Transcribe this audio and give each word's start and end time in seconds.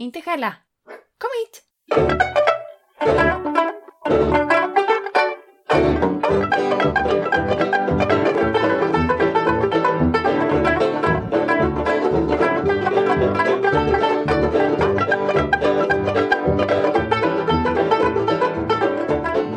Inte 0.00 0.20
skälla. 0.20 0.54
Kom 1.18 1.30
hit. 1.40 1.62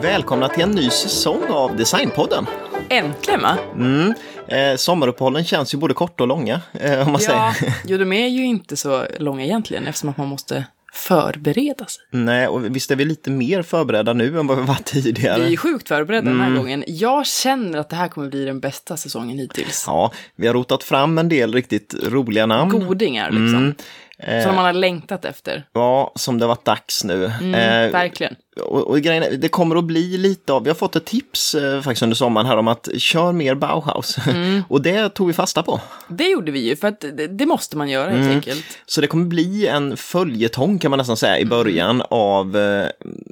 Välkomna 0.02 0.50
till 0.50 0.64
en 0.64 0.72
ny 0.72 0.90
säsong 0.90 1.44
av 1.50 1.76
Designpodden. 1.76 2.46
Äntligen 2.90 3.42
va? 3.42 3.58
Mm. 3.76 4.14
Eh, 4.52 4.76
sommaruppehållen 4.76 5.44
känns 5.44 5.74
ju 5.74 5.78
både 5.78 5.94
korta 5.94 6.24
och 6.24 6.28
långa, 6.28 6.62
eh, 6.74 7.00
om 7.08 7.12
man 7.12 7.22
Ja, 7.28 7.54
säger. 7.60 7.76
jo 7.86 7.98
de 7.98 8.14
är 8.14 8.28
ju 8.28 8.46
inte 8.46 8.78
så 8.78 9.06
långa 9.20 9.44
egentligen 9.44 9.88
eftersom 9.88 10.10
att 10.10 10.18
man 10.18 10.28
måste 10.28 10.66
förbereda 10.94 11.86
sig. 11.86 12.04
Nej, 12.12 12.48
och 12.48 12.76
visst 12.76 12.92
är 12.92 12.96
vi 12.96 13.06
lite 13.06 13.30
mer 13.32 13.62
förberedda 13.62 14.14
nu 14.14 14.40
än 14.40 14.48
vad 14.48 14.58
vi 14.58 14.64
var 14.64 14.78
tidigare. 14.86 15.44
Vi 15.44 15.54
är 15.54 15.58
sjukt 15.58 15.88
förberedda 15.88 16.30
den 16.30 16.40
Mm. 16.40 16.52
här 16.52 16.58
gången. 16.58 16.84
Jag 16.88 17.28
känner 17.28 17.78
att 17.80 17.90
det 17.90 17.96
här 17.96 18.08
kommer 18.08 18.30
bli 18.30 18.46
den 18.46 18.60
bästa 18.60 18.98
säsongen 18.98 19.38
hittills. 19.38 19.84
Ja, 19.88 20.12
vi 20.36 20.48
har 20.48 20.54
rotat 20.54 20.84
fram 20.84 21.18
en 21.18 21.30
del 21.30 21.54
riktigt 21.54 21.96
roliga 22.04 22.46
namn. 22.46 22.72
Godingar 22.88 23.32
liksom. 23.32 23.56
Mm. 23.58 23.76
Eh, 24.18 24.44
Som 24.46 24.56
man 24.56 24.66
har 24.66 24.74
längtat 24.74 25.26
efter. 25.26 25.64
Ja, 25.74 26.12
som 26.16 26.40
det 26.40 26.48
varit 26.48 26.66
dags 26.66 27.04
nu. 27.04 27.26
Mm, 27.26 27.54
Eh, 27.56 27.92
verkligen. 27.92 28.36
Och, 28.62 28.88
och 28.88 29.02
grejen 29.02 29.40
det 29.42 29.48
kommer 29.50 29.76
att 29.76 29.84
bli 29.84 30.18
lite 30.18 30.54
av, 30.54 30.64
vi 30.64 30.70
har 30.70 30.76
fått 30.76 30.96
ett 30.96 31.06
tips 31.06 31.56
eh, 31.56 31.82
faktiskt 31.82 32.04
under 32.04 32.16
sommaren 32.16 32.48
här 32.48 32.58
om 32.58 32.68
att 32.68 32.90
kör 32.98 33.32
mer 33.32 33.56
Bauhaus. 33.56 34.18
Mm. 34.28 34.64
och 34.70 34.82
det 34.82 35.10
tog 35.10 35.28
vi 35.28 35.34
fasta 35.34 35.64
på. 35.64 35.82
Det 36.08 36.24
gjorde 36.30 36.52
vi 36.52 36.60
ju, 36.60 36.76
för 36.76 36.88
att 36.88 37.00
det, 37.02 37.28
det 37.28 37.46
måste 37.46 37.78
man 37.78 37.90
göra 37.90 38.10
helt 38.10 38.22
Mm. 38.22 38.36
enkelt. 38.36 38.66
Så 38.86 39.02
det 39.02 39.08
kommer 39.08 39.26
bli 39.26 39.68
en 39.68 39.98
följetong 39.98 40.80
kan 40.80 40.92
man 40.92 40.98
nästan 40.98 41.18
säga 41.18 41.36
Mm. 41.36 41.48
i 41.48 41.50
början 41.50 42.04
av 42.10 42.58
eh, 42.58 42.88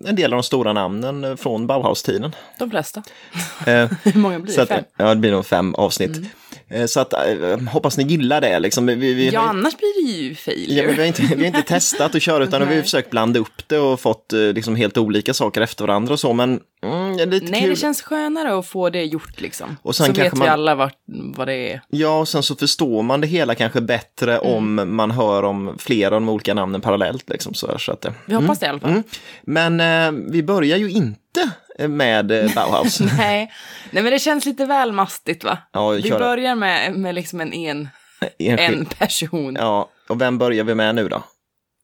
en 0.05 0.15
del 0.15 0.33
av 0.33 0.37
de 0.37 0.43
stora 0.43 0.73
namnen 0.73 1.23
eh, 1.23 1.35
från 1.35 1.67
Bauhaus-tiden. 1.67 2.35
De 2.59 2.69
flesta. 2.71 3.03
Eh, 3.67 3.89
Hur 4.03 4.19
många 4.19 4.39
blir 4.39 4.55
det? 4.55 4.61
att, 4.61 4.67
Fem? 4.69 4.83
ja, 4.97 5.09
det 5.09 5.15
blir 5.15 5.31
nog 5.31 5.45
fem 5.45 5.75
avsnitt. 5.75 6.17
Mm. 6.17 6.29
Eh, 6.69 6.85
så 6.85 6.99
att, 6.99 7.13
eh, 7.13 7.59
hoppas 7.71 7.97
ni 7.97 8.03
gillar 8.03 8.41
det 8.41 8.59
liksom. 8.59 8.85
Vi, 8.85 8.95
vi, 8.95 9.29
Ja, 9.29 9.39
annars 9.41 9.77
blir 9.77 10.05
det 10.05 10.11
ju 10.11 10.29
ja, 10.29 10.35
failure. 10.35 10.85
men 10.87 10.95
vi, 10.95 11.01
har 11.01 11.07
inte, 11.07 11.21
vi 11.21 11.35
har 11.39 11.45
inte 11.47 11.61
testat 11.61 12.15
att 12.15 12.21
köra 12.21 12.43
utan 12.43 12.67
vi 12.69 12.75
har 12.75 12.81
försökt 12.81 13.09
blanda 13.09 13.39
upp 13.39 13.67
det 13.67 13.77
och 13.79 13.99
fått 13.99 14.33
eh, 14.33 14.39
liksom 14.39 14.75
helt 14.75 14.97
olika 14.97 15.18
saker 15.33 15.61
efter 15.61 15.87
varandra 15.87 16.13
och 16.13 16.19
så. 16.19 16.33
Men 16.33 16.59
mm, 16.83 17.29
lite 17.29 17.51
Nej, 17.51 17.61
kul. 17.61 17.69
det 17.69 17.75
känns 17.75 18.01
skönare 18.01 18.59
att 18.59 18.67
få 18.67 18.89
det 18.89 19.03
gjort 19.03 19.41
liksom. 19.41 19.77
Och 19.81 19.95
sen 19.95 20.05
så 20.05 20.13
kanske 20.13 20.23
vet 20.23 20.33
vi 20.33 20.39
man- 20.39 20.49
alla 20.49 20.75
vart, 20.75 20.95
vad 21.35 21.47
det 21.47 21.71
är. 21.73 21.81
Ja, 21.89 22.19
och 22.19 22.27
sen 22.27 22.43
så 22.43 22.55
förstår 22.55 23.03
man 23.03 23.21
det 23.21 23.27
hela 23.27 23.55
kanske 23.55 23.81
bättre 23.81 24.37
Mm. 24.37 24.53
om 24.55 24.95
man 24.95 25.11
hör 25.11 25.43
om 25.43 25.75
flera 25.79 26.15
av 26.15 26.21
de 26.21 26.29
olika 26.29 26.53
namnen 26.53 26.81
parallellt. 26.81 27.29
Liksom, 27.29 27.53
så, 27.53 27.67
här, 27.67 27.77
så 27.77 27.91
att, 27.91 28.05
eh, 28.05 28.11
Vi 28.25 28.33
hoppas 28.35 28.59
det 28.59 28.65
i 28.65 28.69
alla 28.69 28.79
fall. 28.79 28.89
Mm. 28.91 29.03
Men 29.43 29.79
eh, 30.15 30.21
vi 30.31 30.43
börjar 30.43 30.77
ju 30.77 30.89
inte 30.91 31.49
med 31.87 32.31
eh, 32.31 32.53
Bauhaus. 32.55 32.99
Nej. 33.17 33.51
Nej, 33.91 34.03
men 34.03 34.11
det 34.13 34.19
känns 34.19 34.45
lite 34.45 34.65
väl 34.65 34.91
mastigt 34.91 35.43
va? 35.43 35.57
Ja, 35.73 35.89
Vi 35.89 36.09
börjar 36.11 36.55
med, 36.55 36.93
med 36.93 37.15
liksom 37.15 37.41
en, 37.41 37.53
en, 37.53 37.89
en 38.59 38.85
person. 38.85 39.55
Ja, 39.59 39.89
och 40.09 40.21
vem 40.21 40.37
börjar 40.37 40.63
vi 40.63 40.75
med 40.75 40.95
nu 40.95 41.09
då? 41.09 41.23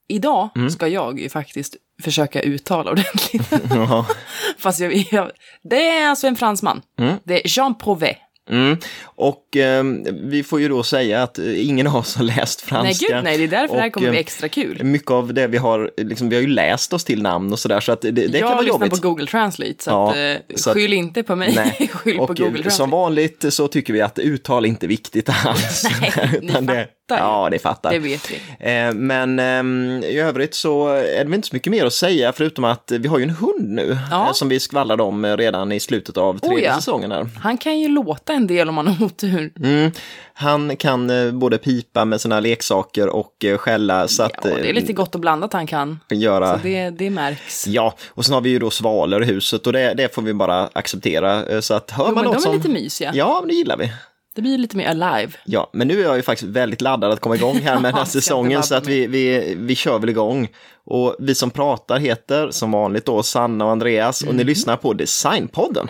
Idag 0.08 0.50
Mm. 0.56 0.70
ska 0.70 0.88
jag 0.88 1.20
ju 1.20 1.30
faktiskt 1.30 1.76
försöka 2.04 2.42
uttala 2.42 2.92
ordentligt. 2.92 3.52
Ja. 3.70 4.06
Fast 4.58 4.80
jag, 4.80 5.08
jag, 5.12 5.32
det 5.64 5.88
är 5.90 6.10
alltså 6.10 6.28
en 6.28 6.36
fransman. 6.36 6.82
Mm. 7.00 7.16
Det 7.24 7.34
är 7.46 7.58
Jean 7.58 7.78
Prouvé. 7.78 8.16
Mm. 8.50 8.78
Och 9.04 9.58
eh, 9.58 9.84
vi 10.24 10.44
får 10.44 10.62
ju 10.62 10.68
då 10.70 10.84
säga 10.84 11.24
att 11.24 11.40
eh, 11.40 11.68
ingen 11.70 11.88
av 11.88 11.96
oss 11.96 12.16
har 12.16 12.24
läst 12.24 12.62
franska. 12.62 13.06
Nej, 13.10 13.16
gud 13.16 13.24
nej, 13.24 13.38
det 13.38 13.44
är 13.44 13.48
därför 13.48 13.76
det 13.76 13.82
här 13.82 13.88
Och, 13.88 13.94
kommer 13.94 14.10
bli 14.10 14.18
eh, 14.18 14.22
extra 14.22 14.50
kul. 14.50 14.84
Mycket 14.84 15.12
av 15.12 15.34
det 15.34 15.48
vi 15.48 15.58
har, 15.58 15.92
liksom, 15.98 16.30
vi 16.30 16.36
har 16.36 16.42
ju 16.42 16.48
läst 16.48 16.94
oss 16.94 17.04
till 17.04 17.22
namn 17.22 17.54
och 17.54 17.60
sådär, 17.60 17.80
så 17.80 17.92
att 17.92 18.02
det, 18.02 18.12
det 18.12 18.28
kan 18.32 18.40
jag 18.40 18.48
vara 18.48 18.62
lyssnar 18.62 18.86
jobbigt. 18.86 19.02
på 19.02 19.08
Google 19.08 19.28
Translate, 19.28 19.74
så, 19.84 19.90
Ja, 19.90 20.10
att, 20.10 20.16
eh, 20.16 20.56
så 20.56 20.70
att- 20.70 20.74
skyll 20.76 20.94
inte 20.94 21.24
på 21.24 21.36
mig, 21.36 21.54
Nej. 21.56 21.88
skyll 21.94 22.18
på 22.18 22.24
Och 22.24 22.28
Google 22.30 22.46
eh, 22.46 22.52
Translate. 22.54 22.76
som 22.76 22.90
vanligt 22.90 23.46
så 23.54 23.68
tycker 23.68 23.94
vi 23.94 24.02
att 24.02 24.20
uttal 24.20 24.66
inte 24.66 24.86
är 24.86 24.88
viktigt 24.88 25.30
alls. 25.46 25.84
Nej, 26.02 26.40
Utan 26.42 26.66
det, 26.66 26.88
fattar. 27.10 27.24
Ja, 27.26 27.48
det 27.52 27.60
fattar. 27.60 27.92
Det 27.92 28.00
vet 28.00 28.32
vi. 28.32 28.36
Eh, 28.60 28.94
Men 28.94 29.40
ehm, 29.40 30.04
i 30.04 30.20
övrigt 30.20 30.54
så 30.56 30.88
är 30.88 31.18
det 31.18 31.24
väl 31.24 31.34
inte 31.34 31.48
så 31.48 31.56
mycket 31.56 31.72
mer 31.72 31.86
att 31.86 31.94
säga 31.94 32.34
förutom 32.34 32.64
att 32.64 32.92
vi 33.00 33.08
har 33.08 33.18
ju 33.18 33.24
en 33.24 33.30
hund 33.30 33.70
nu 33.70 33.98
Ja. 34.12 34.26
eh, 34.28 34.34
som 34.34 34.50
vi 34.50 34.60
skvallrade 34.60 35.04
om 35.04 35.26
eh, 35.26 35.38
redan 35.38 35.72
i 35.72 35.80
slutet 35.80 36.18
av 36.18 36.40
tredje 36.40 36.58
Oh 36.58 36.64
ja. 36.64 36.76
säsongen. 36.76 37.12
Här. 37.12 37.28
Han 37.40 37.58
kan 37.58 37.80
ju 37.80 37.88
låta 37.88 38.34
en 38.34 38.48
del 38.48 38.70
om 38.70 38.76
man 38.76 38.88
har 38.88 39.06
otur. 39.06 39.52
Mm. 39.64 39.92
Han 40.34 40.78
kan 40.78 41.12
både 41.40 41.58
pipa 41.58 42.06
med 42.06 42.22
sina 42.22 42.40
leksaker 42.40 43.08
och 43.08 43.46
skälla 43.58 44.08
så 44.08 44.24
att 44.24 44.32
Ja, 44.44 44.50
det 44.62 44.70
är 44.70 44.74
lite 44.74 44.94
gott 44.94 45.16
och 45.16 45.22
blandat 45.22 45.54
han 45.54 45.68
kan. 45.68 46.00
göra... 46.10 46.52
Så 46.58 46.64
det, 46.64 46.90
det 46.90 47.10
märks. 47.10 47.68
Ja, 47.68 47.96
och 48.10 48.26
sen 48.26 48.34
har 48.34 48.42
vi 48.42 48.50
ju 48.50 48.60
då 48.60 48.70
svalor 48.70 49.24
i 49.24 49.26
huset 49.26 49.68
och 49.68 49.74
det, 49.74 49.94
det 49.94 50.16
får 50.16 50.22
vi 50.22 50.34
bara 50.34 50.70
acceptera. 50.74 51.62
Så 51.62 51.74
att 51.74 51.92
hör 51.92 52.06
Jo, 52.08 52.14
man 52.16 52.24
men 52.24 52.24
något 52.24 52.34
de 52.34 52.38
är 52.38 52.42
som... 52.42 52.56
lite 52.56 52.70
mysiga. 52.70 53.12
Ja, 53.16 53.38
men 53.42 53.48
det 53.48 53.54
gillar 53.56 53.78
vi. 53.78 53.92
Det 54.36 54.42
blir 54.42 54.58
lite 54.58 54.78
mer 54.78 54.88
alive. 54.88 55.34
Ja, 55.46 55.70
men 55.74 55.88
nu 55.88 56.00
är 56.00 56.04
jag 56.04 56.16
ju 56.16 56.22
faktiskt 56.22 56.52
väldigt 56.52 56.82
laddad 56.82 57.12
att 57.12 57.20
komma 57.20 57.36
igång 57.36 57.56
här 57.60 57.76
med 57.80 57.84
den 57.94 57.98
här 57.98 58.06
säsongen 58.06 58.64
så 58.64 58.76
att 58.76 58.88
vi, 58.88 59.08
vi, 59.08 59.56
vi 59.58 59.76
kör 59.76 60.00
väl 60.00 60.10
igång. 60.10 60.48
Och 60.86 61.16
vi 61.20 61.36
som 61.36 61.52
pratar 61.52 62.00
heter 62.00 62.52
som 62.52 62.72
vanligt 62.72 63.06
då 63.06 63.24
Sanna 63.24 63.66
och 63.66 63.72
Andreas 63.72 64.22
och 64.22 64.28
ni 64.28 64.34
Mm. 64.34 64.48
lyssnar 64.48 64.78
på 64.78 64.94
Designpodden. 64.94 65.88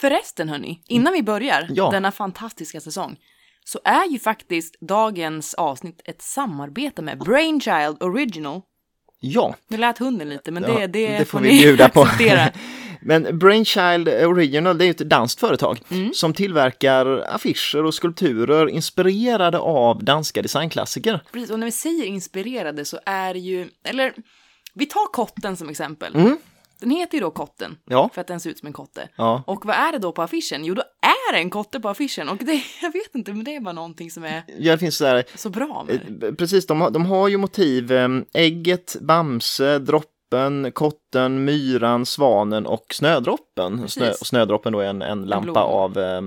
Förresten 0.00 0.48
hörni, 0.48 0.80
innan 0.88 1.12
vi 1.12 1.22
börjar 1.22 1.66
Ja. 1.70 1.90
denna 1.90 2.12
fantastiska 2.12 2.80
säsong 2.80 3.16
så 3.64 3.80
är 3.84 4.10
ju 4.12 4.18
faktiskt 4.18 4.80
dagens 4.80 5.54
avsnitt 5.54 6.00
ett 6.04 6.22
samarbete 6.22 7.02
med 7.02 7.18
Brainchild 7.18 8.02
Original. 8.02 8.60
Ja, 9.20 9.54
Nu 9.68 9.76
lät 9.76 9.98
hunden 9.98 10.28
lite, 10.28 10.50
men 10.50 10.62
Ja, 10.62 10.68
det, 10.78 10.86
det, 10.86 11.06
det 11.18 11.24
får 11.24 11.38
får 11.38 11.40
vi 11.44 11.48
bjuda 11.48 11.88
på. 11.88 12.08
men 13.04 13.38
Brainchild 13.38 14.08
Original 14.08 14.78
det 14.78 14.84
är 14.86 14.90
ett 14.90 14.98
danskt 14.98 15.40
företag 15.40 15.80
Mm. 15.90 16.12
som 16.14 16.34
tillverkar 16.34 17.06
affischer 17.34 17.84
och 17.84 17.94
skulpturer 17.94 18.68
inspirerade 18.68 19.58
av 19.58 20.04
danska 20.04 20.42
designklassiker. 20.42 21.20
Precis, 21.32 21.50
och 21.50 21.58
när 21.58 21.66
vi 21.66 21.72
säger 21.72 22.04
inspirerade 22.04 22.84
så 22.84 22.98
är 23.06 23.34
det 23.34 23.40
ju, 23.40 23.68
eller 23.84 24.12
vi 24.74 24.86
tar 24.86 25.12
kotten 25.12 25.56
som 25.56 25.68
exempel. 25.68 26.14
Mm. 26.14 26.36
Den 26.80 26.90
heter 26.90 27.14
ju 27.14 27.20
då 27.20 27.30
kotten, 27.30 27.76
Ja. 27.86 28.10
för 28.14 28.20
att 28.20 28.26
den 28.26 28.40
ser 28.40 28.50
ut 28.50 28.58
som 28.58 28.66
en 28.66 28.72
kotte. 28.72 29.08
Ja. 29.16 29.42
Och 29.46 29.66
vad 29.66 29.76
är 29.76 29.92
det 29.92 29.98
då 29.98 30.12
på 30.12 30.22
affischen? 30.22 30.64
Jo, 30.64 30.74
då 30.74 30.82
är 31.02 31.32
det 31.32 31.38
en 31.38 31.50
kotte 31.50 31.80
på 31.80 31.88
affischen. 31.88 32.28
Och 32.28 32.36
det, 32.36 32.52
jag 32.82 32.92
vet 32.92 33.14
inte, 33.14 33.32
men 33.32 33.44
det 33.44 33.56
är 33.56 33.60
bara 33.60 33.72
någonting 33.72 34.10
som 34.10 34.24
är 34.24 34.42
Ja, 34.58 34.72
det 34.72 34.78
finns 34.78 34.96
så 34.96 35.06
här, 35.06 35.24
så 35.34 35.50
bra 35.50 35.84
med 35.88 36.00
det. 36.20 36.26
Eh, 36.26 36.34
Precis, 36.34 36.66
de 36.66 36.80
har, 36.80 36.90
de 36.90 37.06
har 37.06 37.28
ju 37.28 37.36
motiv. 37.36 37.92
eh, 37.92 38.08
Ägget, 38.34 38.96
Bamse, 39.00 39.78
Droppen, 40.30 40.72
Kotten, 40.72 41.44
Myran, 41.44 42.06
Svanen 42.06 42.66
och 42.66 42.86
Snödroppen. 42.92 43.88
Snö, 43.88 44.12
snödroppen 44.12 44.72
då 44.72 44.80
är 44.80 44.86
en, 44.86 45.02
en 45.02 45.24
lampa 45.24 45.44
blomma. 45.44 45.60
av, 45.60 45.98
eh, 45.98 46.20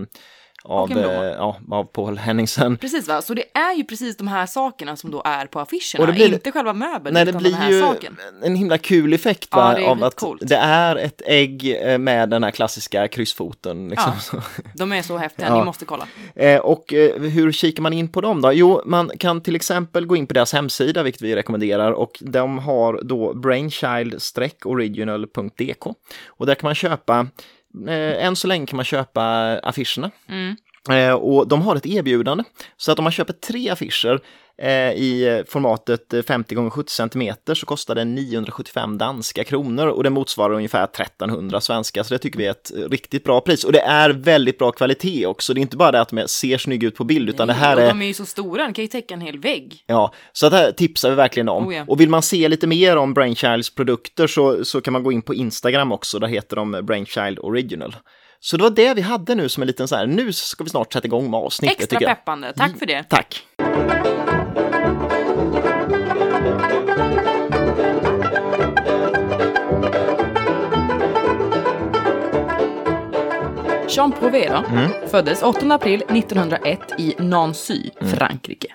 av, 0.67 0.91
eh, 0.91 1.25
ja, 1.37 1.57
av 1.71 1.83
Paul 1.83 2.17
Henningsen. 2.17 2.77
Precis 2.77 3.07
va, 3.07 3.21
så 3.21 3.33
det 3.33 3.43
är 3.53 3.73
ju 3.75 3.83
precis 3.83 4.17
de 4.17 4.27
här 4.27 4.45
sakerna 4.45 4.95
som 4.95 5.11
då 5.11 5.21
är 5.25 5.45
på 5.45 5.59
affischerna, 5.59 6.01
Och 6.01 6.07
det 6.07 6.13
blir- 6.13 6.33
inte 6.33 6.51
själva 6.51 6.73
möbeln 6.73 7.13
Nej, 7.13 7.25
det 7.25 7.29
utan 7.31 7.43
den 7.43 7.51
blir 7.51 7.61
här 7.61 7.71
ju 7.71 7.81
saken. 7.81 8.17
en 8.43 8.55
himla 8.55 8.77
kul 8.77 9.13
effekt 9.13 9.47
Ja, 9.51 9.57
va? 9.57 9.73
det 9.73 9.81
är 9.81 9.85
av 9.87 10.03
att 10.03 10.13
skitcoolt. 10.13 10.41
det 10.45 10.55
är 10.55 10.95
ett 10.95 11.21
ägg 11.25 11.77
eh, 11.81 11.97
med 11.97 12.29
den 12.29 12.43
här 12.43 12.51
klassiska 12.51 13.07
kryssfoten. 13.07 13.89
Liksom. 13.89 14.11
Ja. 14.33 14.41
De 14.75 14.93
är 14.93 15.01
så 15.01 15.17
häftiga, 15.17 15.47
Ja. 15.47 15.59
ni 15.59 15.65
måste 15.65 15.85
kolla. 15.85 16.07
Eh, 16.35 16.59
och 16.59 16.83
hur 17.17 17.51
kikar 17.51 17.83
man 17.83 17.93
in 17.93 18.07
på 18.07 18.21
dem 18.21 18.41
då? 18.41 18.53
Jo, 18.53 18.81
man 18.85 19.11
kan 19.19 19.41
till 19.41 19.55
exempel 19.55 20.05
gå 20.05 20.15
in 20.15 20.27
på 20.27 20.33
deras 20.33 20.53
hemsida, 20.53 21.03
vilket 21.03 21.21
vi 21.21 21.35
rekommenderar, 21.35 21.91
och 21.91 22.17
de 22.21 22.57
har 22.59 22.99
då 23.03 23.33
brainchild-original.dk. 23.33 25.93
Och 26.27 26.45
där 26.45 26.55
kan 26.55 26.67
man 26.67 26.75
köpa, 26.75 27.27
eh, 27.87 28.25
än 28.25 28.35
så 28.35 28.47
länge 28.47 28.65
kan 28.65 28.75
man 28.75 28.85
köpa 28.85 29.23
affischerna. 29.63 30.11
Mm. 30.29 30.55
Eh, 30.89 31.13
och 31.13 31.47
de 31.47 31.61
har 31.61 31.75
ett 31.75 31.85
erbjudande, 31.85 32.43
så 32.77 32.91
att 32.91 32.99
om 32.99 33.03
man 33.03 33.11
köper 33.11 33.33
tre 33.33 33.69
affischer 33.69 34.19
i 34.95 35.43
formatet 35.47 36.13
eh, 36.13 36.21
50 36.21 36.67
x 36.67 36.75
70 36.75 36.91
cm 36.91 37.55
så 37.55 37.65
kostar 37.65 37.95
det 37.95 38.05
975 38.05 38.97
danska 38.97 39.43
kronor 39.43 39.87
och 39.87 40.03
det 40.03 40.09
motsvarar 40.09 40.53
ungefär 40.53 40.83
1300 40.83 41.61
svenska, 41.61 42.03
så 42.03 42.13
det 42.13 42.17
tycker 42.17 42.37
vi 42.37 42.45
är 42.45 42.51
ett 42.51 42.71
eh, 42.75 42.89
riktigt 42.89 43.23
bra 43.23 43.41
pris. 43.41 43.63
Och 43.63 43.71
det 43.71 43.79
är 43.79 44.09
väldigt 44.09 44.57
bra 44.57 44.71
kvalitet 44.71 45.25
också, 45.25 45.53
det 45.53 45.59
är 45.59 45.61
inte 45.61 45.77
bara 45.77 45.91
det 45.91 46.01
att 46.01 46.09
de 46.09 46.27
ser 46.27 46.57
snygga 46.57 46.87
ut 46.87 46.95
på 46.95 47.03
bild, 47.03 47.29
utan 47.29 47.47
det 47.47 47.53
här 47.53 47.77
är 47.77 47.87
de 47.87 48.01
är 48.01 48.05
ju 48.05 48.13
så 48.13 48.25
stora, 48.25 48.63
den 48.63 48.73
kan 48.73 48.83
ju 48.83 48.87
täcka 48.87 49.13
en 49.13 49.21
hel 49.21 49.39
vägg. 49.39 49.83
Ja, 49.87 50.13
så 50.31 50.49
det 50.49 50.57
här 50.57 50.71
tipsar 50.71 51.09
vi 51.09 51.15
verkligen 51.15 51.49
om. 51.49 51.67
Oh 51.67 51.75
ja. 51.75 51.83
Och 51.87 52.01
vill 52.01 52.09
man 52.09 52.21
se 52.21 52.47
lite 52.49 52.67
mer 52.67 52.97
om 52.97 53.13
Brainchilds 53.13 53.75
produkter 53.75 54.27
så, 54.27 54.65
så 54.65 54.81
kan 54.81 54.93
man 54.93 55.03
gå 55.03 55.11
in 55.11 55.21
på 55.21 55.33
Instagram 55.33 55.91
också, 55.91 56.19
där 56.19 56.27
heter 56.27 56.55
de 56.55 56.71
Brainchild 56.71 57.39
Original. 57.39 57.95
Så 58.39 58.57
det 58.57 58.63
var 58.63 58.69
det 58.69 58.93
vi 58.93 59.01
hade 59.01 59.35
nu 59.35 59.49
som 59.49 59.63
en 59.63 59.67
liten 59.67 59.87
så 59.87 59.95
här, 59.95 60.05
nu 60.05 60.33
ska 60.33 60.63
vi 60.63 60.69
snart 60.69 60.93
sätta 60.93 61.07
igång 61.07 61.31
med 61.31 61.39
avsnittet 61.39 61.79
Extra 61.79 61.99
peppande, 61.99 62.53
tack 62.55 62.79
för 62.79 62.85
det. 62.85 63.03
Tack! 63.03 63.43
Jean 73.97 74.11
Prouvé 74.11 74.49
då, 74.49 74.63
föddes 75.07 75.43
8 75.43 75.73
april 75.73 76.03
1901 76.09 76.79
i 76.97 77.15
Nancy, 77.19 77.89
Frankrike. 78.01 78.67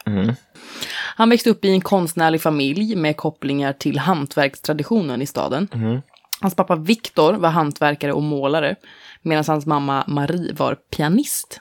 Han 1.16 1.30
växte 1.30 1.50
upp 1.50 1.64
i 1.64 1.68
en 1.68 1.80
konstnärlig 1.80 2.40
familj 2.40 2.96
med 2.96 3.16
kopplingar 3.16 3.72
till 3.72 3.98
hantverkstraditionen 3.98 5.22
i 5.22 5.26
staden. 5.26 5.68
Hans 6.40 6.54
pappa 6.54 6.76
Victor 6.76 7.32
var 7.32 7.48
hantverkare 7.48 8.12
och 8.12 8.22
målare, 8.22 8.76
medan 9.22 9.44
hans 9.46 9.66
mamma 9.66 10.04
Marie 10.08 10.52
var 10.52 10.74
pianist. 10.74 11.60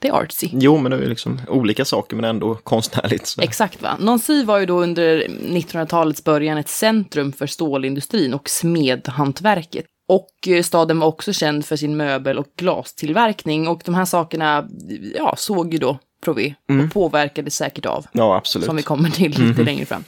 Det 0.00 0.08
är 0.08 0.12
artsy. 0.12 0.48
Jo, 0.52 0.78
men 0.78 0.90
det 0.90 0.96
är 0.96 1.00
ju 1.00 1.08
liksom 1.08 1.40
olika 1.48 1.84
saker 1.84 2.16
men 2.16 2.24
ändå 2.24 2.54
konstnärligt. 2.54 3.26
Så. 3.26 3.40
Exakt 3.40 3.82
va. 3.82 3.96
Nancy 4.00 4.44
var 4.44 4.58
ju 4.58 4.66
då 4.66 4.82
under 4.82 5.20
1900-talets 5.28 6.24
början 6.24 6.58
ett 6.58 6.68
centrum 6.68 7.32
för 7.32 7.46
stålindustrin 7.46 8.34
och 8.34 8.48
smedhantverket. 8.48 9.86
Och 10.08 10.48
eh, 10.48 10.62
staden 10.62 10.98
var 10.98 11.06
också 11.06 11.32
känd 11.32 11.66
för 11.66 11.76
sin 11.76 11.96
möbel 11.96 12.38
och 12.38 12.46
glastillverkning 12.56 13.68
och 13.68 13.82
de 13.84 13.94
här 13.94 14.04
sakerna 14.04 14.68
ja, 15.14 15.34
såg 15.36 15.72
ju 15.72 15.78
då 15.78 15.98
Prouvé 16.24 16.54
och 16.68 16.92
påverkade 16.92 17.50
säkert 17.50 17.86
av. 17.86 18.06
Ja, 18.12 18.36
absolut. 18.36 18.66
Som 18.66 18.76
vi 18.76 18.82
kommer 18.82 19.10
till 19.10 19.48
lite 19.48 19.62
längre 19.62 19.86
fram. 19.86 20.04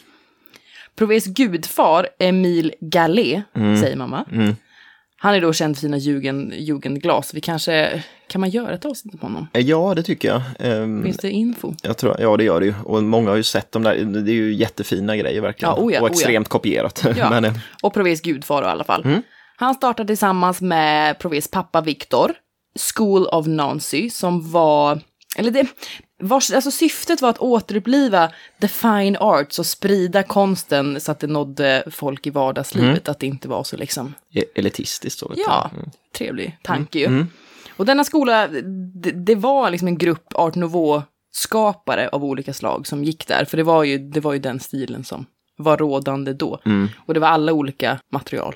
Prouvés 0.97 1.26
gudfar, 1.26 2.08
Emile 2.19 2.73
Gallet, 2.81 3.43
säger 3.55 3.97
mamma. 3.97 4.25
Han 5.17 5.35
är 5.35 5.41
då 5.41 5.52
känd 5.52 5.76
för 5.76 5.81
sina 5.81 5.97
jugend, 5.97 6.55
jugendglas. 6.55 7.35
Vi 7.35 7.41
kanske, 7.41 8.02
kan 8.29 8.41
man 8.41 8.50
göra 8.50 8.75
ett 8.75 8.85
avsnitt 8.85 9.14
om 9.14 9.20
honom? 9.20 9.49
Ja, 9.52 9.94
det 9.94 10.02
tycker 10.02 10.29
jag. 10.29 10.43
Ehm, 10.58 11.02
Finns 11.02 11.17
det 11.17 11.31
info? 11.31 11.75
jag 11.82 11.97
tror, 11.97 12.17
ja, 12.20 12.37
det 12.37 12.44
gör 12.44 12.61
det 12.61 12.67
ju. 12.67 12.75
Och 12.85 13.02
många 13.02 13.31
har 13.31 13.37
ju 13.37 13.43
sett 13.43 13.73
dem 13.73 13.82
där. 13.82 14.05
Det 14.05 14.31
är 14.31 14.35
ju 14.35 14.55
jättefina 14.55 15.17
grejer 15.17 15.41
verkligen. 15.41 15.75
Ja, 15.76 15.82
oh 15.82 15.93
ja, 15.93 16.00
och 16.00 16.06
oh 16.06 16.11
ja. 16.11 16.14
extremt 16.14 16.49
kopierat. 16.49 17.05
Ja, 17.17 17.31
men, 17.41 17.44
eh, 17.44 17.52
och 17.82 17.94
Prouvés 17.94 18.20
gudfar 18.20 18.62
i 18.62 18.67
alla 18.67 18.85
fall. 18.85 19.23
Han 19.61 19.75
startade 19.75 20.07
tillsammans 20.07 20.61
med 20.61 21.19
Prouvés 21.19 21.51
pappa 21.51 21.81
Victor, 21.81 22.33
School 22.95 23.27
of 23.27 23.47
Nancy, 23.47 24.11
som 24.11 24.51
var, 24.51 25.01
eller 25.37 25.51
det, 25.51 25.67
vars, 26.23 26.51
alltså 26.51 26.71
syftet 26.71 27.23
var 27.23 27.29
att 27.31 27.39
återuppliva 27.39 28.33
the 28.61 28.69
fine 28.69 29.17
arts 29.21 29.59
och 29.59 29.67
sprida 29.67 30.23
konsten 30.23 31.01
så 31.01 31.12
att 31.12 31.21
det 31.21 31.27
nådde 31.27 31.83
folk 31.91 32.27
i 32.27 32.31
vardagslivet, 32.31 33.09
att 33.09 33.19
det 33.19 33.27
inte 33.27 33.49
var 33.49 33.65
så 33.65 33.77
liksom, 33.77 34.15
e- 34.35 34.45
elitistiskt 34.55 35.19
så. 35.19 35.33
ja, 35.37 35.71
trevlig 36.19 36.59
tanke 36.62 36.99
ju. 36.99 37.27
Och 37.77 37.87
denna 37.87 38.05
skola, 38.05 38.49
det, 38.95 39.11
det 39.11 39.35
var 39.35 39.71
liksom 39.71 39.89
en 39.89 39.99
grupp 39.99 40.33
art 40.35 40.55
nouveau-skapare 40.55 42.09
av 42.09 42.25
olika 42.25 42.53
slag 42.55 42.87
som 42.87 43.05
gick 43.05 43.27
där, 43.27 43.45
för 43.45 43.57
det 43.57 43.62
var 43.62 43.85
ju, 43.85 43.99
det 43.99 44.21
var 44.21 44.33
ju 44.33 44.39
den 44.39 44.61
stilen 44.61 45.05
som 45.05 45.27
var 45.59 45.77
rådande 45.77 46.33
då. 46.33 46.61
Och 47.07 47.15
det 47.15 47.21
var 47.21 47.29
alla 47.29 47.53
olika 47.53 47.99
material. 48.12 48.55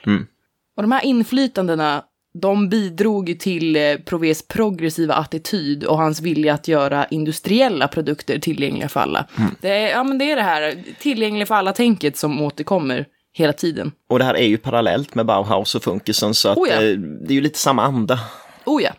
Och 0.77 0.83
de 0.83 0.93
här 0.93 1.05
inflytandena, 1.05 2.05
de 2.41 2.69
bidrog 2.69 3.29
ju 3.29 3.35
till 3.35 3.77
eh, 3.77 3.97
Prouvés 3.97 4.49
progressiva 4.49 5.15
attityd 5.15 5.85
och 5.85 5.99
hans 5.99 6.21
vilja 6.21 6.55
att 6.55 6.69
göra 6.69 7.07
industriella 7.07 7.89
produkter 7.89 8.39
tillgängliga 8.39 8.89
för 8.89 9.01
alla. 9.01 9.27
Det, 9.61 9.69
är, 9.69 9.91
ja, 9.91 10.05
men 10.05 10.19
det 10.19 10.31
är 10.33 10.37
det 10.37 10.43
här 10.43 10.85
tillgängliga 10.99 11.47
för 11.47 11.55
alla-tänket 11.55 12.17
som 12.17 12.43
återkommer 12.43 13.07
hela 13.33 13.53
tiden. 13.53 13.93
Och 14.09 14.19
det 14.19 14.25
här 14.25 14.35
är 14.35 14.47
ju 14.47 14.59
parallellt 14.59 15.15
med 15.15 15.27
Bauhaus 15.27 15.75
och 15.75 15.83
funkisen 15.83 16.35
så 16.35 16.49
att 16.49 16.59
Oh 16.59 16.69
ja. 16.69 16.75
eh, 16.75 16.99
det 16.99 17.33
är 17.33 17.35
ju 17.35 17.41
lite 17.41 17.59
samma 17.59 17.83
anda. 17.83 18.21
Oh 18.65 18.83
ja. 18.83 18.91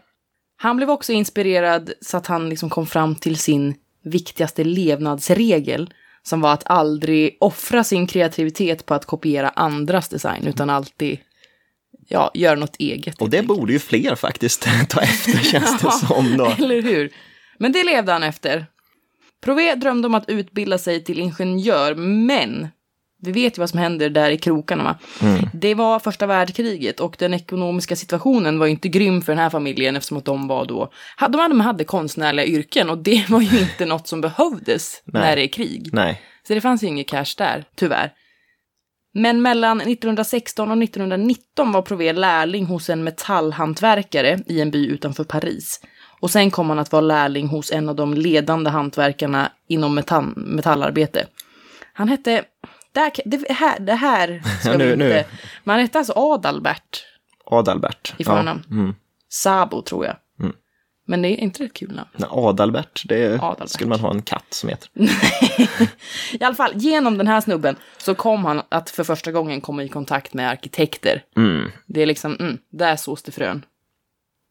Han 0.57 0.77
blev 0.77 0.89
också 0.89 1.13
inspirerad 1.13 1.91
så 2.01 2.17
att 2.17 2.27
han 2.27 2.49
liksom 2.49 2.69
kom 2.69 2.87
fram 2.87 3.15
till 3.15 3.37
sin 3.37 3.75
viktigaste 4.03 4.63
levnadsregel 4.63 5.93
som 6.23 6.41
var 6.41 6.53
att 6.53 6.63
aldrig 6.65 7.37
offra 7.39 7.83
sin 7.83 8.07
kreativitet 8.07 8.85
på 8.85 8.93
att 8.93 9.05
kopiera 9.05 9.49
andras 9.49 10.09
design 10.09 10.47
utan 10.47 10.69
alltid 10.69 11.19
ja, 12.07 12.31
göra 12.33 12.55
något 12.55 12.75
eget. 12.79 13.21
Och 13.21 13.29
det 13.29 13.43
borde 13.43 13.73
ju 13.73 13.79
fler 13.79 14.15
faktiskt 14.15 14.67
ta 14.89 15.01
efter 15.01 15.37
känns 15.51 15.81
det 15.81 15.91
som 15.91 16.37
då. 16.37 16.45
Eller 16.45 16.81
hur? 16.81 17.11
Men 17.57 17.71
det 17.71 17.83
levde 17.83 18.11
han 18.11 18.23
efter. 18.23 18.65
Prouvé 19.43 19.75
drömde 19.75 20.07
om 20.07 20.15
att 20.15 20.29
utbilda 20.29 20.77
sig 20.77 21.03
till 21.03 21.19
ingenjör, 21.19 21.95
men 21.95 22.67
vi 23.21 23.31
vet 23.31 23.57
ju 23.57 23.59
vad 23.59 23.69
som 23.69 23.79
händer 23.79 24.09
där 24.09 24.29
i 24.29 24.37
krokarna. 24.37 24.83
Va? 24.83 24.97
Det 25.53 25.75
var 25.75 25.99
första 25.99 26.25
världskriget 26.25 26.99
och 26.99 27.15
den 27.19 27.33
ekonomiska 27.33 27.95
situationen 27.95 28.59
var 28.59 28.65
ju 28.65 28.71
inte 28.71 28.89
grym 28.89 29.21
för 29.21 29.31
den 29.31 29.39
här 29.39 29.49
familjen 29.49 29.95
eftersom 29.95 30.17
att 30.17 30.25
de 30.25 30.47
var 30.47 30.65
då, 30.65 30.91
de 31.19 31.39
hade, 31.39 31.53
de 31.53 31.59
hade 31.59 31.83
konstnärliga 31.83 32.45
yrken 32.45 32.89
och 32.89 32.97
det 32.97 33.29
var 33.29 33.41
ju 33.41 33.59
inte 33.71 33.85
något 33.85 34.07
som 34.07 34.21
behövdes 34.21 35.01
när 35.05 35.35
det 35.35 35.43
är 35.43 35.47
krig. 35.47 35.89
Nej. 35.93 36.21
Så 36.47 36.53
det 36.53 36.61
fanns 36.61 36.83
ju 36.83 36.87
inget 36.87 37.07
cash 37.07 37.35
där, 37.37 37.63
tyvärr. 37.75 38.11
Men 39.17 39.41
mellan 39.41 39.81
1916 39.81 40.71
och 40.71 40.83
1919 40.83 41.71
var 41.71 41.81
Prouvé 41.81 42.13
lärling 42.13 42.65
hos 42.65 42.89
en 42.89 43.03
metallhantverkare 43.03 44.39
i 44.45 44.61
en 44.61 44.71
by 44.71 44.87
utanför 44.87 45.23
Paris. 45.23 45.81
Och 46.19 46.31
sen 46.31 46.51
kom 46.51 46.69
han 46.69 46.79
att 46.79 46.91
vara 46.91 47.01
lärling 47.01 47.47
hos 47.47 47.71
en 47.71 47.89
av 47.89 47.95
de 47.95 48.13
ledande 48.13 48.69
hantverkarna 48.69 49.51
inom 49.67 49.95
metall, 49.95 50.33
metallarbete. 50.35 51.27
Han 51.93 52.07
hette... 52.07 52.43
Det 52.91 52.99
här, 52.99 53.11
det 53.25 53.53
här, 53.53 53.79
det 53.79 53.93
här 53.93 54.41
ska 54.59 54.71
Ja, 54.71 54.77
nu- 54.77 54.85
vi 54.85 54.93
inte... 54.93 55.05
nu. 55.05 55.23
Men 55.63 55.73
han 55.73 55.79
hette 55.79 55.97
alltså 55.97 56.13
Adalbert 56.15 57.03
Adalbert. 57.45 58.13
i 58.17 58.23
förnamn. 58.23 58.63
Ja. 58.69 58.75
Mm. 58.75 58.95
Sabo, 59.29 59.81
tror 59.81 60.05
jag. 60.05 60.15
Men 61.07 61.21
det 61.21 61.27
är 61.27 61.37
inte 61.37 61.59
det 61.59 61.65
ett 61.65 61.73
kul 61.73 61.95
namn? 61.95 62.09
Nej, 62.13 62.29
Adalbert, 62.31 63.03
det 63.05 63.33
Adalbert. 63.33 63.69
skulle 63.69 63.89
man 63.89 63.99
ha 63.99 64.11
en 64.11 64.21
katt 64.21 64.45
som 64.49 64.69
heter. 64.69 64.89
I 66.39 66.43
alla 66.43 66.55
fall, 66.55 66.71
genom 66.75 67.17
den 67.17 67.27
här 67.27 67.41
snubben 67.41 67.75
så 67.97 68.15
kom 68.15 68.45
han 68.45 68.61
att 68.69 68.89
för 68.89 69.03
första 69.03 69.31
gången 69.31 69.61
komma 69.61 69.83
i 69.83 69.89
kontakt 69.89 70.33
med 70.33 70.49
arkitekter. 70.49 71.23
Mm. 71.37 71.71
Det 71.85 72.01
är 72.01 72.05
liksom, 72.05 72.35
mm, 72.39 72.57
där 72.71 72.95
sås 72.95 73.23
det 73.23 73.31
frön. 73.31 73.65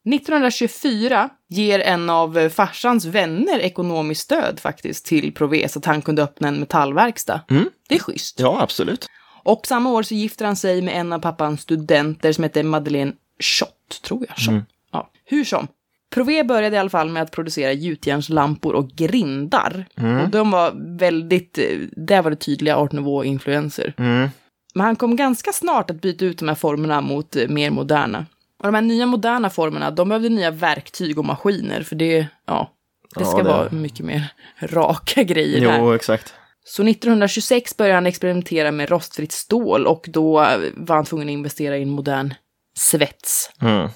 1924 0.09 1.29
ger 1.49 1.79
en 1.79 2.09
av 2.09 2.49
farsans 2.49 3.05
vänner 3.05 3.59
ekonomiskt 3.59 4.21
stöd 4.21 4.59
faktiskt 4.59 5.05
till 5.05 5.33
Prouvé 5.33 5.69
så 5.69 5.79
att 5.79 5.85
han 5.85 6.01
kunde 6.01 6.23
öppna 6.23 6.47
en 6.47 6.59
metallverkstad. 6.59 7.41
Det 7.89 7.95
är 7.95 7.99
schysst. 7.99 8.39
Ja, 8.39 8.61
absolut. 8.61 9.07
Och 9.43 9.67
samma 9.67 9.91
år 9.91 10.03
så 10.03 10.15
gifter 10.15 10.45
han 10.45 10.55
sig 10.55 10.81
med 10.81 10.99
en 10.99 11.13
av 11.13 11.19
pappans 11.19 11.61
studenter 11.61 12.31
som 12.31 12.43
heter 12.43 12.63
Madeleine 12.63 13.13
Schott, 13.39 14.01
tror 14.03 14.25
jag. 14.29 14.37
Schott. 14.37 14.63
Ja, 14.91 15.11
hur 15.25 15.43
som. 15.43 15.67
Prouvé 16.15 16.43
började 16.43 16.75
i 16.75 16.79
alla 16.79 16.89
fall 16.89 17.09
med 17.09 17.23
att 17.23 17.31
producera 17.31 17.71
gjutjärnslampor 17.71 18.73
och 18.75 18.89
grindar. 18.89 19.85
Och 20.23 20.29
de 20.29 20.51
var 20.51 20.97
väldigt, 20.99 21.57
eh, 21.57 21.65
där 21.91 22.21
var 22.21 22.29
det 22.29 22.35
tydliga 22.35 22.75
art 22.77 22.91
nouveau-influenser. 22.91 23.93
Mm. 23.97 24.29
Men 24.75 24.85
han 24.85 24.95
kom 24.95 25.15
ganska 25.15 25.51
snart 25.51 25.89
att 25.89 26.01
byta 26.01 26.25
ut 26.25 26.37
de 26.39 26.47
här 26.47 26.55
formerna 26.55 27.01
mot 27.01 27.35
eh, 27.35 27.47
mer 27.47 27.71
moderna. 27.71 28.25
Och 28.59 28.65
de 28.65 28.73
här 28.75 28.81
nya 28.81 29.05
moderna 29.05 29.49
formerna, 29.49 29.91
de 29.91 30.09
behövde 30.09 30.29
nya 30.29 30.51
verktyg 30.51 31.19
och 31.19 31.25
maskiner, 31.25 31.83
för 31.83 31.95
det, 31.95 32.27
ja, 32.47 32.71
det 33.15 33.21
Ja, 33.21 33.25
ska 33.25 33.37
det- 33.37 33.43
vara 33.49 33.69
mycket 33.71 34.05
mer 34.05 34.33
raka 34.59 35.23
grejer 35.23 35.69
här. 35.69 35.79
Jo, 35.79 35.93
exakt. 35.93 36.33
Så 36.67 36.83
1926 36.83 37.77
började 37.77 37.95
han 37.95 38.05
experimentera 38.05 38.71
med 38.71 38.89
rostfritt 38.89 39.31
stål 39.31 39.87
och 39.87 40.05
då 40.07 40.41
eh, 40.41 40.57
var 40.75 40.95
han 40.95 41.05
tvungen 41.05 41.27
att 41.27 41.31
investera 41.33 41.77
i 41.77 41.81
en 41.81 41.89
modern 41.89 42.33
svets. 42.77 43.51
Mm. 43.61 43.89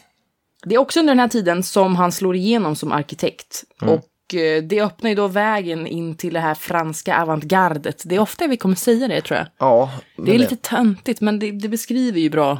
Det 0.65 0.75
är 0.75 0.79
också 0.79 0.99
under 0.99 1.11
den 1.11 1.19
här 1.19 1.27
tiden 1.27 1.63
som 1.63 1.95
han 1.95 2.11
slår 2.11 2.35
igenom 2.35 2.75
som 2.75 2.91
arkitekt. 2.91 3.63
Och 3.81 4.35
eh, 4.35 4.63
det 4.63 4.81
öppnar 4.81 5.09
ju 5.09 5.15
då 5.15 5.27
vägen 5.27 5.87
in 5.87 6.15
till 6.15 6.33
det 6.33 6.39
här 6.39 6.55
franska 6.55 7.21
avantgardet. 7.21 8.03
Det 8.05 8.15
är 8.15 8.19
ofta 8.19 8.47
vi 8.47 8.57
kommer 8.57 8.75
säga 8.75 9.07
det 9.07 9.21
tror 9.21 9.37
jag. 9.37 9.47
Ja, 9.57 9.91
Det 10.17 10.35
är 10.35 10.39
lite 10.39 10.55
töntigt 10.55 11.21
men 11.21 11.39
det, 11.39 11.51
det 11.51 11.69
beskriver 11.69 12.19
ju 12.19 12.29
bra. 12.29 12.59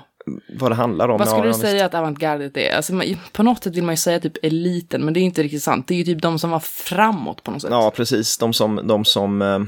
vad 0.59 0.71
det 0.71 0.75
handlar 0.75 1.09
om. 1.09 1.17
Vad 1.17 1.27
skulle 1.27 1.47
ja, 1.47 1.53
du 1.53 1.59
ja, 1.59 1.69
säga 1.69 1.85
att 1.85 1.93
avantgardet 1.93 2.57
är? 2.57 2.75
Alltså, 2.75 2.93
man, 2.93 3.05
på 3.31 3.43
något 3.43 3.63
sätt 3.63 3.75
vill 3.75 3.83
man 3.83 3.93
ju 3.93 3.97
säga 3.97 4.19
typ 4.19 4.37
eliten 4.45 5.05
men 5.05 5.13
det 5.13 5.19
är 5.19 5.21
inte 5.21 5.43
riktigt 5.43 5.63
sant. 5.63 5.87
Det 5.87 5.93
är 5.93 5.97
ju 5.97 6.03
typ 6.03 6.21
de 6.21 6.39
som 6.39 6.49
var 6.49 6.59
framåt 6.59 7.43
på 7.43 7.51
något 7.51 7.61
sätt. 7.61 7.71
Ja, 7.71 7.91
precis. 7.95 8.37
De 8.37 8.53
som, 8.53 8.81
de 8.87 9.05
som 9.05 9.41
eh, 9.41 9.59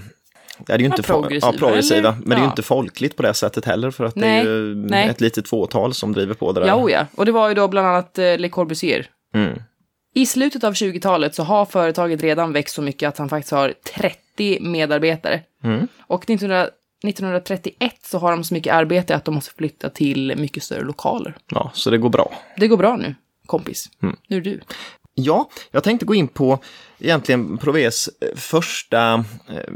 det 0.67 0.73
är 0.73 0.79
ju 0.79 0.85
inte 0.85 1.03
progressiva, 1.03 1.51
ja, 1.53 1.59
progressiva 1.59 2.11
men 2.19 2.29
det 2.29 2.35
är 2.35 2.39
ju 2.39 2.43
Ja. 2.45 2.49
inte 2.49 2.61
folkligt 2.61 3.15
på 3.15 3.23
det 3.23 3.33
sättet 3.33 3.65
heller 3.65 3.91
för 3.91 4.05
att 4.05 4.15
det 4.15 4.21
Nej, 4.21 4.39
är 4.39 4.43
ju 4.43 4.75
nej. 4.75 5.09
ett 5.09 5.21
litet 5.21 5.47
fåtal 5.49 5.93
som 5.93 6.13
driver 6.13 6.33
på 6.33 6.51
det 6.51 6.59
där. 6.59 6.67
Ja, 6.67 6.75
oh 6.75 6.91
ja. 6.91 7.05
Och 7.15 7.25
det 7.25 7.31
var 7.31 7.49
ju 7.49 7.53
då 7.55 7.67
bland 7.67 7.87
annat 7.87 8.17
eh, 8.17 8.37
Le 8.37 8.49
Corbusier. 8.49 9.09
Mm. 9.35 9.61
I 10.13 10.25
slutet 10.25 10.63
av 10.63 10.73
20-talet 10.73 11.35
så 11.35 11.43
har 11.43 11.65
företaget 11.65 12.21
redan 12.21 12.53
växt 12.53 12.75
så 12.75 12.81
mycket 12.81 13.09
att 13.09 13.17
han 13.17 13.29
faktiskt 13.29 13.51
har 13.51 13.73
30 13.97 14.59
medarbetare. 14.61 15.41
Mm. 15.63 15.87
Och 16.07 16.23
1900, 16.23 16.67
1931 17.03 17.93
så 18.03 18.17
har 18.17 18.31
de 18.31 18.43
så 18.43 18.53
mycket 18.53 18.73
arbete 18.73 19.15
att 19.15 19.25
de 19.25 19.35
måste 19.35 19.53
flytta 19.55 19.89
till 19.89 20.33
mycket 20.37 20.63
större 20.63 20.83
lokaler. 20.83 21.35
ja, 21.51 21.71
så 21.73 21.89
det 21.89 21.97
går 21.97 22.09
bra. 22.09 22.31
Det 22.57 22.67
går 22.67 22.77
bra 22.77 22.95
nu, 22.95 23.15
kompis. 23.45 23.89
Mm. 24.03 24.15
Nu 24.27 24.37
är 24.37 24.41
det 24.41 24.49
du. 24.49 24.59
Ja, 25.23 25.49
jag 25.71 25.83
tänkte 25.83 26.05
gå 26.05 26.15
in 26.15 26.27
på 26.27 26.59
egentligen 26.99 27.57
Provés 27.57 28.09
eh, 28.21 28.37
första 28.37 29.13
eh, 29.49 29.71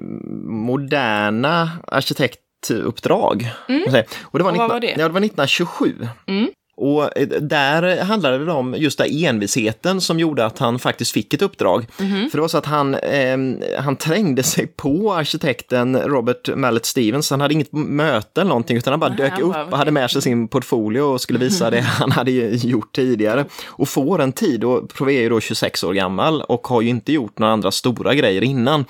moderna 0.47 1.71
arkitektuppdrag. 1.87 3.51
Och 3.67 3.73
det 3.73 3.91
var, 3.91 3.99
Mm. 3.99 4.05
Och 4.23 4.39
vad 4.39 4.53
19, 4.53 4.69
var 4.69 4.79
det? 4.79 4.87
Ja, 4.87 4.97
det 4.97 5.13
var 5.13 5.21
1927. 5.21 6.07
Och 6.77 7.17
eh, 7.17 7.27
där 7.27 8.03
handlade 8.03 8.45
det 8.45 8.51
om 8.51 8.75
just 8.77 8.97
den 8.97 9.07
envisheten 9.11 10.01
som 10.01 10.19
gjorde 10.19 10.45
att 10.45 10.59
han 10.59 10.79
faktiskt 10.79 11.11
fick 11.11 11.33
ett 11.33 11.41
uppdrag. 11.41 11.85
Mhm. 11.99 12.29
För 12.29 12.37
det 12.37 12.41
var 12.41 12.47
så 12.47 12.57
att 12.57 12.65
han, 12.65 12.95
eh, 12.95 13.37
han 13.79 13.95
trängde 13.95 14.43
sig 14.43 14.67
på 14.67 15.13
arkitekten 15.13 15.97
Robert 15.97 16.49
Mallet 16.55 16.85
Stevens. 16.85 17.29
Han 17.29 17.41
hade 17.41 17.53
inget 17.53 17.71
möte 17.73 18.41
eller 18.41 18.49
någonting 18.49 18.77
utan 18.77 18.91
han 18.93 18.99
bara 18.99 19.09
dök 19.09 19.39
upp 19.39 19.55
och 19.71 19.77
hade 19.77 19.91
med 19.91 20.11
sig 20.11 20.21
sin 20.21 20.47
portfolio 20.47 21.01
och 21.01 21.21
skulle 21.21 21.39
visa 21.39 21.69
det 21.69 21.81
han 21.81 22.11
hade 22.11 22.31
gjort 22.31 22.95
tidigare. 22.95 23.45
Och 23.65 23.89
får 23.89 24.21
en 24.21 24.31
tid, 24.31 24.63
och 24.63 24.89
Prové 24.89 25.17
är 25.17 25.21
ju 25.21 25.29
då 25.29 25.39
26 25.39 25.83
år 25.83 25.93
gammal 25.93 26.41
och 26.41 26.67
har 26.67 26.81
ju 26.81 26.89
inte 26.89 27.13
gjort 27.13 27.39
några 27.39 27.53
andra 27.53 27.71
stora 27.71 28.13
grejer 28.13 28.43
innan. 28.43 28.85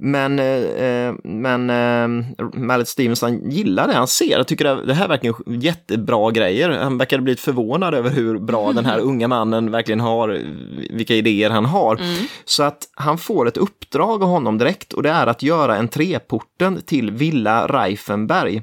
Men, 0.00 0.38
eh, 0.38 1.14
men 1.24 1.70
eh, 1.70 2.36
Mallet 2.54 2.88
Stevens 2.88 3.22
han 3.22 3.50
gillar 3.50 3.88
det 3.88 3.94
han 3.94 4.08
ser. 4.08 4.36
Jag 4.38 4.46
tycker 4.46 4.64
det, 4.64 4.86
det 4.86 4.94
här 4.94 5.04
är 5.04 5.08
verkligen 5.08 5.34
jättebra 5.60 6.30
grejer. 6.30 6.70
Han 6.70 6.98
verkar 6.98 7.20
bli 7.20 7.36
förvånad 7.36 7.94
över 7.94 8.10
hur 8.10 8.38
bra 8.38 8.72
den 8.72 8.86
här 8.86 8.98
unga 9.00 9.28
mannen 9.28 9.70
verkligen 9.70 10.00
har, 10.00 10.40
vilka 10.90 11.14
idéer 11.14 11.50
han 11.50 11.64
har. 11.64 12.00
Så 12.44 12.62
att 12.62 12.78
han 12.94 13.18
får 13.18 13.48
ett 13.48 13.56
uppdrag 13.56 14.22
av 14.22 14.28
honom 14.28 14.58
direkt 14.58 14.92
och 14.92 15.02
det 15.02 15.10
är 15.10 15.26
att 15.26 15.42
göra 15.42 15.76
entréporten 15.76 16.82
till 16.86 17.10
Villa 17.10 17.66
Reifenberg. 17.66 18.62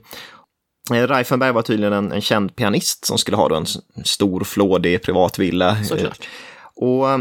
Eh, 0.94 1.08
Reifenberg 1.08 1.52
var 1.52 1.62
tydligen 1.62 1.94
en, 1.94 2.12
en 2.12 2.22
känd 2.22 2.56
pianist 2.56 3.06
som 3.06 3.18
skulle 3.18 3.38
ha 3.38 3.58
en 3.58 3.66
stor 4.06 4.44
flådig 4.44 5.02
privatvilla. 5.02 5.84
Såklart. 5.84 6.28
Och 6.76 7.10
eh, 7.10 7.20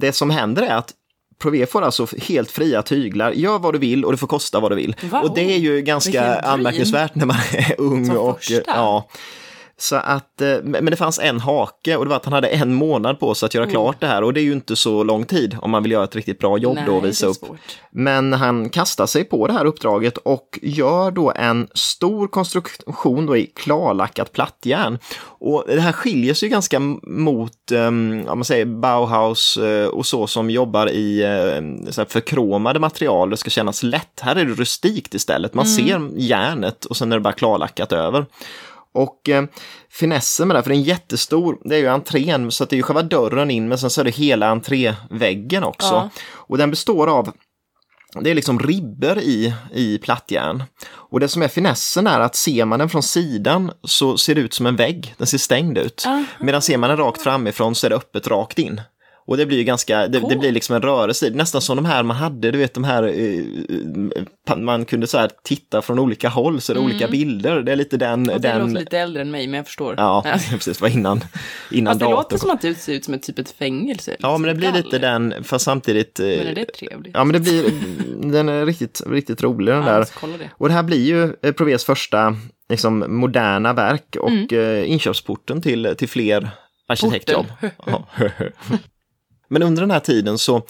det 0.00 0.12
som 0.12 0.30
händer 0.30 0.62
är 0.62 0.76
att 0.76 0.92
Prové 1.38 1.66
får 1.66 1.82
alltså 1.82 2.06
helt 2.18 2.50
fria 2.50 2.82
tyglar, 2.82 3.32
gör 3.32 3.58
vad 3.58 3.74
du 3.74 3.78
vill 3.78 4.04
och 4.04 4.12
det 4.12 4.18
får 4.18 4.26
kosta 4.26 4.60
vad 4.60 4.72
du 4.72 4.76
vill. 4.76 4.96
Wow. 5.02 5.22
Och 5.22 5.34
det 5.34 5.54
är 5.54 5.58
ju 5.58 5.82
ganska 5.82 6.40
anmärkningsvärt 6.40 7.14
när 7.14 7.26
man 7.26 7.36
är 7.52 7.74
ung. 7.78 8.06
Som 8.06 8.16
och, 8.16 8.36
första. 8.36 8.62
ja. 8.66 9.08
Så 9.78 9.96
att, 9.96 10.40
eh, 10.40 10.56
men 10.62 10.84
det 10.84 10.96
fanns 10.96 11.18
en 11.18 11.40
hake 11.40 11.96
och 11.96 12.04
det 12.04 12.08
var 12.08 12.16
att 12.16 12.24
han 12.24 12.32
hade 12.32 12.48
en 12.48 12.74
månad 12.74 13.20
på 13.20 13.34
sig 13.34 13.46
att 13.46 13.54
göra 13.54 13.64
Mm. 13.64 13.72
klart 13.72 14.00
det 14.00 14.06
här 14.06 14.22
och 14.22 14.32
det 14.32 14.40
är 14.40 14.44
ju 14.44 14.52
inte 14.52 14.76
så 14.76 15.02
lång 15.02 15.24
tid 15.24 15.56
om 15.62 15.70
man 15.70 15.82
vill 15.82 15.92
göra 15.92 16.04
ett 16.04 16.16
riktigt 16.16 16.38
bra 16.38 16.58
jobb 16.58 16.78
då 16.86 16.92
och 16.96 17.02
Nej, 17.02 17.10
visa 17.10 17.26
upp. 17.26 17.44
Men 17.90 18.32
han 18.32 18.68
kastar 18.68 19.06
sig 19.06 19.24
på 19.24 19.46
det 19.46 19.52
här 19.52 19.64
uppdraget 19.64 20.18
och 20.18 20.58
gör 20.62 21.10
då 21.10 21.32
en 21.36 21.68
stor 21.74 22.28
konstruktion 22.28 23.26
då 23.26 23.36
i 23.36 23.46
klarlackat 23.46 24.32
plattjärn. 24.32 24.98
Och 25.38 25.64
det 25.66 25.80
här 25.80 25.92
skiljer 25.92 26.34
sig 26.34 26.48
ju 26.48 26.50
ganska 26.50 26.80
mot, 27.02 27.72
um, 27.72 28.26
om 28.28 28.38
man 28.38 28.44
säger 28.44 28.64
Bauhaus 28.64 29.56
eh, 29.56 29.86
och 29.86 30.06
så 30.06 30.26
som 30.26 30.50
jobbar 30.50 30.90
i 30.90 31.24
uh, 31.24 31.90
så 31.90 32.00
här 32.00 32.08
förkromade 32.08 32.80
material, 32.80 33.30
det 33.30 33.36
ska 33.36 33.50
kännas 33.50 33.82
lätt. 33.82 34.20
Här 34.20 34.36
är 34.36 34.44
det 34.44 34.54
rustikt 34.54 35.14
istället, 35.14 35.54
man 35.54 35.66
ser 35.66 36.10
järnet 36.16 36.84
och 36.84 36.96
sen 36.96 37.12
är 37.12 37.16
det 37.16 37.20
bara 37.20 37.32
klarlackat 37.32 37.92
över. 37.92 38.26
Och 38.96 39.28
eh, 39.28 39.44
finessen 39.90 40.48
med 40.48 40.56
det, 40.56 40.62
för 40.62 40.70
det 40.70 40.76
är 40.76 40.78
en 40.78 40.82
jättestor, 40.82 41.58
det 41.64 41.76
är 41.76 41.80
ju 41.80 41.86
entrén, 41.86 42.52
så 42.52 42.64
att 42.64 42.70
det 42.70 42.74
är 42.74 42.78
ju 42.78 42.82
själva 42.82 43.02
dörren 43.02 43.50
in, 43.50 43.68
men 43.68 43.78
sen 43.78 43.90
så 43.90 44.00
är 44.00 44.04
det 44.04 44.10
hela 44.10 44.48
entréväggen 44.48 45.64
också. 45.64 45.94
Ja. 45.94 46.10
Och 46.32 46.58
den 46.58 46.70
består 46.70 47.06
av 47.06 47.32
det 48.20 48.30
är 48.30 48.34
liksom 48.34 48.58
ribber 48.58 49.18
i, 49.18 49.54
i 49.72 49.98
plattjärn. 49.98 50.64
Och 50.86 51.20
det 51.20 51.28
som 51.28 51.42
är 51.42 51.48
finessen 51.48 52.06
är 52.06 52.20
att 52.20 52.34
ser 52.34 52.64
man 52.64 52.78
den 52.78 52.88
från 52.88 53.02
sidan 53.02 53.70
så 53.82 54.18
ser 54.18 54.34
det 54.34 54.40
ut 54.40 54.54
som 54.54 54.66
en 54.66 54.76
vägg, 54.76 55.14
den 55.18 55.26
ser 55.26 55.38
stängd 55.38 55.78
ut. 55.78 56.04
Medan 56.40 56.62
ser 56.62 56.76
man 56.76 56.90
den 56.90 56.98
rakt 56.98 57.22
framifrån 57.22 57.74
så 57.74 57.86
är 57.86 57.90
det 57.90 57.96
öppet 57.96 58.26
rakt 58.26 58.58
in. 58.58 58.80
Och 59.26 59.36
det 59.36 59.46
blir 59.46 59.58
ju 59.58 59.64
ganska, 59.64 59.96
det, 60.00 60.08
det 60.08 60.20
Cool. 60.20 60.38
blir 60.38 60.52
liksom 60.52 60.76
en 60.76 60.82
rörelse, 60.82 61.30
nästan 61.30 61.60
som 61.60 61.76
de 61.76 61.84
här 61.84 62.02
man 62.02 62.16
hade, 62.16 62.50
du 62.50 62.58
vet 62.58 62.74
de 62.74 62.84
här, 62.84 63.02
eh, 63.02 63.40
eh, 64.50 64.56
man 64.56 64.84
kunde 64.84 65.06
så 65.06 65.18
här 65.18 65.30
titta 65.44 65.82
från 65.82 65.98
olika 65.98 66.28
håll 66.28 66.60
så 66.60 66.72
är 66.72 66.74
det 66.74 66.80
olika 66.80 67.08
bilder. 67.08 67.62
Det 67.62 67.72
är 67.72 67.76
lite 67.76 67.96
den, 67.96 68.30
Och 68.30 68.40
det 68.40 68.48
den 68.48 68.60
låter 68.68 68.80
lite 68.80 68.98
äldre 68.98 69.22
än 69.22 69.30
mig, 69.30 69.46
men 69.46 69.56
jag 69.56 69.66
förstår. 69.66 69.94
Ja, 69.98 70.24
precis, 70.50 70.80
var 70.80 70.88
innan, 70.88 71.20
innan 71.70 71.90
Fast 71.92 72.00
det 72.00 72.10
låter 72.10 72.36
som 72.38 72.50
att 72.50 72.60
det 72.60 72.74
ser 72.74 72.92
ut 72.92 73.04
som 73.04 73.14
ett 73.14 73.22
typ 73.22 73.38
ett 73.38 73.50
fängelse. 73.50 74.16
Ja, 74.18 74.38
men 74.38 74.48
det 74.48 74.54
blir 74.54 74.72
lite 74.72 74.98
den, 74.98 75.34
fast 75.44 75.64
samtidigt... 75.64 76.20
eh, 76.20 76.26
Men 76.26 76.46
är 76.46 76.54
det 76.54 76.64
trevligt? 76.64 77.14
Ja, 77.14 77.24
men 77.24 77.32
det 77.32 77.40
blir, 77.40 77.64
den 78.32 78.48
är 78.48 78.66
riktigt, 78.66 79.02
riktigt 79.06 79.42
rolig 79.42 79.74
den 79.74 79.82
Ja, 79.84 79.92
där. 79.92 80.38
det. 80.38 80.50
Och 80.52 80.68
det 80.68 80.74
här 80.74 80.82
blir 80.82 81.04
ju 81.06 81.52
Provés 81.52 81.84
första 81.84 82.36
liksom, 82.68 83.04
moderna 83.08 83.72
verk 83.72 84.16
och 84.20 84.30
Mm. 84.30 84.84
inkörsporten 84.84 85.62
till, 85.62 85.94
till 85.98 86.08
fler 86.08 86.50
arkitektjobb. 86.88 87.46
Men 89.48 89.62
under 89.62 89.82
den 89.82 89.90
här 89.90 90.00
tiden 90.00 90.38
så, 90.38 90.62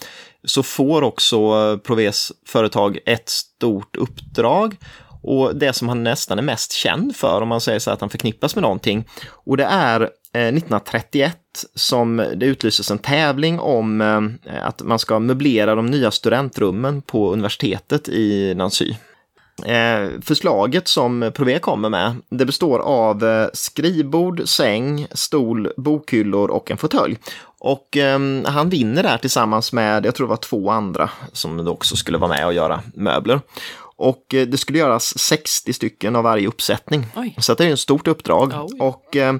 så 0.43 0.63
får 0.63 1.01
också 1.01 1.37
eh, 1.37 1.77
Proves 1.77 2.31
företag 2.45 2.99
ett 3.05 3.29
stort 3.29 3.95
uppdrag 3.95 4.75
och 5.21 5.55
det 5.55 5.73
som 5.73 5.89
han 5.89 6.03
nästan 6.03 6.37
är 6.39 6.43
mest 6.43 6.71
känd 6.71 7.15
för, 7.15 7.41
om 7.41 7.47
man 7.47 7.61
säger 7.61 7.79
så 7.79 7.91
att 7.91 8.01
han 8.01 8.09
förknippas 8.09 8.55
med 8.55 8.61
någonting. 8.61 9.07
Och 9.31 9.57
det 9.57 9.65
är 9.65 10.01
eh, 10.01 10.07
1931 10.41 11.37
som 11.75 12.17
det 12.35 12.45
utlyses 12.45 12.91
en 12.91 12.99
tävling 12.99 13.59
om 13.59 14.01
eh, 14.01 14.67
att 14.67 14.81
man 14.81 14.99
ska 14.99 15.19
möblera 15.19 15.75
de 15.75 15.85
nya 15.85 16.11
studentrummen 16.11 17.01
på 17.01 17.33
universitetet 17.33 18.09
i 18.09 18.53
Nancy. 18.55 18.93
Eh, 19.65 20.09
förslaget 20.21 20.87
som 20.87 21.31
Prové 21.35 21.59
kommer 21.59 21.89
med, 21.89 22.15
det 22.29 22.45
består 22.45 22.79
av 22.79 23.23
eh, 23.23 23.47
skrivbord, 23.53 24.41
säng, 24.45 25.07
stol, 25.11 25.71
bokhyllor 25.77 26.51
och 26.51 26.71
en 26.71 26.77
fåtölj. 26.77 27.17
Och 27.59 27.97
eh, 27.97 28.19
han 28.45 28.69
vinner 28.69 29.03
där 29.03 29.17
tillsammans 29.17 29.73
med, 29.73 30.05
jag 30.05 30.15
tror 30.15 30.27
det 30.27 30.29
var 30.29 30.37
två 30.37 30.69
andra 30.69 31.09
som 31.33 31.67
också 31.67 31.95
skulle 31.95 32.17
vara 32.17 32.29
med 32.29 32.45
och 32.45 32.53
göra 32.53 32.81
möbler. 32.93 33.39
Och 33.97 34.33
eh, 34.33 34.47
det 34.47 34.57
skulle 34.57 34.79
göras 34.79 35.19
60 35.19 35.73
stycken 35.73 36.15
av 36.15 36.23
varje 36.23 36.47
uppsättning. 36.47 37.05
Oj. 37.15 37.35
Så 37.37 37.53
det 37.53 37.65
är 37.65 37.73
ett 37.73 37.79
stort 37.79 38.07
uppdrag. 38.07 38.53
Oj. 38.55 38.79
Och 38.79 39.15
eh, 39.15 39.35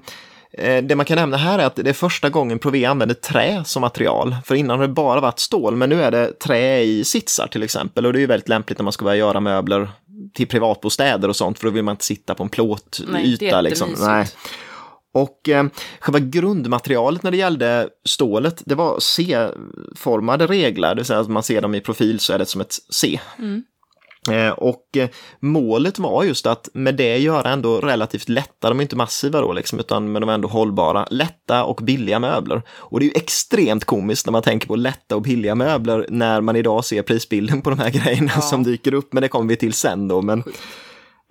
eh, 0.51 0.83
det 0.83 0.95
man 0.95 1.05
kan 1.05 1.15
nämna 1.17 1.37
här 1.37 1.59
är 1.59 1.65
att 1.65 1.75
det 1.75 1.89
är 1.89 1.93
första 1.93 2.29
gången 2.29 2.59
Prové 2.59 2.85
använder 2.85 3.15
trä 3.15 3.63
som 3.65 3.81
material. 3.81 4.35
För 4.45 4.55
innan 4.55 4.79
har 4.79 4.87
det 4.87 4.93
bara 4.93 5.21
varit 5.21 5.39
stål, 5.39 5.75
men 5.75 5.89
nu 5.89 6.03
är 6.03 6.11
det 6.11 6.39
trä 6.39 6.79
i 6.81 7.03
sitsar 7.03 7.47
till 7.47 7.63
exempel. 7.63 8.05
Och 8.05 8.13
det 8.13 8.19
är 8.19 8.21
ju 8.21 8.27
väldigt 8.27 8.49
lämpligt 8.49 8.79
när 8.79 8.83
man 8.83 8.93
ska 8.93 9.05
börja 9.05 9.17
göra 9.17 9.39
möbler 9.39 9.89
till 10.33 10.47
privatbostäder 10.47 11.29
och 11.29 11.35
sånt, 11.35 11.59
för 11.59 11.67
då 11.67 11.71
vill 11.71 11.83
man 11.83 11.93
inte 11.93 12.05
sitta 12.05 12.35
på 12.35 12.43
en 12.43 12.49
Nej, 12.49 12.55
plåtyta. 12.55 13.57
är 13.57 13.61
Liksom. 13.61 13.95
Nej. 13.97 14.27
Och 15.17 15.49
eh, 15.49 15.65
själva 15.99 16.19
grundmaterialet 16.19 17.23
när 17.23 17.31
det 17.31 17.37
gällde 17.37 17.89
stålet, 18.05 18.61
det 18.65 18.75
var 18.75 18.99
C-formade 18.99 20.47
reglar, 20.47 20.89
det 20.95 20.99
vill 20.99 21.05
säga 21.05 21.19
att 21.19 21.29
man 21.29 21.43
ser 21.43 21.61
dem 21.61 21.75
i 21.75 21.81
profil 21.81 22.19
så 22.19 22.33
är 22.33 22.39
det 22.39 22.45
som 22.45 22.61
ett 22.61 22.75
C. 22.89 23.19
Mm. 23.39 23.63
Eh, 24.31 24.49
och 24.49 24.97
eh, 24.97 25.09
målet 25.39 25.99
var 25.99 26.23
just 26.23 26.45
att 26.45 26.69
med 26.73 26.95
det 26.95 27.17
göra 27.17 27.49
ändå 27.49 27.79
relativt 27.79 28.29
lätta, 28.29 28.69
de 28.69 28.79
är 28.79 28.81
inte 28.81 28.95
massiva 28.95 29.41
då 29.41 29.53
liksom, 29.53 29.79
utan 29.79 30.11
men 30.11 30.21
de 30.21 30.29
är 30.29 30.33
ändå 30.33 30.47
hållbara, 30.47 31.07
lätta 31.11 31.63
och 31.63 31.79
billiga 31.83 32.19
möbler. 32.19 32.61
Och 32.69 32.99
det 32.99 33.03
är 33.05 33.07
ju 33.07 33.13
extremt 33.15 33.85
komiskt 33.85 34.25
när 34.25 34.31
man 34.31 34.41
tänker 34.41 34.67
på 34.67 34.75
lätta 34.75 35.15
och 35.15 35.21
billiga 35.21 35.55
möbler 35.55 36.05
när 36.09 36.41
man 36.41 36.55
idag 36.55 36.85
ser 36.85 37.01
prisbilden 37.01 37.61
på 37.61 37.69
de 37.69 37.79
här 37.79 37.89
grejerna 37.89 38.31
Ja. 38.35 38.41
som 38.41 38.63
dyker 38.63 38.93
upp, 38.93 39.13
men 39.13 39.21
det 39.21 39.27
kommer 39.27 39.49
vi 39.49 39.55
till 39.55 39.73
sen 39.73 40.07
då. 40.07 40.21
Men, 40.21 40.39
Ehm, 40.39 40.53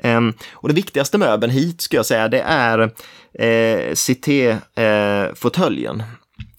Ehm, 0.02 0.32
och 0.52 0.68
den 0.68 0.76
viktigaste 0.76 1.18
möbeln 1.18 1.52
hit 1.52 1.80
ska 1.80 1.96
jag 1.96 2.06
säga, 2.06 2.28
det 2.28 2.40
är 2.40 2.78
eh, 3.38 3.94
Cité-fåtöljen. 3.94 6.00
Eh, 6.00 6.06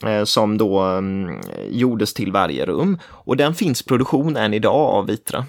eh, 0.06 0.24
som 0.24 0.58
då 0.58 0.80
mm, 0.80 1.42
gjordes 1.70 2.14
till 2.14 2.32
varje 2.32 2.66
rum. 2.66 3.00
Och 3.06 3.38
den 3.38 3.56
finns 3.56 3.82
i 3.82 3.86
produktion 3.86 4.38
än 4.38 4.54
idag 4.54 4.76
av 4.76 5.08
Vitra. 5.08 5.46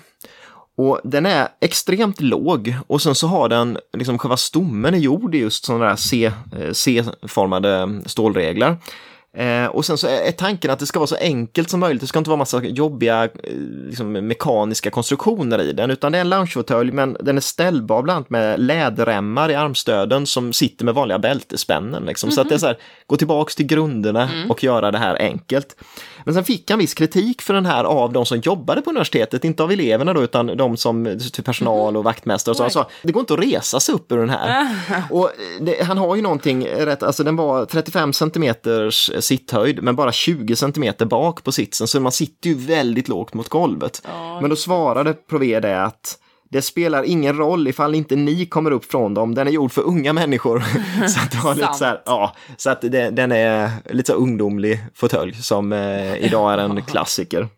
Och 0.77 1.01
den 1.05 1.27
är 1.27 1.49
extremt 1.61 2.21
låg 2.21 2.77
och 2.87 3.03
sen 3.03 3.15
så 3.15 3.27
har 3.27 3.49
den, 3.49 3.79
liksom 3.93 4.19
själva 4.19 4.37
stommen 4.37 4.95
är 4.95 4.99
gjord 4.99 5.35
i 5.35 5.39
just 5.39 5.65
sådana 5.65 5.85
där 5.85 5.97
C, 5.97 6.33
eh, 6.59 6.73
C-formade 6.73 8.01
stålreglar. 8.07 8.77
Eh, 9.37 9.67
och 9.67 9.85
sen 9.85 9.99
så 9.99 10.07
är 10.07 10.33
tanken 10.33 10.71
att 10.71 10.79
det 10.79 10.87
ska 10.87 10.99
vara 10.99 11.07
så 11.07 11.17
enkelt 11.17 11.71
som 11.71 11.81
möjligt, 11.81 12.01
det 12.01 12.07
ska 12.07 12.19
inte 12.19 12.31
vara 12.31 12.39
massa 12.39 12.65
jobbiga 12.65 13.25
eh, 13.25 13.31
liksom, 13.87 14.13
mekaniska 14.13 14.91
konstruktioner 14.91 15.63
i 15.63 15.73
den, 15.73 15.91
utan 15.91 16.13
det 16.13 16.19
är 16.19 16.21
en 16.21 16.29
loungefåtölj 16.29 16.93
men 16.93 17.17
den 17.21 17.37
är 17.37 17.41
ställbar 17.41 18.03
bland 18.03 18.17
annat 18.17 18.31
med 18.31 18.61
läderremmar 18.61 19.51
i 19.51 19.55
armstöden 19.55 20.27
som 20.27 20.53
sitter 20.53 20.85
med 20.85 20.95
vanliga 20.95 21.19
bältespännen. 21.19 22.05
Liksom. 22.05 22.31
Så 22.31 22.41
att 22.41 22.49
det 22.49 22.55
är 22.55 22.59
så 22.59 22.67
här, 22.67 22.79
gå 23.07 23.17
tillbaks 23.17 23.57
till 23.57 23.67
grunderna 23.67 24.31
och 24.49 24.65
göra 24.65 24.91
det 24.91 24.99
här 24.99 25.17
enkelt. 25.17 25.77
Men 26.25 26.35
sen 26.35 26.45
fick 26.45 26.71
han 26.71 26.79
viss 26.79 26.95
kritik 26.95 27.43
för 27.43 27.55
den 27.55 27.67
här 27.67 27.85
av 27.85 28.13
de 28.13 28.27
som 28.27 28.39
jobbade 28.39 28.83
på 28.83 28.91
universitetet, 28.91 29.45
inte 29.45 29.63
av 29.63 29.73
eleverna 29.73 30.13
då, 30.13 30.23
utan 30.23 30.47
de 30.47 30.77
som, 30.77 31.19
typ 31.33 31.45
personal 31.45 31.97
och 31.97 32.05
vaktmästare 32.05 32.53
och 32.53 32.57
så. 32.57 32.63
Han 32.63 32.71
sa, 32.71 32.89
det 33.03 33.13
går 33.13 33.21
inte 33.21 33.35
att 33.35 33.41
resa 33.41 33.81
sig 33.81 33.95
upp 33.95 34.13
ur 34.13 34.17
den 34.17 34.31
här. 34.31 34.67
och 35.11 35.31
det, 35.61 35.85
han 35.85 35.99
har 35.99 36.17
ju 36.17 36.23
någonting 36.23 36.67
rätt, 36.67 37.03
alltså 37.03 37.25
den 37.25 37.37
var 37.37 37.65
35 37.65 38.13
centimeters 38.13 39.11
sitthöjd, 39.21 39.83
men 39.83 39.97
bara 39.97 40.13
20 40.13 40.57
centimeter 40.57 41.07
bak 41.07 41.45
på 41.45 41.53
sitsen, 41.53 41.89
så 41.89 42.01
man 42.01 42.13
sitter 42.13 42.51
ju 42.51 42.55
väldigt 42.55 43.09
lågt 43.09 43.35
mot 43.35 43.49
golvet. 43.49 44.03
Ja, 44.05 44.41
Men 44.41 44.51
då 44.51 44.57
svarade 44.57 45.15
Prové 45.15 45.61
det 45.61 45.83
att 45.83 46.19
det 46.51 46.63
spelar 46.63 47.03
ingen 47.03 47.37
roll 47.37 47.69
ifall 47.69 47.95
inte 47.95 48.17
ni 48.17 48.47
kommer 48.47 48.71
upp 48.71 48.85
från 48.85 49.15
dem, 49.15 49.35
den 49.35 49.47
är 49.47 49.51
gjord 49.51 49.73
för 49.73 49.83
unga 49.83 50.13
människor. 50.13 50.65
så 51.09 51.21
att 51.21 51.31
det 51.31 51.39
var 51.45 51.55
lite 51.55 51.75
så 51.75 51.85
här, 51.85 52.03
ja, 52.07 52.35
så 52.57 52.71
att 52.71 52.81
det, 52.81 53.11
den 53.11 53.33
är 53.33 53.71
lite 53.91 54.13
så 54.13 54.19
ungdomlig 54.19 54.81
fåtölj 54.95 55.35
som 55.35 55.73
eh, 55.73 56.17
idag 56.17 56.53
är 56.53 56.59
en 56.59 56.83
klassiker. 56.83 57.49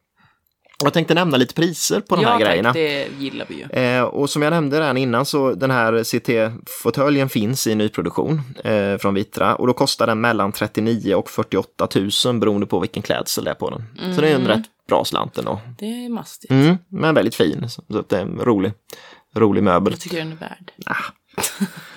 Jag 0.85 0.93
tänkte 0.93 1.15
nämna 1.15 1.37
lite 1.37 1.55
priser 1.55 2.01
på 2.01 2.17
de 2.17 2.25
här 2.25 2.33
ja, 2.33 2.39
grejerna. 2.39 2.69
Tack, 2.69 2.75
det 2.75 3.09
gillar 3.19 3.47
vi 3.49 3.55
ju. 3.55 3.83
Eh, 3.83 4.03
och 4.03 4.31
som 4.31 4.43
jag 4.43 4.51
nämnde 4.51 4.81
redan 4.81 4.97
innan 4.97 5.27
så 5.27 5.55
den 5.55 5.71
här 5.71 6.05
CT-fåtöljen 6.05 7.29
finns 7.29 7.67
i 7.67 7.75
nyproduktion 7.75 8.43
eh, 8.65 8.97
från 8.97 9.15
Vitra 9.15 9.55
och 9.55 9.67
då 9.67 9.73
kostar 9.73 10.07
den 10.07 10.21
mellan 10.21 10.53
39 10.53 11.15
och 11.15 11.31
48 11.31 11.89
000 12.25 12.41
beroende 12.41 12.67
på 12.67 12.81
vilken 12.81 13.03
klädsel 13.03 13.45
det 13.45 13.51
är 13.51 13.55
på 13.55 13.71
den. 13.71 13.85
Mm. 14.03 14.15
Så 14.15 14.21
det 14.21 14.29
är 14.29 14.35
en 14.35 14.47
rätt 14.47 14.67
bra 14.89 15.05
slant 15.05 15.39
ändå. 15.39 15.61
Det 15.79 16.05
är 16.05 16.09
mastigt. 16.09 16.51
Mm, 16.51 16.77
men 16.89 17.15
väldigt 17.15 17.35
fin, 17.35 17.69
så, 17.69 17.83
så 17.89 18.05
det 18.09 18.17
är 18.17 18.23
en 18.23 18.39
rolig, 18.39 18.73
rolig 19.37 19.63
möbel. 19.63 19.93
Jag 19.93 20.01
tycker 20.01 20.19
den 20.19 20.33
är 20.33 20.37
värd. 20.37 20.73
Ah. 20.87 20.97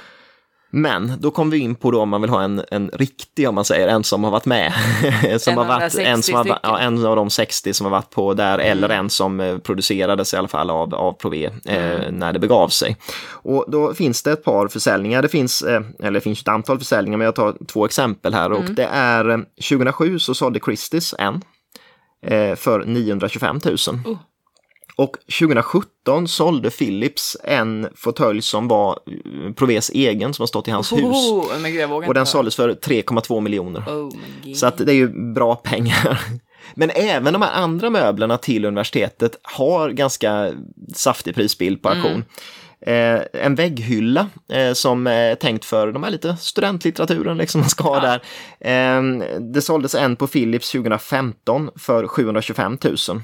Men 0.76 1.14
då 1.20 1.32
kommer 1.32 1.52
vi 1.52 1.58
in 1.58 1.76
på 1.76 1.92
då 1.92 2.02
om 2.02 2.10
man 2.10 2.22
vill 2.22 2.30
ha 2.30 2.42
en, 2.44 2.62
en 2.72 2.90
riktig, 2.94 3.50
om 3.50 3.56
man 3.56 3.66
säger, 3.66 3.88
en 3.88 4.04
som 4.04 4.24
har 4.24 4.32
varit 4.32 4.46
med. 4.46 4.74
som 5.42 5.52
En 5.52 5.58
har 5.58 5.66
varit, 5.66 5.96
en, 5.96 6.24
som 6.24 6.36
har, 6.36 6.44
60 6.44 6.50
va- 6.50 6.60
ja, 6.64 6.80
en 6.80 7.06
av 7.06 7.16
de 7.16 7.30
60 7.30 7.74
som 7.74 7.86
har 7.86 7.92
varit 7.92 8.10
på 8.10 8.34
där, 8.34 8.60
eller 8.60 8.90
en 8.90 9.10
som 9.10 9.40
eh, 9.40 9.58
producerades 9.58 10.34
i 10.34 10.38
alla 10.38 10.48
fall 10.48 10.70
av, 10.70 10.96
av 10.96 11.14
Prové 11.14 11.46
eh, 11.66 12.12
när 12.12 12.34
det 12.34 12.40
begav 12.40 12.70
sig. 12.70 12.98
Och 13.30 13.66
då 13.68 13.94
finns 13.94 14.24
det 14.24 14.32
ett 14.32 14.44
par 14.44 14.68
försäljningar, 14.68 15.22
det 15.22 15.28
finns, 15.30 15.62
eh, 15.62 15.82
eller 16.00 16.12
det 16.12 16.22
finns 16.22 16.42
ett 16.42 16.48
antal 16.48 16.80
försäljningar, 16.80 17.18
men 17.18 17.26
jag 17.26 17.36
tar 17.36 17.56
två 17.68 17.86
exempel 17.86 18.34
här 18.34 18.52
och 18.52 18.64
det 18.64 18.86
är 18.92 19.30
eh, 19.30 19.38
2007 19.70 20.20
så 20.20 20.34
sålde 20.34 20.60
Christies 20.60 21.16
en 21.20 21.42
eh, 22.26 22.56
för 22.56 22.86
925 22.86 23.60
000. 23.66 23.76
Oh. 24.06 24.18
Och 24.96 25.18
2017 25.40 26.28
sålde 26.28 26.70
Philips 26.70 27.38
en 27.44 27.88
fåtölj 27.96 28.42
som 28.42 28.68
var 28.68 29.00
eh, 29.08 29.54
Provés 29.54 29.90
egen 29.90 30.34
som 30.34 30.44
har 30.44 30.48
stått 30.48 30.68
i 30.68 30.72
hans 30.72 30.92
hus. 30.92 31.02
Oh, 31.02 31.88
vågar 31.90 32.08
Och 32.08 32.14
den 32.14 32.26
såldes 32.26 32.56
för 32.56 32.70
3,2 32.74 33.42
miljoner. 33.42 33.82
Oh. 33.82 34.10
Så 34.56 34.66
att 34.66 34.78
det 34.78 34.92
är 34.92 34.96
ju 34.96 35.34
bra 35.34 35.56
pengar. 35.56 36.22
Men 36.74 36.90
även 36.90 37.34
de 37.34 37.42
här 37.42 37.52
andra 37.54 37.90
möblerna 37.90 38.38
till 38.38 38.66
universitetet 38.66 39.40
har 39.44 39.90
ganska 39.90 40.52
saftig 40.96 41.36
prisbild 41.36 41.82
på 41.82 41.90
auktion. 41.90 42.26
Eh, 42.86 43.22
en 43.34 43.56
vägghylla 43.56 44.28
eh, 44.50 44.74
som 44.74 45.08
är 45.08 45.36
tänkt 45.36 45.66
för 45.66 45.92
de 45.92 46.04
här 46.04 46.12
lite 46.12 46.38
studentlitteraturen 46.38 47.38
liksom 47.38 47.62
man 47.62 47.70
ska 47.70 47.84
ha 47.84 48.00
där. 48.00 48.22
Eh, 48.60 49.02
det 49.40 49.62
såldes 49.62 49.96
en 49.96 50.16
på 50.16 50.28
Philips 50.28 50.72
2015 50.72 51.70
för 51.76 52.08
725 52.08 52.78
000. 52.84 53.22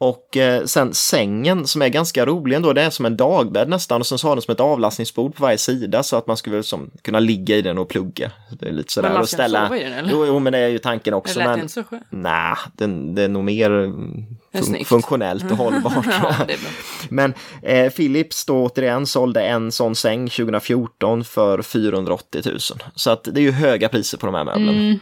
Och 0.00 0.36
eh, 0.36 0.64
sen 0.64 0.94
sängen 0.94 1.66
som 1.66 1.82
är 1.82 1.88
ganska 1.88 2.26
rolig 2.26 2.56
ändå, 2.56 2.72
det 2.72 2.82
är 2.82 2.90
som 2.90 3.06
en 3.06 3.16
dagbädd 3.16 3.68
nästan 3.68 4.00
och 4.00 4.06
sen 4.06 4.18
så 4.18 4.28
har 4.28 4.36
den 4.36 4.42
som 4.42 4.52
ett 4.52 4.60
avlastningsbord 4.60 5.34
på 5.34 5.42
varje 5.42 5.58
sida 5.58 6.02
så 6.02 6.16
att 6.16 6.26
man 6.26 6.36
skulle 6.36 6.62
som, 6.62 6.90
kunna 7.02 7.20
ligga 7.20 7.56
i 7.56 7.62
den 7.62 7.78
och 7.78 7.88
plugga. 7.88 8.30
Det 8.60 8.68
är 8.68 8.72
lite 8.72 8.92
sådär 8.92 9.08
Men 9.08 9.14
man 9.14 9.22
och 9.22 9.28
ska 9.28 9.36
ställa. 9.36 9.62
sova 9.66 9.78
i 9.78 9.84
den, 9.84 9.92
eller? 9.92 10.10
Jo, 10.12 10.26
jo, 10.26 10.38
men 10.38 10.52
det 10.52 10.58
är 10.58 10.68
ju 10.68 10.78
tanken 10.78 11.10
det 11.10 11.16
också. 11.16 11.38
lät 11.38 11.48
Men... 11.48 11.60
inte 11.60 11.72
så 11.72 11.84
skönt. 11.84 12.02
Nej, 12.10 12.54
den, 12.72 13.14
det 13.14 13.22
är 13.22 13.28
nog 13.28 13.44
mer 13.44 13.70
mm, 13.70 14.24
fun 14.54 14.84
funktionellt 14.84 15.50
och 15.50 15.56
hållbart. 15.56 15.92
tror 16.04 16.14
Ja, 16.22 16.34
det. 16.48 16.58
Men 17.10 17.34
eh, 17.62 17.92
Philips 17.92 18.44
då 18.44 18.64
återigen 18.64 19.06
sålde 19.06 19.42
en 19.42 19.72
sån 19.72 19.94
säng 19.94 20.28
2014 20.28 21.24
för 21.24 21.62
480 21.62 22.42
000. 22.44 22.58
Så 22.94 23.10
att 23.10 23.24
det 23.24 23.40
är 23.40 23.42
ju 23.44 23.50
höga 23.52 23.88
priser 23.88 24.18
på 24.18 24.26
de 24.26 24.34
här 24.34 24.44
möblerna. 24.44 24.72
Mhm. 24.72 24.98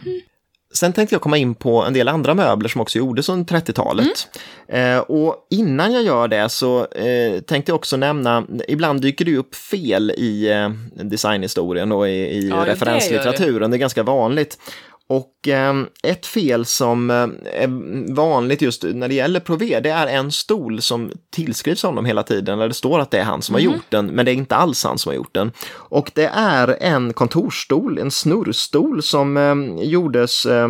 Sen 0.76 0.92
tänkte 0.92 1.14
jag 1.14 1.22
komma 1.22 1.36
in 1.36 1.54
på 1.54 1.82
en 1.82 1.92
del 1.92 2.08
andra 2.08 2.34
möbler 2.34 2.68
som 2.68 2.80
också 2.80 2.98
gjordes 2.98 3.28
under 3.28 3.54
30-talet. 3.54 4.28
Eh, 4.68 4.98
och 4.98 5.46
innan 5.50 5.92
jag 5.92 6.02
gör 6.02 6.28
det 6.28 6.48
så 6.48 6.86
eh, 6.86 7.40
tänkte 7.40 7.70
jag 7.70 7.76
också 7.76 7.96
nämna, 7.96 8.46
ibland 8.68 9.00
dyker 9.00 9.24
det 9.24 9.36
upp 9.36 9.54
fel 9.54 10.10
i 10.10 10.50
eh, 10.50 10.70
designhistorien 11.04 11.92
och 11.92 12.08
i, 12.08 12.12
i 12.12 12.48
Ja, 12.48 12.56
det 12.56 12.72
referenslitteraturen, 12.72 13.70
det 13.70 13.76
är 13.76 13.78
ganska 13.78 14.02
vanligt. 14.02 14.58
Och 15.08 15.48
eh, 15.48 15.74
ett 16.02 16.26
fel 16.26 16.64
som 16.64 17.10
eh, 17.10 17.16
är 17.62 18.12
vanligt 18.14 18.62
just 18.62 18.82
när 18.82 19.08
det 19.08 19.14
gäller 19.14 19.40
Prové, 19.40 19.80
det 19.80 19.90
är 19.90 20.06
en 20.06 20.32
stol 20.32 20.82
som 20.82 21.12
tillskrivs 21.32 21.82
honom 21.82 22.04
hela 22.04 22.22
tiden, 22.22 22.58
där 22.58 22.68
det 22.68 22.74
står 22.74 23.00
att 23.00 23.10
det 23.10 23.18
är 23.18 23.24
han 23.24 23.42
som 23.42 23.54
har 23.54 23.60
gjort 23.60 23.90
den, 23.90 24.06
men 24.06 24.24
det 24.24 24.30
är 24.30 24.34
inte 24.34 24.56
alls 24.56 24.84
han 24.84 24.98
som 24.98 25.10
har 25.10 25.16
gjort 25.16 25.34
den. 25.34 25.52
Och 25.72 26.10
det 26.14 26.30
är 26.34 26.76
en 26.80 27.12
kontorsstol, 27.12 27.98
en 27.98 28.10
snurrstol 28.10 29.02
som 29.02 29.36
eh, 29.36 29.84
gjordes 29.84 30.46
eh, 30.46 30.68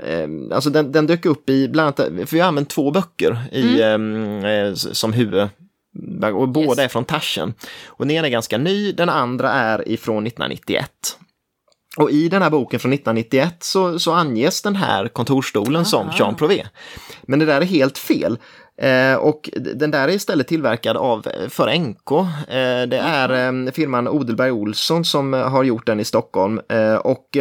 Eh, 0.00 0.28
alltså 0.54 0.70
den, 0.70 0.92
den 0.92 1.06
dök 1.06 1.26
upp 1.26 1.50
i, 1.50 1.68
bland 1.68 1.86
annat, 2.00 2.28
för 2.28 2.36
vi 2.36 2.40
har 2.40 2.48
använt 2.48 2.70
två 2.70 2.90
böcker 2.90 3.38
i, 3.52 3.80
eh, 3.80 4.50
eh, 4.52 4.74
som 4.74 5.12
huvud, 5.12 5.48
och 6.34 6.48
båda 6.48 6.68
Yes. 6.68 6.78
är 6.78 6.88
från 6.88 7.04
Taschen. 7.04 7.54
Och 7.86 8.06
den 8.06 8.16
ena 8.16 8.26
är 8.26 8.30
ganska 8.30 8.58
ny, 8.58 8.92
den 8.92 9.08
andra 9.08 9.52
är 9.52 9.88
ifrån 9.88 10.26
1991. 10.26 11.18
Och 11.96 12.10
i 12.10 12.28
den 12.28 12.42
här 12.42 12.50
boken 12.50 12.80
från 12.80 12.92
1991 12.92 13.56
så, 13.60 13.98
så 13.98 14.12
anges 14.12 14.62
den 14.62 14.76
här 14.76 15.08
kontorsstolen 15.08 15.84
som 15.84 16.08
Aha. 16.08 16.16
Jean 16.18 16.34
Prouvé. 16.34 16.66
Men 17.22 17.38
det 17.38 17.46
där 17.46 17.60
är 17.60 17.64
helt 17.64 17.98
fel. 17.98 18.38
Eh, 18.82 19.14
och 19.14 19.50
den 19.74 19.90
där 19.90 20.08
är 20.08 20.12
istället 20.12 20.48
tillverkad 20.48 20.96
av 20.96 21.26
eh, 21.26 21.48
för 21.48 21.78
NK. 21.78 22.12
Eh, 22.48 22.88
det 22.88 22.98
är 22.98 23.46
eh, 23.46 23.72
firman 23.72 24.08
Odelberg 24.08 24.50
Olsson 24.50 25.04
som 25.04 25.34
eh, 25.34 25.48
har 25.48 25.64
gjort 25.64 25.86
den 25.86 26.00
i 26.00 26.04
Stockholm. 26.04 26.60
Eh, 26.68 26.94
och 26.94 27.36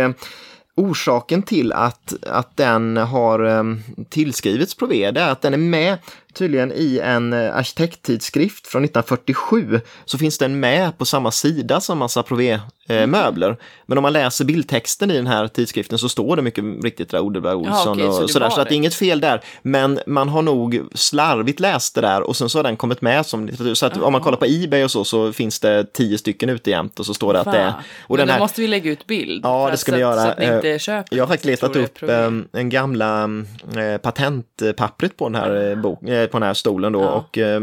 Orsaken 0.76 1.44
till 1.44 1.74
att, 1.74 2.14
att 2.28 2.58
den 2.58 2.98
har 2.98 3.78
tillskrivits 4.10 4.76
Prové 4.76 5.04
är 5.04 5.30
att 5.30 5.42
den 5.42 5.54
är 5.54 5.58
med 5.58 5.98
tydligen 6.34 6.72
i 6.76 7.00
en 7.04 7.34
uh, 7.34 7.56
arkitekttidskrift 7.58 8.68
från 8.68 8.84
1947 8.86 9.82
så 10.06 10.18
finns 10.18 10.38
den 10.38 10.60
med 10.60 10.98
på 10.98 11.06
samma 11.06 11.32
sida 11.32 11.82
som 11.82 11.98
massa 11.98 12.24
Prové-möbler. 12.24 13.58
Men 13.86 13.98
om 13.98 14.02
man 14.02 14.14
läser 14.14 14.46
bildtexten 14.46 15.12
i 15.12 15.14
den 15.16 15.28
här 15.28 15.48
tidskriften 15.48 15.98
så 15.98 16.10
står 16.10 16.36
det 16.36 16.42
mycket 16.42 16.64
riktigt 16.84 17.10
där 17.10 17.20
Odelberg 17.20 17.56
Olsson 17.56 17.94
okej, 17.94 18.06
så 18.06 18.16
och 18.16 18.22
det 18.22 18.34
sådär. 18.34 18.50
Så 18.50 18.62
att 18.62 18.68
det 18.70 18.74
är 18.74 18.78
inget 18.78 18.96
fel 18.96 19.20
där. 19.20 19.42
Men 19.62 20.00
man 20.08 20.30
har 20.30 20.42
nog 20.42 20.80
slarvigt 20.96 21.60
läst 21.60 21.96
det 21.96 22.02
där 22.02 22.22
och 22.22 22.36
sen 22.36 22.50
så 22.50 22.58
har 22.60 22.64
den 22.64 22.78
kommit 22.78 23.02
med 23.02 23.26
som 23.26 23.46
litteratur. 23.46 23.74
Så 23.74 23.86
att 23.86 23.98
om 23.98 24.12
man 24.12 24.22
kollar 24.22 24.38
på 24.38 24.46
Ebay 24.46 24.84
och 24.84 24.92
så 24.92 25.04
så 25.06 25.34
finns 25.34 25.60
det 25.60 25.94
tio 25.94 26.18
stycken 26.18 26.50
ute 26.50 26.70
jämt 26.70 27.00
och 27.00 27.06
så 27.06 27.14
står 27.14 27.34
det 27.34 27.40
att 27.40 27.52
det 27.52 27.58
är... 27.58 27.74
Och 28.08 28.10
Men 28.10 28.18
den 28.18 28.28
då 28.28 28.34
här, 28.34 28.40
måste 28.40 28.62
vi 28.62 28.68
lägga 28.68 28.92
ut 28.92 29.08
bild. 29.08 29.46
Ja, 29.46 29.70
det 29.72 29.78
ska 29.78 29.92
så 29.92 29.96
vi 29.96 30.02
göra. 30.02 30.22
Så 30.22 30.28
att 30.28 30.40
ni 30.40 30.46
Eh, 30.46 30.56
inte 30.56 30.80
köper. 30.80 31.18
jag 31.18 31.24
har 31.24 31.28
faktiskt 31.28 31.46
letat 31.46 31.76
upp 31.76 31.94
problem. 31.94 32.48
eh, 32.54 32.60
en 32.60 32.70
gamla 32.70 33.30
eh, 33.78 33.98
patentpappret 33.98 35.18
på 35.18 35.30
den 35.30 35.36
här, 35.36 35.70
eh, 35.72 35.76
bok, 35.76 36.04
eh, 36.04 36.21
på 36.28 36.40
den 36.40 36.48
här 36.48 36.54
stolen 36.54 36.92
då. 36.92 37.02
Ja. 37.02 37.12
Och, 37.12 37.38
eh, 37.38 37.60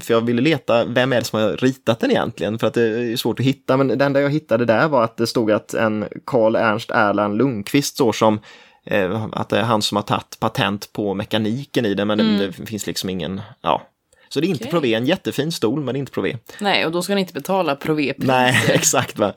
för 0.00 0.14
jag 0.14 0.20
ville 0.20 0.42
leta 0.42 0.84
vem 0.84 1.12
är 1.12 1.16
det 1.16 1.24
som 1.24 1.40
har 1.40 1.52
ritat 1.56 2.00
den 2.00 2.10
egentligen. 2.10 2.58
För 2.58 2.66
att 2.66 2.74
det 2.74 2.82
är 2.82 3.16
svårt 3.16 3.40
att 3.40 3.46
hitta. 3.46 3.76
Men 3.76 3.98
det 3.98 4.04
enda 4.04 4.20
jag 4.20 4.30
hittade 4.30 4.64
där 4.64 4.88
var 4.88 5.04
att 5.04 5.16
det 5.16 5.26
stod 5.26 5.50
att 5.50 5.74
en 5.74 6.04
Karl 6.26 6.56
Ernst 6.56 6.90
Erland 6.90 7.38
Lundqvist 7.38 7.94
står 7.94 8.12
som 8.12 8.40
eh, 8.84 9.26
att 9.32 9.48
det 9.48 9.58
är 9.58 9.62
han 9.62 9.82
som 9.82 9.96
har 9.96 10.02
tagit 10.02 10.40
patent 10.40 10.92
på 10.92 11.14
mekaniken 11.14 11.86
i 11.86 11.94
den. 11.94 12.08
Men 12.08 12.18
det, 12.18 12.46
det 12.46 12.66
finns 12.66 12.86
liksom 12.86 13.10
ingen, 13.10 13.40
ja. 13.60 13.82
Så 14.28 14.40
det 14.40 14.46
är 14.46 14.48
inte 14.48 14.64
Okej. 14.64 14.70
Prové, 14.70 14.94
en 14.94 15.06
jättefin 15.06 15.52
stol 15.52 15.80
men 15.80 15.96
inte 15.96 16.12
Prové. 16.12 16.36
Nej, 16.60 16.86
och 16.86 16.92
då 16.92 17.02
ska 17.02 17.14
ni 17.14 17.20
inte 17.20 17.32
betala 17.32 17.74
Prové-pris. 17.74 18.26
Nej, 18.26 18.64
exakt. 18.68 19.18
Va? 19.18 19.32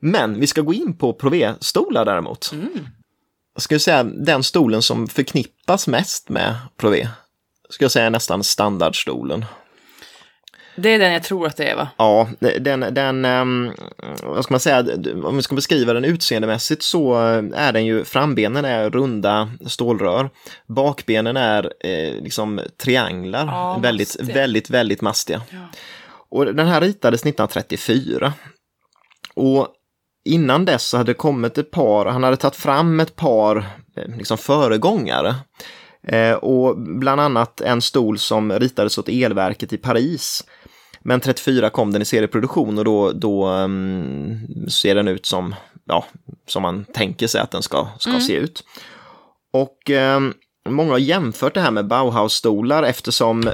Men 0.00 0.40
vi 0.40 0.46
ska 0.46 0.60
gå 0.60 0.74
in 0.74 0.96
på 0.96 1.12
Prové-stolar 1.12 2.04
däremot. 2.04 2.52
Mm. 2.52 2.88
Jag 3.54 3.62
skulle 3.62 3.80
säga 3.80 4.04
den 4.04 4.42
stolen 4.42 4.82
som 4.82 5.08
förknippas 5.08 5.86
mest 5.86 6.28
med 6.28 6.54
Prové. 6.76 7.08
Ska 7.72 7.84
jag 7.84 7.92
säga 7.92 8.10
nästan 8.10 8.44
standardstolen. 8.44 9.44
Det 10.76 10.88
är 10.88 10.98
den 10.98 11.12
jag 11.12 11.22
tror 11.22 11.46
att 11.46 11.56
det 11.56 11.64
är, 11.64 11.76
va? 11.76 11.88
Ja, 11.96 12.28
den, 12.60 12.80
den 12.80 13.24
um, 13.24 13.72
vad 14.22 14.44
ska 14.44 14.54
man 14.54 14.60
säga, 14.60 14.84
om 15.24 15.36
vi 15.36 15.42
ska 15.42 15.54
beskriva 15.54 15.92
den 15.92 16.04
utseendemässigt 16.04 16.82
så 16.82 17.14
är 17.54 17.72
den 17.72 17.84
ju, 17.86 18.04
frambenen 18.04 18.64
är 18.64 18.90
runda 18.90 19.50
stålrör, 19.66 20.30
bakbenen 20.68 21.36
är 21.36 21.72
eh, 21.80 22.22
liksom 22.22 22.60
trianglar, 22.76 23.46
Ja, 23.46 23.78
väldigt, 23.82 24.08
mastiga. 24.18 24.34
väldigt, 24.34 24.70
väldigt 24.70 25.00
mastiga. 25.00 25.42
Ja. 25.50 25.58
Och 26.30 26.54
den 26.54 26.66
här 26.66 26.80
ritades 26.80 27.20
1934. 27.20 28.32
Och 29.34 29.68
innan 30.24 30.64
dess 30.64 30.82
så 30.88 30.96
hade 30.96 31.10
det 31.10 31.16
kommit 31.16 31.58
ett 31.58 31.70
par, 31.70 32.06
han 32.06 32.22
hade 32.22 32.36
tagit 32.36 32.56
fram 32.56 33.00
ett 33.00 33.16
par 33.16 33.56
eh, 33.96 34.16
liksom 34.16 34.38
föregångare. 34.38 35.34
Eh, 36.08 36.34
och 36.34 36.78
bland 36.78 37.20
annat 37.20 37.60
en 37.60 37.82
stol 37.82 38.18
som 38.18 38.52
ritades 38.52 38.98
åt 38.98 39.08
elverket 39.08 39.72
i 39.72 39.76
Paris. 39.76 40.44
Men 41.00 41.20
34 41.20 41.70
kom 41.70 41.92
den 41.92 42.02
i 42.02 42.04
serieproduktion 42.04 42.78
och 42.78 42.84
då, 42.84 43.12
då 43.12 43.44
ehm, 43.46 44.38
ser 44.68 44.94
den 44.94 45.08
ut 45.08 45.26
som, 45.26 45.54
ja, 45.84 46.04
som 46.46 46.62
man 46.62 46.84
tänker 46.84 47.26
sig 47.26 47.40
att 47.40 47.50
den 47.50 47.62
ska, 47.62 47.88
ska 47.98 48.20
se 48.20 48.32
ut. 48.32 48.64
Och 49.52 49.90
ehm, 49.90 50.34
många 50.68 50.90
har 50.90 50.98
jämfört 50.98 51.54
det 51.54 51.60
här 51.60 51.70
med 51.70 51.86
Bauhaus-stolar 51.86 52.82
eftersom 52.82 53.50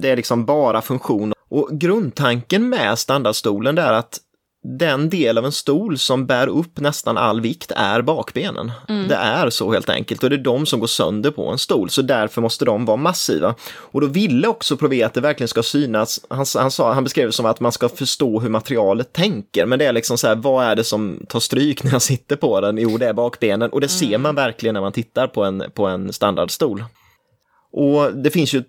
det 0.00 0.10
är 0.10 0.16
liksom 0.16 0.44
bara 0.44 0.82
funktion. 0.82 1.32
Och 1.48 1.68
grundtanken 1.72 2.68
med 2.68 2.98
standardstolen 2.98 3.78
är 3.78 3.92
att 3.92 4.18
den 4.62 5.10
del 5.10 5.38
av 5.38 5.44
en 5.44 5.52
stol 5.52 5.98
som 5.98 6.26
bär 6.26 6.46
upp 6.46 6.80
nästan 6.80 7.18
all 7.18 7.40
vikt 7.40 7.72
är 7.76 8.02
bakbenen. 8.02 8.72
Det 9.08 9.14
är 9.14 9.50
så 9.50 9.72
helt 9.72 9.88
enkelt 9.88 10.22
och 10.22 10.30
det 10.30 10.36
är 10.36 10.38
de 10.38 10.66
som 10.66 10.80
går 10.80 10.86
sönder 10.86 11.30
på 11.30 11.48
en 11.48 11.58
stol 11.58 11.90
så 11.90 12.02
därför 12.02 12.40
måste 12.40 12.64
de 12.64 12.84
vara 12.84 12.96
massiva. 12.96 13.54
Och 13.74 14.00
då 14.00 14.06
ville 14.06 14.48
också 14.48 14.76
Prové 14.76 15.02
att 15.02 15.14
det 15.14 15.20
verkligen 15.20 15.48
ska 15.48 15.62
synas, 15.62 16.20
han, 16.30 16.46
han, 16.54 16.70
sa, 16.70 16.92
han 16.92 17.04
beskrev 17.04 17.26
det 17.26 17.32
som 17.32 17.46
att 17.46 17.60
man 17.60 17.72
ska 17.72 17.88
förstå 17.88 18.40
hur 18.40 18.48
materialet 18.48 19.12
tänker 19.12 19.66
men 19.66 19.78
det 19.78 19.84
är 19.84 19.92
liksom 19.92 20.18
så 20.18 20.26
här, 20.26 20.34
vad 20.34 20.64
är 20.64 20.76
det 20.76 20.84
som 20.84 21.26
tar 21.28 21.40
stryk 21.40 21.82
när 21.82 21.92
jag 21.92 22.02
sitter 22.02 22.36
på 22.36 22.60
den? 22.60 22.78
Jo, 22.78 22.98
det 22.98 23.06
är 23.06 23.12
bakbenen 23.12 23.70
och 23.70 23.80
det 23.80 23.88
ser 23.88 24.18
man 24.18 24.34
verkligen 24.34 24.74
när 24.74 24.80
man 24.80 24.92
tittar 24.92 25.26
på 25.26 25.44
en, 25.44 25.64
på 25.74 25.86
en 25.86 26.12
standardstol. 26.12 26.84
Och 27.72 28.16
det 28.16 28.30
finns 28.30 28.54
ju 28.54 28.62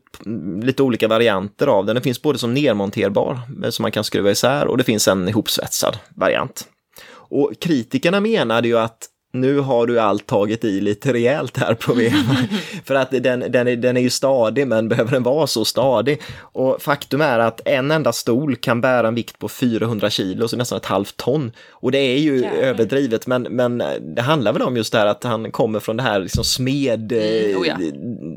lite 0.63 0.83
olika 0.83 1.07
varianter 1.07 1.67
av 1.67 1.85
den. 1.85 1.95
Det 1.95 2.01
finns 2.01 2.21
både 2.21 2.39
som 2.39 2.53
nedmonterbar, 2.53 3.39
eh, 3.63 3.69
som 3.69 3.83
man 3.83 3.91
kan 3.91 4.03
skruva 4.03 4.31
isär, 4.31 4.67
och 4.67 4.77
det 4.77 4.83
finns 4.83 5.07
en 5.07 5.27
ihopsvetsad 5.27 5.97
variant. 6.09 6.67
Och 7.13 7.51
kritikerna 7.59 8.19
menade 8.19 8.67
ju 8.67 8.77
att 8.77 9.07
nu 9.33 9.59
har 9.59 9.87
du 9.87 9.99
allt 9.99 10.25
tagit 10.27 10.63
i 10.65 10.81
lite 10.81 11.13
rejält 11.13 11.57
här 11.57 11.73
Provema. 11.73 12.35
För 12.85 12.95
att 12.95 13.11
den, 13.11 13.39
den, 13.49 13.67
är, 13.67 13.75
den 13.75 13.97
är 13.97 14.01
ju 14.01 14.09
stadig, 14.09 14.67
men 14.67 14.89
behöver 14.89 15.11
den 15.11 15.23
vara 15.23 15.47
så 15.47 15.65
stadig? 15.65 16.21
Och 16.39 16.81
faktum 16.81 17.21
är 17.21 17.39
att 17.39 17.61
en 17.65 17.91
enda 17.91 18.13
stol 18.13 18.55
kan 18.55 18.81
bära 18.81 19.07
en 19.07 19.15
vikt 19.15 19.39
på 19.39 19.49
400 19.49 20.09
kilo, 20.09 20.47
så 20.47 20.57
nästan 20.57 20.77
ett 20.77 20.85
halvt 20.85 21.17
ton. 21.17 21.51
Och 21.69 21.91
det 21.91 21.97
är 21.97 22.17
ju 22.17 22.41
Jävlar. 22.41 22.61
överdrivet, 22.61 23.27
men, 23.27 23.41
men 23.41 23.83
det 24.15 24.21
handlar 24.21 24.53
väl 24.53 24.61
om 24.61 24.77
just 24.77 24.91
det 24.91 24.99
här 24.99 25.05
att 25.05 25.23
han 25.23 25.51
kommer 25.51 25.79
från 25.79 25.97
det 25.97 26.03
här 26.03 26.19
liksom 26.19 26.43
smed-yrket 26.43 27.49
mm, 27.49 27.61
oh 27.61 27.67
ja. 27.67 27.75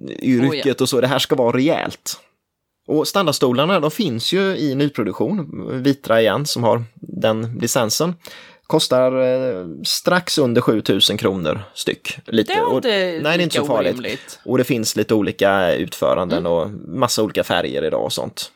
Oh 0.05 0.57
ja. 0.65 0.75
och 0.81 0.89
så. 0.89 1.01
Det 1.01 1.07
här 1.07 1.19
ska 1.19 1.35
vara 1.35 1.57
rejält. 1.57 2.21
Och 2.87 3.09
standardstolarna, 3.09 3.81
de 3.81 3.91
finns 3.91 4.33
ju 4.33 4.57
i 4.57 4.75
nyproduktion, 4.75 5.69
Vitra 5.83 6.21
igen 6.21 6.47
som 6.47 6.65
har 6.65 6.85
den 6.95 7.59
licensen. 7.61 8.15
Kostar 8.67 9.23
eh, 9.23 9.67
strax 9.85 10.39
under 10.39 10.61
7000 10.61 11.17
kronor 11.17 11.61
styck. 11.75 12.19
Lite. 12.27 12.53
Det 12.53 12.59
är 12.59 12.75
inte, 12.75 12.77
och, 12.77 12.85
nej, 12.85 13.21
det 13.23 13.29
är 13.29 13.41
inte 13.41 13.57
så 13.57 13.67
farligt. 13.67 13.93
Orimligt. 13.93 14.41
Och 14.45 14.59
det 14.59 14.65
finns 14.65 14.97
lite 14.97 15.15
olika 15.15 15.75
utföranden 15.75 16.39
mm. 16.39 16.53
och 16.53 16.71
massa 16.89 17.23
olika 17.23 17.45
färger 17.45 17.85
idag 17.85 18.05
och 18.05 18.13
sånt. 18.13 18.51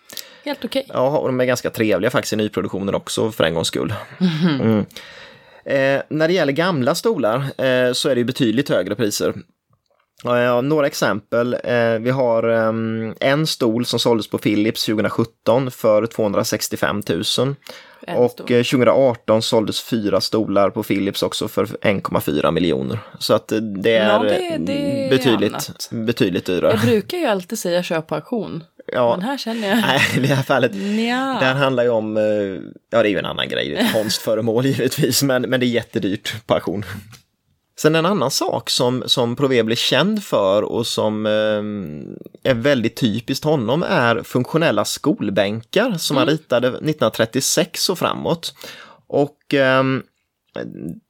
Helt 0.45 0.65
okej. 0.65 0.85
Okay. 0.89 0.97
Ja, 0.97 1.19
och 1.19 1.27
de 1.27 1.41
är 1.41 1.45
ganska 1.45 1.71
trevliga 1.71 2.11
faktiskt 2.11 2.33
i 2.33 2.37
nyproduktionen 2.37 2.95
också 2.95 3.33
för 3.33 3.45
en 3.45 3.55
gångs 3.55 3.69
skull. 3.69 3.95
Mm. 4.21 4.61
Mm. 4.61 4.85
Eh, 5.65 6.03
när 6.09 6.29
det 6.29 6.35
gäller 6.35 6.53
gamla 6.53 6.95
stolar 6.95 7.37
eh, 7.37 7.93
så 7.93 8.09
är 8.09 8.15
det 8.15 8.25
betydligt 8.25 8.69
högre 8.69 8.95
priser. 8.95 9.35
Ja, 10.25 10.61
några 10.61 10.87
exempel. 10.87 11.57
Eh, 11.65 11.99
vi 12.01 12.11
har 12.11 12.49
um, 12.49 13.15
en 13.21 13.47
stol 13.47 13.87
som 13.87 13.99
såldes 13.99 14.29
på 14.31 14.39
Philips 14.39 14.85
2017 14.85 15.71
för 15.71 16.07
265 16.07 17.03
000. 17.39 17.55
Och 18.17 18.37
2018 18.37 19.37
eh, 19.37 19.41
såldes 19.41 19.83
fyra 19.83 20.21
stolar 20.21 20.71
på 20.71 20.83
Philips 20.83 21.23
också 21.23 21.49
för 21.49 21.67
1,4 21.67 22.51
miljoner. 22.51 22.99
Så 23.19 23.35
att 23.35 23.53
eh, 23.53 23.59
det 23.59 23.97
är, 23.97 24.13
ja, 24.13 24.19
det, 24.19 24.57
det 24.59 25.05
är 25.05 25.11
betydligt, 25.11 25.91
betydligt 25.91 26.47
dyrare. 26.47 26.73
Jag 26.73 26.81
brukar 26.81 27.19
ju 27.19 27.27
alltid 27.27 27.59
säga 27.59 27.83
köp 27.83 28.07
på 28.07 28.15
auktion. 28.15 28.65
Ja, 28.93 29.17
men 29.17 29.27
här 29.27 29.39
känner 29.39 29.69
jag... 29.69 29.77
Nej, 29.77 30.01
i 30.17 30.21
det 30.21 30.35
här 30.35 30.43
fallet, 30.43 30.73
Nja. 30.75 31.37
det 31.41 31.47
här 31.47 31.55
handlar 31.55 31.83
ju 31.83 31.91
om, 31.91 32.17
ja 32.91 33.03
det 33.03 33.09
är 33.09 33.11
ju 33.11 33.19
en 33.19 33.27
annan 33.27 33.49
grej, 33.49 33.91
konstföremål 33.93 34.67
givetvis, 34.67 35.23
men, 35.23 35.43
men 35.43 35.61
det 35.61 35.67
är 35.67 35.69
jättedyrt 35.69 36.47
på 36.47 36.55
auktion. 36.55 36.85
Sen 37.79 37.95
en 37.95 38.07
annan 38.07 38.31
sak 38.31 38.71
som, 38.71 39.03
som 39.07 39.37
Prové 39.37 39.63
blir 39.63 39.77
känd 39.77 40.25
för 40.25 40.63
och 40.63 40.87
som 40.87 41.27
eh, 41.27 42.51
är 42.51 42.55
väldigt 42.55 42.97
typiskt 42.97 43.45
honom 43.45 43.83
är 43.83 44.23
funktionella 44.23 44.85
skolbänkar 44.85 45.95
som 45.99 46.17
mm. 46.17 46.29
han 46.29 46.37
ritade 46.37 46.69
1936 46.69 47.89
och 47.89 47.99
framåt. 47.99 48.55
Och 49.07 49.55
eh, 49.55 49.83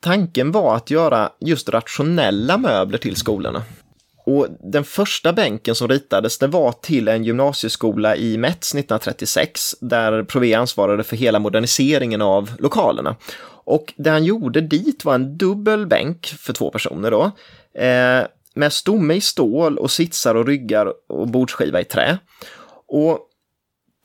tanken 0.00 0.52
var 0.52 0.76
att 0.76 0.90
göra 0.90 1.30
just 1.40 1.68
rationella 1.68 2.58
möbler 2.58 2.98
till 2.98 3.16
skolorna. 3.16 3.62
Och 4.28 4.46
den 4.60 4.84
första 4.84 5.32
bänken 5.32 5.74
som 5.74 5.88
ritades 5.88 6.38
det 6.38 6.46
var 6.46 6.72
till 6.72 7.08
en 7.08 7.24
gymnasieskola 7.24 8.16
i 8.16 8.38
Metz 8.38 8.74
1936 8.74 9.74
där 9.80 10.22
Prové 10.22 10.54
ansvarade 10.54 11.04
för 11.04 11.16
hela 11.16 11.38
moderniseringen 11.38 12.22
av 12.22 12.50
lokalerna. 12.58 13.16
Och 13.64 13.94
det 13.96 14.10
han 14.10 14.24
gjorde 14.24 14.60
dit 14.60 15.04
var 15.04 15.14
en 15.14 15.38
dubbel 15.38 15.86
bänk 15.86 16.26
för 16.26 16.52
två 16.52 16.70
personer 16.70 17.10
då. 17.10 17.30
Eh, 17.82 18.26
med 18.54 18.72
stomme 18.72 19.14
i 19.14 19.20
stål 19.20 19.78
och 19.78 19.90
sitsar 19.90 20.34
och 20.34 20.46
ryggar 20.46 20.92
och 21.06 21.28
bordsskiva 21.28 21.80
i 21.80 21.84
trä. 21.84 22.18
Och 22.88 23.27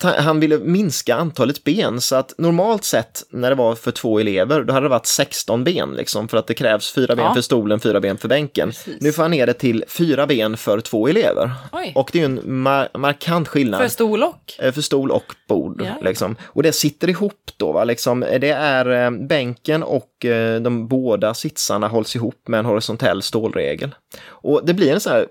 han 0.03 0.39
ville 0.39 0.59
minska 0.59 1.15
antalet 1.15 1.63
ben 1.63 2.01
så 2.01 2.15
att 2.15 2.33
normalt 2.37 2.83
sett 2.83 3.23
när 3.29 3.49
det 3.49 3.55
var 3.55 3.75
för 3.75 3.91
två 3.91 4.19
elever 4.19 4.63
då 4.63 4.73
hade 4.73 4.85
det 4.85 4.89
varit 4.89 5.05
16 5.05 5.63
ben 5.63 5.93
liksom 5.93 6.27
för 6.27 6.37
att 6.37 6.47
det 6.47 6.53
krävs 6.53 6.91
fyra 6.91 7.15
ben 7.15 7.25
ja. 7.25 7.33
för 7.33 7.41
stolen, 7.41 7.79
fyra 7.79 7.99
ben 7.99 8.17
för 8.17 8.27
bänken. 8.27 8.69
Precis. 8.69 9.01
Nu 9.01 9.11
får 9.11 9.21
han 9.21 9.31
ner 9.31 9.45
det 9.45 9.53
till 9.53 9.83
fyra 9.87 10.27
ben 10.27 10.57
för 10.57 10.79
två 10.81 11.07
elever. 11.07 11.51
Oj. 11.71 11.91
Och 11.95 12.09
det 12.13 12.21
är 12.21 12.25
en 12.25 12.39
mar 12.45 12.89
markant 12.97 13.47
skillnad. 13.47 13.81
För 13.81 13.87
stol 13.87 14.23
och? 14.23 14.53
Eh, 14.59 14.71
för 14.71 14.81
stol 14.81 15.11
och 15.11 15.35
bord. 15.47 15.81
Ja. 15.85 16.07
Liksom. 16.09 16.35
Och 16.43 16.63
det 16.63 16.71
sitter 16.71 17.09
ihop 17.09 17.51
då, 17.57 17.71
va? 17.71 17.83
Liksom, 17.83 18.19
det 18.19 18.49
är 18.49 19.05
eh, 19.05 19.11
bänken 19.11 19.83
och 19.83 20.25
eh, 20.25 20.61
de 20.61 20.87
båda 20.87 21.33
sitsarna 21.33 21.87
hålls 21.87 22.15
ihop 22.15 22.47
med 22.47 22.59
en 22.59 22.65
horisontell 22.65 23.21
stålregel. 23.21 23.95
Och 24.27 24.61
det 24.65 24.73
blir 24.73 24.93
en 24.93 24.99
sån 24.99 25.13
här 25.13 25.27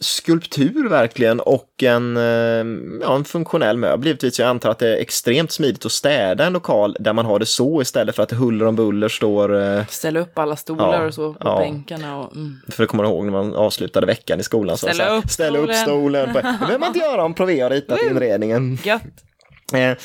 skulptur 0.00 0.88
verkligen 0.88 1.40
och 1.40 1.82
en, 1.82 2.16
eh, 2.16 2.22
ja, 3.02 3.16
en 3.16 3.24
funktionell 3.24 3.76
möbel. 3.76 4.06
Givetvis, 4.06 4.38
jag 4.38 4.48
antar 4.48 4.70
att 4.70 4.78
det 4.78 4.88
är 4.88 5.00
extremt 5.00 5.52
smidigt 5.52 5.86
att 5.86 5.92
städa 5.92 6.46
en 6.46 6.52
lokal 6.52 6.96
där 7.00 7.12
man 7.12 7.26
har 7.26 7.38
det 7.38 7.46
så 7.46 7.82
istället 7.82 8.16
för 8.16 8.22
att 8.22 8.28
det 8.28 8.36
huller 8.36 8.66
om 8.66 8.76
buller 8.76 9.08
står... 9.08 9.62
Eh, 9.62 9.86
ställa 9.86 10.20
upp 10.20 10.38
alla 10.38 10.56
stolar 10.56 11.00
ja, 11.00 11.06
och 11.06 11.14
så 11.14 11.32
på 11.32 11.48
ja. 11.48 11.58
bänkarna. 11.58 12.18
Och, 12.18 12.36
mm. 12.36 12.60
För 12.68 12.82
det 12.82 12.86
kommer 12.86 13.04
ihåg 13.04 13.24
när 13.24 13.32
man 13.32 13.54
avslutade 13.54 14.06
veckan 14.06 14.40
i 14.40 14.42
skolan. 14.42 14.76
Ställa, 14.76 15.06
så, 15.06 15.14
upp, 15.14 15.30
ställa 15.30 15.58
stolen. 15.58 15.70
upp 15.70 15.82
stolen. 15.82 16.32
Det 16.32 16.42
behöver 16.42 16.78
man 16.78 16.88
inte 16.88 16.98
göra 16.98 17.24
om 17.24 17.34
Prové 17.34 17.60
har 17.60 17.70
ritat 17.70 17.98
inredningen. 18.10 18.78
Gött. 18.84 19.02
Eh, 19.72 19.96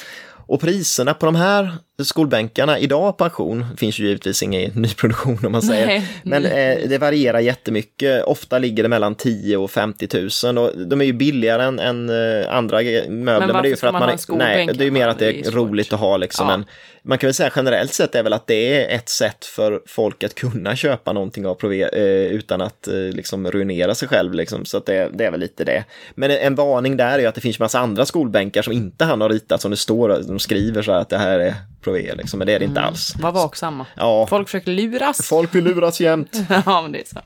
och 0.47 0.61
priserna 0.61 1.13
på 1.13 1.25
de 1.25 1.35
här 1.35 1.77
skolbänkarna 2.03 2.79
idag 2.79 3.15
auktion, 3.19 3.65
finns 3.77 3.99
ju 3.99 4.07
givetvis 4.07 4.43
ingen 4.43 4.71
nyproduktion 4.75 5.45
om 5.45 5.51
man 5.51 5.61
säger, 5.61 5.85
Nej. 5.85 6.07
men 6.23 6.45
eh, 6.45 6.89
det 6.89 6.97
varierar 6.97 7.39
jättemycket. 7.39 8.23
Ofta 8.23 8.59
ligger 8.59 8.83
det 8.83 8.89
mellan 8.89 9.15
10 9.15 9.57
och 9.57 9.71
50 9.71 10.07
000 10.45 10.57
och 10.57 10.87
de 10.87 11.01
är 11.01 11.05
ju 11.05 11.13
billigare 11.13 11.63
än, 11.63 11.79
än 11.79 12.09
eh, 12.09 12.55
andra 12.55 12.77
möbler. 12.77 13.09
Men, 13.09 13.47
men 13.47 13.61
det 13.61 13.67
är 13.67 13.69
ju 13.69 13.75
för 13.75 13.87
att 13.87 13.93
man, 13.93 14.17
man 14.29 14.37
nej, 14.37 14.67
det 14.73 14.83
är 14.83 14.85
ju 14.85 14.91
mer 14.91 15.07
att 15.07 15.19
det 15.19 15.27
är, 15.27 15.47
är 15.47 15.51
roligt 15.51 15.93
att 15.93 15.99
ha 15.99 16.17
liksom 16.17 16.47
ja. 16.47 16.53
en 16.53 16.65
man 17.03 17.17
kan 17.17 17.27
väl 17.27 17.33
säga 17.33 17.51
generellt 17.55 17.93
sett 17.93 18.15
är 18.15 18.23
väl 18.23 18.33
att 18.33 18.47
det 18.47 18.75
är 18.75 18.95
ett 18.95 19.09
sätt 19.09 19.45
för 19.45 19.81
folk 19.85 20.23
att 20.23 20.35
kunna 20.35 20.75
köpa 20.75 21.13
någonting 21.13 21.45
av 21.45 21.55
Prove 21.55 21.89
eh, 21.93 22.31
utan 22.31 22.61
att 22.61 22.87
eh, 22.87 22.93
liksom 22.93 23.51
ruinera 23.51 23.95
sig 23.95 24.07
själv. 24.07 24.33
Liksom. 24.33 24.65
Så 24.65 24.77
att 24.77 24.85
det, 24.85 25.09
det, 25.13 25.25
är 25.25 25.31
väl 25.31 25.39
lite 25.39 25.63
det. 25.63 25.83
Men 26.15 26.31
en 26.31 26.55
varning 26.55 26.97
där 26.97 27.19
är 27.19 27.27
att 27.27 27.35
det 27.35 27.41
finns 27.41 27.59
massa 27.59 27.79
andra 27.79 28.05
skolbänkar 28.05 28.61
som 28.61 28.73
inte 28.73 29.05
han 29.05 29.21
har 29.21 29.29
ritat 29.29 29.61
som 29.61 29.71
det 29.71 29.77
står, 29.77 30.23
de 30.27 30.39
skriver 30.39 30.81
så 30.81 30.91
här 30.91 30.99
att 30.99 31.09
det 31.09 31.17
här 31.17 31.39
är 31.39 31.55
Prove, 31.81 32.15
liksom, 32.15 32.37
men 32.37 32.47
det 32.47 32.53
är 32.53 32.59
det 32.59 32.65
inte 32.65 32.79
mm. 32.79 32.87
alls. 32.87 33.15
Var 33.15 33.31
vaksamma. 33.31 33.85
Ja. 33.95 34.27
Folk 34.27 34.47
försöker 34.47 34.71
luras. 34.71 35.27
Folk 35.27 35.55
vill 35.55 35.63
luras 35.63 35.99
jämt. 35.99 36.37
ja, 36.65 36.81
men 36.81 36.91
det 36.91 36.99
är 36.99 37.05
så. 37.05 37.21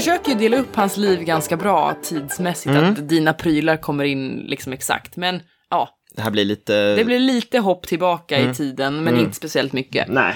försöker 0.00 0.32
ju 0.32 0.38
dela 0.38 0.56
upp 0.56 0.76
hans 0.76 0.96
liv 0.96 1.24
ganska 1.24 1.56
bra 1.56 1.94
tidsmässigt, 2.02 2.76
mm. 2.76 2.92
att 2.92 3.08
dina 3.08 3.32
prylar 3.32 3.76
kommer 3.76 4.04
in 4.04 4.44
liksom 4.46 4.72
exakt. 4.72 5.16
Men 5.16 5.42
ja, 5.70 5.88
det 6.10 6.22
här 6.22 6.30
blir 6.30 6.44
lite... 6.44 6.94
Det 6.94 7.04
blir 7.04 7.18
lite 7.18 7.58
hopp 7.58 7.86
tillbaka 7.86 8.36
mm. 8.36 8.50
i 8.50 8.54
tiden, 8.54 8.96
men 8.96 9.08
mm. 9.08 9.20
inte 9.24 9.36
speciellt 9.36 9.72
mycket. 9.72 10.08
Nej. 10.08 10.34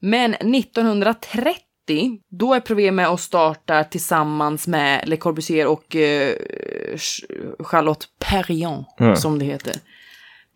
Men 0.00 0.34
1930 0.34 1.62
då 2.30 2.54
är 2.54 2.60
Prové 2.60 2.92
med 2.92 3.08
och 3.08 3.20
startar 3.20 3.84
tillsammans 3.84 4.66
med 4.66 5.08
Le 5.08 5.16
Corbusier 5.16 5.66
och 5.66 5.94
uh, 5.94 6.32
Charlotte 7.58 8.06
Perriand, 8.18 8.84
mm. 9.00 9.16
som 9.16 9.38
det 9.38 9.44
heter. 9.44 9.74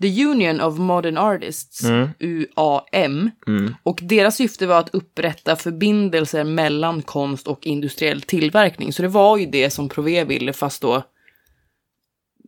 The 0.03 0.25
Union 0.25 0.61
of 0.61 0.79
Modern 0.79 1.19
Artists, 1.19 1.85
mm. 1.85 2.09
UAM. 2.21 3.31
Mm. 3.47 3.75
Och 3.83 3.99
deras 4.03 4.37
syfte 4.37 4.67
var 4.67 4.79
att 4.79 4.95
upprätta 4.95 5.57
förbindelser 5.57 6.45
mellan 6.45 7.03
konst 7.03 7.47
och 7.47 7.67
industriell 7.67 8.23
tillverkning. 8.23 8.93
Så 8.93 9.03
det 9.03 9.09
var 9.09 9.37
ju 9.37 9.47
det 9.47 9.71
som 9.71 9.89
Prové 9.89 10.25
ville, 10.25 10.53
fast 10.53 10.83
då 10.83 11.03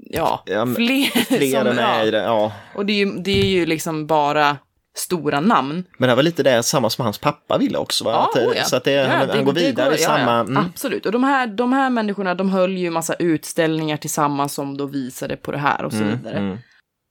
ja, 0.01 0.43
ja 0.47 0.67
fler, 0.67 1.25
fler 1.39 1.65
som, 1.65 1.79
ja. 1.79 2.05
i 2.05 2.11
det. 2.11 2.23
Ja. 2.23 2.53
Och 2.75 2.87
det 2.87 2.93
är, 2.93 3.07
ju, 3.07 3.19
det 3.19 3.41
är 3.41 3.47
ju 3.47 3.67
liksom 3.67 4.07
bara 4.07 4.57
stora 4.97 5.41
namn. 5.41 5.85
Men 5.99 6.09
det 6.09 6.15
var 6.15 6.23
lite 6.23 6.43
det 6.43 6.63
samma 6.63 6.91
som 6.91 7.05
hans 7.05 7.19
pappa 7.19 7.59
ville 7.59 7.79
också. 7.79 8.05
Va? 8.05 8.29
Ja, 8.35 8.41
oh 8.41 8.57
ja. 8.57 8.65
Så 8.65 8.77
att 8.77 8.85
det, 8.85 8.93
ja, 8.93 9.07
han, 9.07 9.29
det, 9.29 9.35
han 9.35 9.45
går 9.45 9.53
vidare 9.53 9.87
går, 9.87 9.95
i 9.95 9.99
samma... 9.99 10.33
Mm. 10.33 10.57
Absolut, 10.57 11.07
och 11.07 11.13
de 11.13 11.25
här, 11.25 11.47
de 11.47 11.73
här 11.73 11.91
människorna 11.91 12.35
de 12.35 12.51
höll 12.51 12.77
ju 12.77 12.91
massa 12.91 13.15
utställningar 13.15 13.97
tillsammans 13.97 14.55
som 14.55 14.77
då 14.77 14.87
visade 14.87 15.37
på 15.37 15.53
det 15.53 15.59
här 15.59 15.85
och 15.85 15.93
så 15.93 15.99
mm, 15.99 16.17
vidare. 16.19 16.39
Mm. 16.39 16.59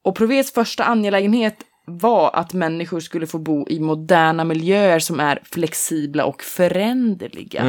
Och 0.03 0.15
Provets 0.15 0.53
första 0.53 0.83
angelägenhet 0.83 1.55
var 1.85 2.31
att 2.33 2.53
människor 2.53 2.99
skulle 2.99 3.27
få 3.27 3.37
bo 3.37 3.67
i 3.69 3.79
moderna 3.79 4.43
miljöer 4.43 4.99
som 4.99 5.19
är 5.19 5.39
flexibla 5.43 6.25
och 6.25 6.43
föränderliga. 6.43 7.61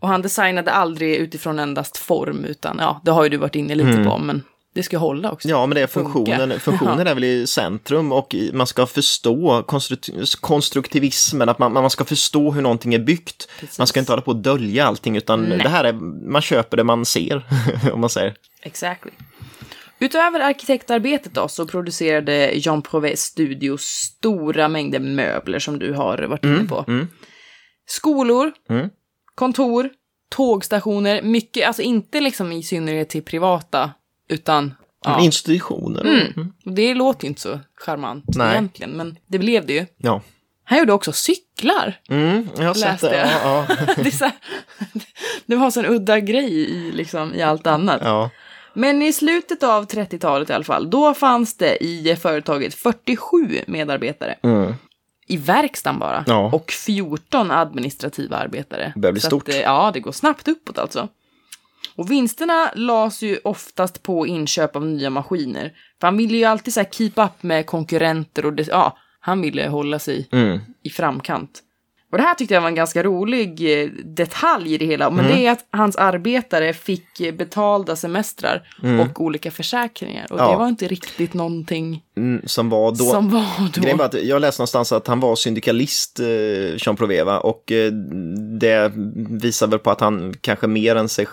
Mm. 0.00 0.08
Och 0.08 0.08
han 0.08 0.22
designade 0.22 0.70
aldrig 0.70 1.16
utifrån 1.16 1.58
endast 1.58 1.96
form, 1.96 2.44
utan 2.44 2.76
ja, 2.80 3.00
det 3.04 3.10
har 3.10 3.22
ju 3.22 3.28
du 3.28 3.36
varit 3.36 3.54
inne 3.54 3.74
lite 3.74 3.90
mm. 3.90 4.04
på, 4.04 4.18
men 4.18 4.42
det 4.74 4.82
ska 4.82 4.98
hålla 4.98 5.32
också. 5.32 5.48
Ja, 5.48 5.66
men 5.66 5.74
det 5.74 5.80
är 5.80 5.86
funktionen. 5.86 6.60
Funktionen 6.60 7.06
är 7.06 7.14
väl 7.14 7.24
i 7.24 7.46
centrum 7.46 8.12
och 8.12 8.34
man 8.52 8.66
ska 8.66 8.86
förstå 8.86 9.62
konstru- 9.62 10.36
konstruktivismen, 10.40 11.48
att 11.48 11.58
man, 11.58 11.72
man 11.72 11.90
ska 11.90 12.04
förstå 12.04 12.50
hur 12.50 12.62
någonting 12.62 12.94
är 12.94 12.98
byggt. 12.98 13.48
Precis. 13.60 13.78
Man 13.78 13.86
ska 13.86 14.00
inte 14.00 14.12
hålla 14.12 14.22
på 14.22 14.30
att 14.30 14.42
dölja 14.42 14.84
allting, 14.86 15.16
utan 15.16 15.42
Nej. 15.42 15.58
det 15.58 15.68
här 15.68 15.84
är, 15.84 15.92
man 16.30 16.42
köper 16.42 16.76
det 16.76 16.84
man 16.84 17.04
ser, 17.04 17.44
om 17.92 18.00
man 18.00 18.10
säger. 18.10 18.34
Exactly. 18.62 19.12
Utöver 19.98 20.40
arkitektarbetet 20.40 21.34
då 21.34 21.48
så 21.48 21.66
producerade 21.66 22.52
Jean 22.54 22.82
Prouvé 22.82 23.16
Studio 23.16 23.76
stora 23.78 24.68
mängder 24.68 25.00
möbler 25.00 25.58
som 25.58 25.78
du 25.78 25.92
har 25.92 26.18
varit 26.18 26.44
inne 26.44 26.64
på. 26.64 26.84
Skolor, 27.86 28.52
Mm. 28.70 28.88
Kontor, 29.40 29.90
tågstationer, 30.28 31.22
mycket, 31.22 31.66
alltså 31.66 31.82
inte 31.82 32.20
liksom 32.20 32.52
i 32.52 32.62
synnerhet 32.62 33.08
till 33.08 33.22
privata, 33.22 33.90
utan 34.28 34.74
ja. 35.04 35.20
Institutioner. 35.20 36.00
Mm. 36.00 36.52
Det 36.64 36.94
låter 36.94 37.24
ju 37.24 37.28
inte 37.28 37.40
så 37.40 37.60
charmant 37.74 38.24
Nej. 38.26 38.52
egentligen, 38.52 38.90
men 38.90 39.18
det 39.26 39.38
blev 39.38 39.66
det 39.66 39.72
ju. 39.72 39.86
Ja. 39.96 40.22
Han 40.64 40.78
gjorde 40.78 40.92
också 40.92 41.12
cyklar. 41.12 42.00
Mm, 42.08 42.48
jag 42.56 42.64
har 42.64 42.74
sett 42.74 42.82
Läste 42.84 43.08
det. 43.08 43.16
jag. 43.16 43.28
Ja, 43.28 43.66
ja. 43.68 43.94
det, 44.04 44.10
så 44.10 44.24
här, 44.24 44.34
det 45.46 45.56
var 45.56 45.64
en 45.64 45.72
sån 45.72 45.86
udda 45.86 46.20
grej 46.20 46.52
i, 46.52 46.92
liksom, 46.92 47.34
i 47.34 47.42
allt 47.42 47.66
annat. 47.66 48.00
ja. 48.04 48.30
Men 48.74 49.02
i 49.02 49.12
slutet 49.12 49.62
av 49.62 49.86
30-talet 49.86 50.50
i 50.50 50.52
alla 50.52 50.64
fall, 50.64 50.90
då 50.90 51.14
fanns 51.14 51.56
det 51.56 51.84
i 51.84 52.16
företaget 52.16 52.74
47 52.74 53.58
medarbetare. 53.66 54.34
Mm. 54.42 54.74
I 55.30 55.36
verkstaden 55.36 55.98
bara. 55.98 56.24
Ja. 56.26 56.50
Och 56.52 56.70
14 56.72 57.50
administrativa 57.50 58.36
arbetare. 58.36 58.92
Det 58.94 59.00
börjar 59.00 59.12
bli 59.12 59.20
Så 59.20 59.26
stort. 59.26 59.48
Att, 59.48 59.54
ja, 59.60 59.90
det 59.94 60.00
går 60.00 60.12
snabbt 60.12 60.48
uppåt 60.48 60.78
alltså. 60.78 61.08
Och 61.96 62.10
vinsterna 62.10 62.70
lades 62.74 63.22
ju 63.22 63.38
oftast 63.44 64.02
på 64.02 64.26
inköp 64.26 64.76
av 64.76 64.86
nya 64.86 65.10
maskiner. 65.10 65.72
För 66.00 66.06
han 66.06 66.16
ville 66.16 66.36
ju 66.36 66.44
alltid 66.44 66.74
så 66.74 66.80
här 66.80 66.88
keep 66.90 67.12
up 67.16 67.42
med 67.42 67.66
konkurrenter 67.66 68.46
och 68.46 68.52
det, 68.52 68.68
ja, 68.68 68.96
han 69.20 69.40
ville 69.40 69.68
hålla 69.68 69.98
sig 69.98 70.28
Mm. 70.32 70.58
i 70.82 70.90
framkant. 70.90 71.60
Och 72.12 72.18
det 72.18 72.24
här 72.24 72.34
tyckte 72.34 72.54
jag 72.54 72.60
var 72.60 72.68
en 72.68 72.74
ganska 72.74 73.02
rolig 73.02 73.82
eh, 73.82 73.88
detalj 74.04 74.74
i 74.74 74.78
det 74.78 74.86
hela. 74.86 75.10
Men 75.10 75.24
Mm. 75.24 75.36
det 75.36 75.46
är 75.46 75.52
att 75.52 75.66
hans 75.70 75.96
arbetare 75.96 76.72
fick 76.72 77.34
betalda 77.38 77.96
semestrar 77.96 78.62
och 79.00 79.20
olika 79.20 79.50
försäkringar. 79.50 80.26
Och 80.32 80.38
Mm. 80.38 80.44
Ja. 80.46 80.52
det 80.52 80.58
var 80.58 80.68
inte 80.68 80.88
riktigt 80.88 81.34
någonting 81.34 82.02
Mm, 82.16 82.42
som 82.46 82.68
var 82.70 82.90
då. 82.90 83.04
som 83.04 83.30
var 83.30 83.70
då. 83.74 83.80
Grejen 83.80 83.98
var 83.98 84.04
att 84.04 84.22
jag 84.24 84.40
läste 84.40 84.60
någonstans 84.60 84.92
att 84.92 85.06
han 85.06 85.20
var 85.20 85.36
syndikalist, 85.36 86.20
eh, 86.20 86.26
Jean 86.86 86.96
Prouvé, 86.96 87.22
va? 87.22 87.38
och 87.40 87.72
eh, 87.72 87.92
det 88.60 88.92
visar 89.30 89.66
väl 89.66 89.78
på 89.78 89.90
att 89.90 90.00
han 90.00 90.34
kanske 90.40 90.66
mer 90.66 90.96
än 90.96 91.08
sig 91.08 91.26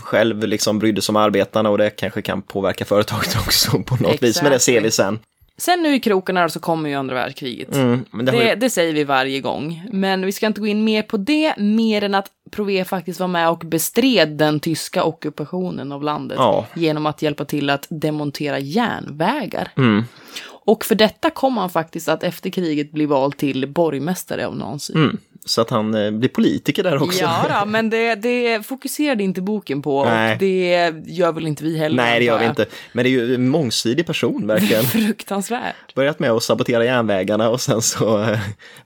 själv 0.00 0.44
liksom 0.46 0.78
brydde 0.78 1.02
sig 1.02 1.12
om 1.12 1.16
arbetarna 1.16 1.70
och 1.70 1.78
det 1.78 1.90
kanske 1.90 2.22
kan 2.22 2.42
påverka 2.42 2.84
företaget 2.84 3.36
också 3.46 3.78
på 3.82 3.96
något 3.96 4.22
vis, 4.22 4.42
men 4.42 4.52
det 4.52 4.58
ser 4.58 4.80
vi 4.80 4.90
sen. 4.90 5.18
Sen 5.62 5.82
nu 5.82 5.94
i 5.94 6.00
krokarna 6.00 6.48
så 6.48 6.60
kommer 6.60 6.88
ju 6.88 6.94
andra 6.94 7.14
världskriget. 7.14 7.74
Mm, 7.74 8.04
det 8.12 8.22
Det, 8.22 8.48
ju, 8.48 8.54
det 8.54 8.70
säger 8.70 8.92
vi 8.92 9.04
varje 9.04 9.40
gång. 9.40 9.82
Men 9.92 10.26
vi 10.26 10.32
ska 10.32 10.46
inte 10.46 10.60
gå 10.60 10.66
in 10.66 10.84
mer 10.84 11.02
på 11.02 11.16
det, 11.16 11.54
mer 11.56 12.04
än 12.04 12.14
att 12.14 12.30
Prové 12.50 12.84
faktiskt 12.84 13.20
var 13.20 13.28
med 13.28 13.48
och 13.50 13.58
bestred 13.58 14.28
den 14.28 14.60
tyska 14.60 15.04
ockupationen 15.04 15.92
av 15.92 16.02
landet. 16.02 16.36
Ja. 16.38 16.66
Genom 16.74 17.06
att 17.06 17.22
hjälpa 17.22 17.44
till 17.44 17.70
att 17.70 17.86
demontera 17.90 18.58
järnvägar. 18.58 19.68
mm, 19.76 20.04
Och 20.48 20.84
för 20.84 20.94
detta 20.94 21.30
kom 21.30 21.56
han 21.56 21.70
faktiskt 21.70 22.08
att 22.08 22.22
efter 22.22 22.50
kriget 22.50 22.92
bli 22.92 23.06
vald 23.06 23.36
till 23.36 23.68
borgmästare 23.68 24.46
av 24.46 24.56
Nancy. 24.56 24.92
mm, 24.94 25.18
så 25.44 25.60
att 25.60 25.70
han 25.70 25.94
eh, 25.94 26.10
blir 26.10 26.28
politiker 26.28 26.82
där 26.82 27.02
också. 27.02 27.20
Ja, 27.20 27.60
då, 27.60 27.66
men 27.70 27.90
det, 27.90 28.14
det 28.14 28.66
fokuserade 28.66 29.22
inte 29.22 29.42
boken 29.42 29.82
på 29.82 30.04
Nej. 30.04 30.32
och 30.32 30.38
det 30.38 30.92
gör 31.06 31.32
väl 31.32 31.46
inte 31.46 31.64
vi 31.64 31.78
heller. 31.78 31.96
Nej, 31.96 32.18
det 32.18 32.24
gör 32.24 32.38
vi 32.38 32.46
inte. 32.46 32.66
Men 32.92 33.04
det 33.04 33.08
är 33.08 33.10
ju 33.10 33.34
en 33.34 33.48
mångsidig 33.48 34.06
person 34.06 34.46
verkligen. 34.46 34.84
Fruktansvärt. 35.06 35.94
Börjat 35.94 36.18
med 36.18 36.30
att 36.30 36.42
sabotera 36.42 36.84
järnvägarna 36.84 37.50
och 37.50 37.60
sen 37.60 37.82
så 37.82 38.22
eh, 38.22 38.38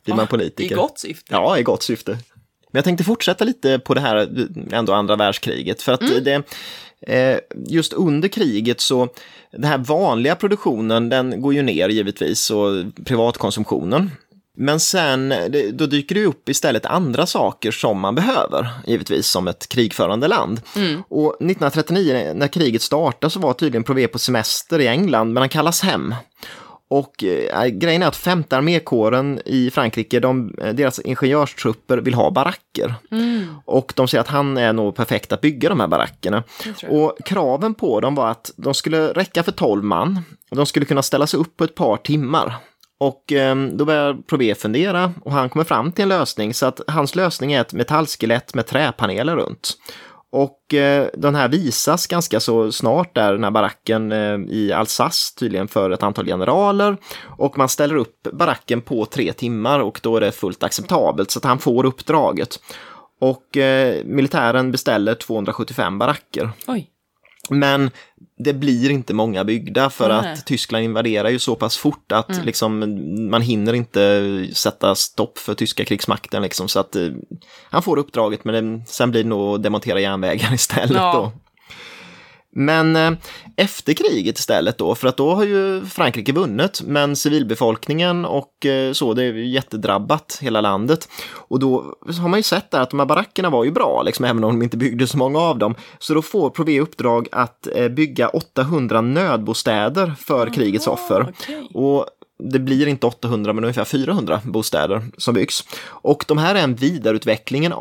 blir 0.05 0.15
man 0.15 0.25
I 0.25 0.29
politiker. 0.29 0.77
gott 0.77 0.99
syfte. 0.99 1.35
Ja, 1.35 1.59
i 1.59 1.63
gott 1.63 1.83
syfte. 1.83 2.11
Men 2.11 2.79
jag 2.79 2.85
tänkte 2.85 3.05
fortsätta 3.05 3.45
lite 3.45 3.79
på 3.79 3.95
det 3.95 4.01
här, 4.01 4.29
ändå 4.73 4.93
andra 4.93 5.17
världskriget, 5.17 5.83
för 5.83 5.93
att 5.93 6.01
det, 6.25 6.43
eh, 7.01 7.39
just 7.67 7.93
under 7.93 8.29
kriget 8.29 8.81
så, 8.81 9.09
den 9.53 9.65
här 9.65 9.79
vanliga 9.79 10.35
produktionen, 10.35 11.09
den 11.09 11.41
går 11.41 11.55
ju 11.55 11.63
ner 11.63 11.89
givetvis, 11.89 12.51
och 12.51 12.85
privatkonsumtionen. 13.05 14.11
Men 14.57 14.81
sen, 14.81 15.35
då 15.73 15.87
dyker 15.87 16.15
det 16.15 16.25
upp 16.25 16.49
istället 16.49 16.87
andra 16.87 17.27
saker 17.27 17.71
som 17.71 18.01
man 18.01 18.15
behöver, 18.15 18.69
givetvis 18.87 19.27
som 19.27 19.49
ett 19.49 19.69
krigförande 19.69 20.29
land. 20.29 20.61
Och 21.09 21.35
1939 21.35 22.33
när 22.35 22.49
kriget 22.49 22.83
startade 22.83 23.31
så 23.31 23.41
var 23.41 23.53
tydligen 23.53 23.85
Prové 23.85 24.09
på 24.09 24.19
semester 24.19 24.81
i 24.81 24.87
England, 24.87 25.33
men 25.33 25.41
han 25.41 25.49
kallas 25.49 25.83
hem. 25.83 26.15
Och 26.89 27.25
eh, 27.25 27.67
grejen 27.67 28.03
är 28.03 28.07
att 28.07 28.17
femte 28.17 28.57
armékåren 28.57 29.41
i 29.45 29.71
Frankrike, 29.71 30.21
de, 30.21 30.55
eh, 30.63 30.75
deras 30.75 30.99
ingenjörstrupper 30.99 31.99
vill 31.99 32.15
ha 32.15 32.31
baracker. 32.31 32.95
Och 33.65 33.93
de 33.97 34.09
säger 34.09 34.21
att 34.21 34.29
han 34.29 34.57
är 34.57 34.73
nog 34.73 34.95
perfekt 34.95 35.33
att 35.33 35.41
bygga 35.41 35.69
de 35.69 35.81
här 35.81 35.87
barackerna. 35.87 36.43
Och 36.89 37.19
kraven 37.25 37.75
på 37.75 38.01
dem 38.01 38.15
var 38.15 38.31
att 38.31 38.51
de 38.57 38.75
skulle 38.75 39.13
räcka 39.13 39.43
för 39.43 39.53
12 39.53 39.85
man. 39.85 40.23
Och 40.51 40.57
de 40.57 40.67
skulle 40.67 40.87
kunna 40.87 41.03
ställa 41.03 41.27
sig 41.27 41.41
upp 41.41 41.57
på 41.57 41.65
ett 41.65 41.75
par 41.75 41.97
timmar. 41.97 42.55
Och 42.99 43.33
eh, 43.33 43.57
då 43.57 43.85
börjar 43.85 44.15
Prové 44.15 44.55
fundera 44.55 45.13
och 45.25 45.33
han 45.33 45.49
kommer 45.49 45.65
fram 45.65 45.93
till 45.93 46.03
en 46.03 46.09
lösning. 46.09 46.55
Så 46.55 46.67
att 46.67 46.81
hans 46.87 47.15
lösning 47.15 47.53
är 47.53 47.61
ett 47.61 47.73
metallskelett 47.73 48.55
med 48.55 48.67
träpaneler 48.67 49.37
runt. 49.37 49.79
Och 50.31 50.75
eh, 50.75 51.09
den 51.15 51.35
här 51.35 51.49
visas 51.49 52.07
ganska 52.07 52.41
så 52.41 52.73
snart 52.73 53.15
där, 53.15 53.33
den 53.33 53.45
här 53.45 53.51
baracken 53.51 54.13
eh, 54.13 54.39
i 54.49 54.73
Alsace 54.73 55.39
tydligen 55.39 55.69
för 55.69 55.91
ett 55.91 56.03
antal 56.03 56.27
generaler. 56.27 56.97
Och 57.39 57.59
man 57.59 57.69
ställer 57.69 57.95
upp 57.95 58.29
baracken 58.33 58.81
på 58.81 59.07
tre 59.07 59.33
timmar 59.33 59.81
och 59.81 60.01
då 60.03 60.17
är 60.17 60.21
det 60.21 60.33
fullt 60.33 60.63
acceptabelt 60.63 61.31
så 61.31 61.39
att 61.39 61.45
han 61.45 61.59
får 61.59 61.87
uppdraget. 61.87 62.61
Och 63.21 63.57
eh, 63.57 64.05
militären 64.05 64.73
beställer 64.73 65.15
275 65.15 65.99
baracker. 65.99 66.51
Oj. 66.67 66.91
Men 67.51 67.91
det 68.39 68.53
blir 68.53 68.91
inte 68.91 69.15
många 69.15 69.45
byggda 69.45 69.91
för 69.91 70.09
Nej. 70.09 70.33
att 70.33 70.47
Tyskland 70.47 70.85
invaderar 70.85 71.29
ju 71.29 71.39
så 71.39 71.55
pass 71.55 71.77
fort 71.77 72.13
att 72.13 72.45
liksom, 72.45 72.79
man 73.31 73.43
hinner 73.43 73.73
inte 73.73 74.49
sätta 74.53 74.95
stopp 74.95 75.39
för 75.39 75.55
tyska 75.55 75.85
krigsmakten. 75.85 76.43
Liksom, 76.43 76.69
så 76.69 76.81
att 76.81 76.97
eh, 76.97 77.09
han 77.71 77.83
får 77.83 77.97
uppdraget 77.97 78.45
men 78.45 78.79
det, 78.79 78.85
sen 78.87 79.11
blir 79.11 79.23
det 79.23 79.29
nog 79.29 79.55
att 79.55 79.63
demontera 79.63 80.01
järnvägar 80.01 80.53
istället. 80.55 80.97
Ja. 80.97 81.13
Då. 81.13 81.33
Men 82.57 82.97
eh, 82.97 83.13
efter 83.57 83.93
kriget 83.93 84.39
istället 84.39 84.79
då, 84.79 84.95
för 84.95 85.09
att 85.09 85.17
då 85.17 85.35
har 85.35 85.45
ju 85.45 85.85
Frankrike 85.85 86.33
vunnit, 86.33 86.83
men 86.85 87.17
civilbefolkningen 87.17 88.25
och 88.25 88.67
eh, 88.67 88.93
så, 88.93 89.15
det 89.15 89.23
är 89.23 89.33
ju 89.33 89.47
jättedrabbat 89.47 90.39
hela 90.43 90.61
landet. 90.61 91.09
Och 91.31 91.59
då 91.59 91.95
har 92.21 92.29
man 92.29 92.39
ju 92.39 92.43
sett 92.43 92.71
där 92.71 92.81
att 92.81 92.91
de 92.91 92.99
här 92.99 93.07
barackerna 93.07 93.51
var 93.51 93.65
ju 93.65 93.71
bra, 93.71 94.03
liksom, 94.03 94.25
även 94.25 94.45
om 94.45 94.59
de 94.59 94.63
inte 94.63 94.77
byggde 94.77 95.07
så 95.07 95.19
många 95.19 95.39
av 95.39 95.59
dem. 95.59 95.75
Så 95.99 96.15
då 96.15 96.23
får 96.23 96.51
Prové 96.51 96.81
uppdrag 96.81 97.29
att 97.33 97.69
eh, 97.75 97.89
bygga 97.89 98.29
800 98.29 99.01
nödbostäder 99.01 100.15
för 100.19 100.55
krigets 100.55 100.87
offer. 100.87 101.27
okej. 101.39 101.71
Och 101.75 102.07
det 102.39 102.59
blir 102.59 102.87
inte 102.87 103.07
800 103.07 103.53
men 103.53 103.65
ungefär 103.65 103.85
400 103.85 104.41
bostäder 104.45 105.03
som 105.19 105.35
byggs. 105.35 105.65
Och 105.87 106.25
de 106.29 106.39
här 106.39 106.55
är 106.55 106.61
en 106.61 106.75
vidareutveckling 106.75 107.73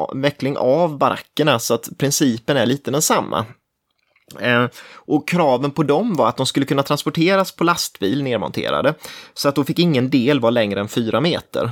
utveckling 0.46 0.58
av 0.58 0.98
barackerna 0.98 1.60
så 1.60 1.74
att 1.74 1.90
principen 1.98 2.58
är 2.58 2.66
lite 2.66 2.92
densamma. 2.92 3.46
Eh, 4.40 4.66
och 4.94 5.28
kraven 5.28 5.72
på 5.72 5.84
dem 5.84 6.14
var 6.14 6.30
att 6.30 6.38
de 6.38 6.46
skulle 6.46 6.66
kunna 6.66 6.84
transporteras 6.84 7.52
på 7.52 7.64
lastbil 7.64 8.24
nedmonterade, 8.24 8.94
så 9.34 9.50
att 9.50 9.56
då 9.56 9.64
fick 9.64 9.80
ingen 9.80 10.10
del 10.10 10.40
vara 10.40 10.50
längre 10.50 10.80
än 10.80 10.88
fyra 10.88 11.22
meter. 11.22 11.72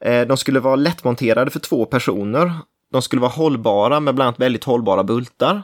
Eh, 0.00 0.20
de 0.20 0.36
skulle 0.36 0.60
vara 0.60 0.76
lättmonterade 0.76 1.50
för 1.50 1.60
två 1.60 1.84
personer. 1.84 2.52
De 2.92 3.02
skulle 3.02 3.22
vara 3.22 3.32
hållbara 3.32 4.00
med 4.00 4.14
bland 4.14 4.28
annat 4.28 4.40
väldigt 4.40 4.64
hållbara 4.64 5.04
bultar. 5.04 5.62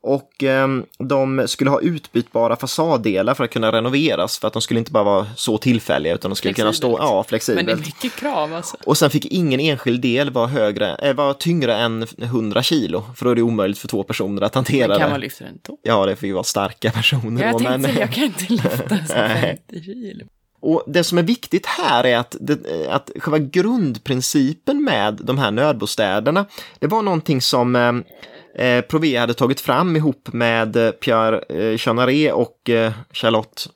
Och 0.00 0.44
eh, 0.44 0.68
de 0.98 1.42
skulle 1.48 1.70
ha 1.70 1.80
utbytbara 1.80 2.56
fasaddelar 2.56 3.34
för 3.34 3.44
att 3.44 3.50
kunna 3.50 3.72
renoveras, 3.72 4.38
för 4.38 4.46
att 4.46 4.52
de 4.52 4.62
skulle 4.62 4.78
inte 4.80 4.92
bara 4.92 5.04
vara 5.04 5.26
så 5.36 5.58
tillfälliga, 5.58 6.14
utan 6.14 6.30
de 6.30 6.36
skulle 6.36 6.54
kunna 6.54 6.72
stå 6.72 6.88
Flexibelt. 6.88 7.08
ja, 7.08 7.14
Men 7.16 7.24
flexibelt. 7.24 7.66
det 7.66 7.72
är 7.72 7.76
mycket 7.76 8.16
krav 8.20 8.54
alltså. 8.54 8.76
Och 8.86 8.98
sen 8.98 9.10
fick 9.10 9.24
ingen 9.26 9.60
enskild 9.60 10.00
del 10.00 10.30
vara, 10.30 10.46
högre, 10.46 10.94
eh, 10.94 11.14
vara 11.14 11.34
tyngre 11.34 11.76
än 11.76 12.06
100 12.18 12.62
kilo, 12.62 13.04
för 13.16 13.24
då 13.24 13.30
är 13.30 13.34
det 13.34 13.42
omöjligt 13.42 13.78
för 13.78 13.88
två 13.88 14.02
personer 14.02 14.42
att 14.42 14.54
hantera 14.54 14.88
Men 14.88 14.98
kan 14.98 15.06
det. 15.08 15.12
man 15.12 15.20
lyfta 15.20 15.44
den 15.44 15.58
då? 15.62 15.78
Ja, 15.82 16.06
det 16.06 16.16
får 16.16 16.26
ju 16.26 16.32
vara 16.32 16.44
starka 16.44 16.90
personer 16.90 17.42
Jag 17.44 17.52
då, 17.52 17.58
tänkte 17.58 17.78
men... 17.78 17.96
jag 17.96 18.12
kan 18.12 18.24
inte 18.24 18.44
lyfta 18.48 18.88
så 19.06 19.14
Nej. 19.14 19.60
50 19.68 19.84
kilo. 19.84 20.24
Och 20.60 20.82
det 20.86 21.04
som 21.04 21.18
är 21.18 21.22
viktigt 21.22 21.66
här 21.66 22.04
är 22.06 22.16
att, 22.18 22.36
det, 22.40 22.58
att 22.90 23.10
själva 23.16 23.38
grundprincipen 23.38 24.84
med 24.84 25.18
de 25.22 25.38
här 25.38 25.50
nödbostäderna, 25.50 26.46
det 26.78 26.86
var 26.86 27.02
någonting 27.02 27.42
som 27.42 28.02
eh, 28.58 28.80
Prové 28.80 29.16
hade 29.16 29.34
tagit 29.34 29.60
fram 29.60 29.96
ihop 29.96 30.28
med 30.32 30.76
eh, 30.76 30.90
Pierre 30.90 31.40
eh, 31.48 31.78
Chanaré 31.78 32.32
och 32.32 32.70
eh, 32.70 32.92
Charlotte 33.12 33.68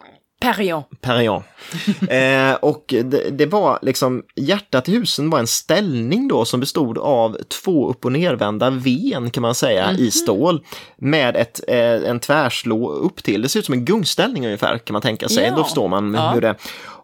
Perrion. 0.43 0.83
Perrion. 1.01 1.43
eh, 2.09 2.55
och 2.55 2.85
det, 2.89 3.31
det, 3.31 3.47
var 3.47 3.79
liksom, 3.83 4.23
hjärtat 4.37 4.89
i 4.89 4.93
husen 4.93 5.31
var 5.31 5.39
en 5.39 5.47
ställning 5.47 6.29
då 6.29 6.45
som 6.45 6.61
bestod 6.61 6.99
av 6.99 7.37
två 7.63 7.91
upp 7.91 8.05
och 8.05 8.13
nervända 8.13 8.71
ven 8.71 9.31
kan 9.31 9.43
man 9.43 9.55
säga 9.55 9.85
mm 9.85 9.97
-hmm. 9.97 10.01
i 10.01 10.11
stål 10.11 10.65
med 10.97 11.37
ett, 11.37 11.61
eh, 11.69 12.11
en 12.11 12.21
tvärslå 12.21 12.91
upp 12.93 13.23
till. 13.23 13.43
Det 13.43 13.49
ser 13.49 13.59
ut 13.59 13.67
som 13.67 13.73
en 13.73 13.85
gungställning 13.85 14.45
ungefär 14.45 14.79
kan 14.79 14.93
man 14.93 15.03
tänka 15.03 15.29
sig. 15.29 15.45
Ja. 15.45 15.57
Då 15.57 15.65
förstår 15.65 15.89
man 15.89 16.15
ja. 16.15 16.31
hur 16.31 16.41
det 16.41 16.55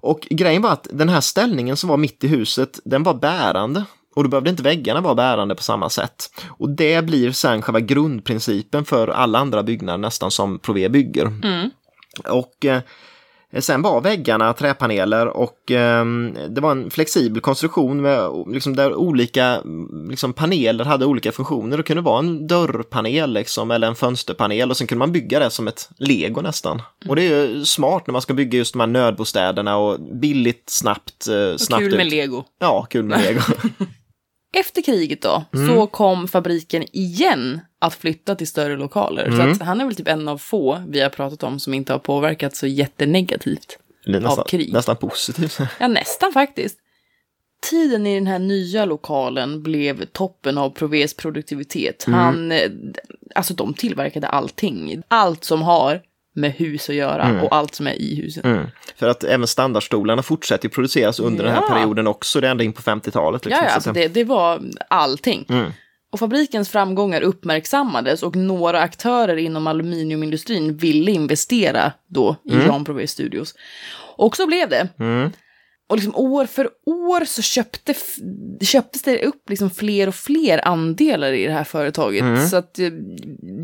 Och 0.01 0.27
grejen 0.31 0.63
var 0.63 0.71
att 0.71 0.87
den 0.91 1.09
här 1.09 1.21
ställningen 1.21 1.77
som 1.77 1.89
var 1.89 1.97
mitt 1.97 2.25
i 2.25 2.29
huset, 2.29 2.81
den 2.85 3.03
var 3.03 3.15
bärande. 3.15 3.85
Och 4.19 4.25
då 4.25 4.31
behövde 4.31 4.51
inte 4.51 4.63
väggarna 4.63 5.01
vara 5.01 5.15
bärande 5.15 5.55
på 5.55 5.63
samma 5.63 5.91
sätt. 5.91 6.31
Och 6.49 6.71
det 6.71 7.05
blir 7.05 7.33
sen 7.33 7.63
själva 7.63 7.81
grundprincipen 7.81 8.85
för 8.85 9.09
alla 9.09 9.39
andra 9.39 9.63
byggnader 9.63 9.99
nästan 9.99 10.31
som 10.31 10.59
Prové 10.59 10.89
bygger. 10.89 11.27
Mm. 11.27 11.71
Och 12.25 12.65
eh, 12.65 12.81
Sen 13.59 13.83
var 13.83 14.01
väggarna 14.01 14.53
träpaneler 14.53 15.27
och 15.27 15.71
eh, 15.71 16.05
det 16.49 16.61
var 16.61 16.71
en 16.71 16.91
flexibel 16.91 17.41
konstruktion 17.41 18.03
med, 18.03 18.31
liksom, 18.49 18.77
där 18.77 18.95
olika 18.95 19.63
liksom, 20.09 20.33
paneler 20.33 20.85
hade 20.85 21.07
olika 21.07 21.33
funktioner. 21.33 21.77
Det 21.77 21.83
kunde 21.83 22.03
vara 22.03 22.19
en 22.19 22.47
dörrpanel 22.47 23.33
liksom, 23.33 23.71
eller 23.71 23.89
en 23.89 23.95
fönsterpanel 23.95 24.71
och 24.71 24.77
sen 24.77 24.87
kunde 24.87 24.99
man 24.99 25.13
bygga 25.13 25.39
det 25.39 25.51
som 25.51 25.69
ett 25.69 25.91
lego 25.97 26.41
nästan. 26.41 26.83
Och 27.09 27.17
det 27.17 27.23
är 27.23 27.47
ju 27.47 27.65
smart 27.65 28.07
när 28.07 28.13
man 28.13 28.23
ska 28.23 28.35
bygga 28.35 28.59
just 28.59 28.73
de 28.73 28.81
här 28.81 28.87
nödbostäderna 28.87 29.77
och 29.77 30.01
billigt, 30.01 30.65
snabbt. 30.67 31.29
Eh, 31.29 31.57
snabbt 31.57 31.83
kul 31.83 31.93
ut. 31.93 31.97
med 31.97 32.11
lego. 32.11 32.45
Ja, 32.59 32.87
kul 32.91 33.05
med 33.05 33.21
lego. 33.21 33.41
Efter 34.61 34.83
kriget 34.83 35.23
då, 35.23 35.45
mm. 35.55 35.69
så 35.69 35.87
kom 35.87 36.29
fabriken 36.29 36.85
igen 36.93 37.61
att 37.79 37.95
flytta 37.95 38.35
till 38.35 38.47
större 38.47 38.77
lokaler. 38.77 39.27
Mm. 39.27 39.55
Så 39.55 39.65
han 39.65 39.81
är 39.81 39.85
väl 39.85 39.97
typ 39.97 40.09
en 40.09 40.29
av 40.29 40.39
få 40.39 40.83
vi 40.89 41.01
har 41.01 41.11
pratat 41.11 41.43
om 41.43 41.61
som 41.61 41.75
inte 41.75 41.93
har 41.93 41.99
påverkats 41.99 42.59
så 42.59 42.67
jättenegativt 42.67 43.79
nästan, 44.07 44.39
av 44.39 44.45
krig. 44.45 44.73
Nästan 44.73 44.97
positivt. 44.97 45.59
ja, 45.81 45.89
nästan 45.89 46.33
faktiskt. 46.33 46.79
Tiden 47.71 48.07
i 48.07 48.15
den 48.15 48.27
här 48.27 48.39
nya 48.39 48.85
lokalen 48.85 49.63
blev 49.63 50.05
toppen 50.05 50.59
av 50.59 50.71
Provés 50.71 51.15
produktivitet. 51.15 52.07
Mm. 52.07 52.19
Han, 52.19 52.53
eh, 52.53 52.71
alltså 53.35 53.55
de 53.55 53.75
tillverkade 53.75 54.29
allting. 54.29 55.03
Allt 55.09 55.45
som 55.45 55.63
har 55.63 56.03
med 56.39 56.53
hus 56.53 56.89
att 56.89 56.95
göra 56.95 57.23
mm. 57.23 57.45
och 57.45 57.55
allt 57.55 57.75
som 57.75 57.87
är 57.87 58.03
i 58.03 58.15
huset. 58.15 58.45
Mm. 58.45 58.67
För 58.97 59.09
att 59.09 59.25
även 59.25 59.47
standardstolarna 59.47 60.23
fortsätter 60.23 60.69
produceras 60.69 61.21
under 61.21 61.45
ja. 61.45 61.51
den 61.51 61.63
här 61.63 61.69
perioden 61.69 62.07
också, 62.07 62.41
det 62.41 62.47
är 62.47 62.51
ända 62.51 62.65
in 62.65 62.73
på 62.73 62.83
50-talet. 62.83 63.45
Liksom. 63.45 63.65
Ja, 63.65 63.69
ja 63.69 63.75
alltså 63.75 63.93
det, 63.93 64.09
det 64.09 64.25
var 64.25 64.63
allting. 64.89 65.47
Mm. 65.49 65.73
Och 66.13 66.19
fabrikens 66.19 66.69
framgångar 66.69 67.21
uppmärksammades 67.21 68.23
och 68.23 68.37
några 68.37 68.81
aktörer 68.81 69.37
inom 69.37 69.67
aluminiumindustrin 69.67 70.77
ville 70.77 71.11
investera 71.11 71.93
då 72.07 72.37
i 72.45 72.53
mm. 72.53 72.67
Jean 72.67 72.85
Prouvé 72.85 73.07
Studios. 73.07 73.55
Och 74.17 74.37
så 74.37 74.47
blev 74.47 74.69
det. 74.69 74.89
Och 75.89 75.97
liksom 75.97 76.17
år 76.17 76.47
för 76.47 76.71
år 76.87 77.25
så 77.25 77.43
köpte, 77.43 77.95
köptes 78.61 79.03
det 79.03 79.23
upp 79.23 79.51
liksom 79.51 79.71
fler 79.71 80.09
och 80.09 80.15
fler 80.15 80.69
andelar 80.69 81.33
i 81.33 81.47
det 81.47 81.53
här 81.53 81.65
företaget. 81.65 82.23
Mm. 82.23 82.49
Så 82.49 82.57
att, 82.57 82.79
eh, 82.79 82.89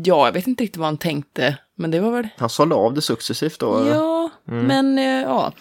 ja, 0.03 0.25
jag 0.25 0.31
vet 0.31 0.47
inte 0.47 0.63
riktigt 0.63 0.77
vad 0.77 0.87
han 0.87 0.97
tänkte, 0.97 1.57
men 1.77 1.91
det 1.91 1.99
var 1.99 2.11
väl... 2.11 2.27
Han 2.37 2.49
sålde 2.49 2.75
av 2.75 2.93
det 2.93 3.01
successivt 3.01 3.59
då? 3.59 3.87
Ja, 3.89 4.29
mm. 4.47 4.65
men 4.65 4.97
eh, 4.97 5.21
ja. 5.21 5.53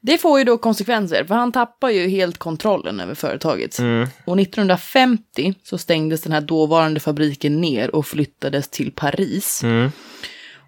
Det 0.00 0.18
får 0.18 0.38
ju 0.38 0.44
då 0.44 0.58
konsekvenser, 0.58 1.24
för 1.24 1.34
han 1.34 1.52
tappar 1.52 1.90
ju 1.90 2.08
helt 2.08 2.38
kontrollen 2.38 3.00
över 3.00 3.14
företaget. 3.14 3.78
Mm. 3.78 4.08
Och 4.24 4.40
1950 4.40 5.54
så 5.62 5.78
stängdes 5.78 6.22
den 6.22 6.32
här 6.32 6.40
dåvarande 6.40 7.00
fabriken 7.00 7.60
ner 7.60 7.94
och 7.94 8.06
flyttades 8.06 8.68
till 8.68 8.92
Paris. 8.92 9.62
Mm. 9.62 9.90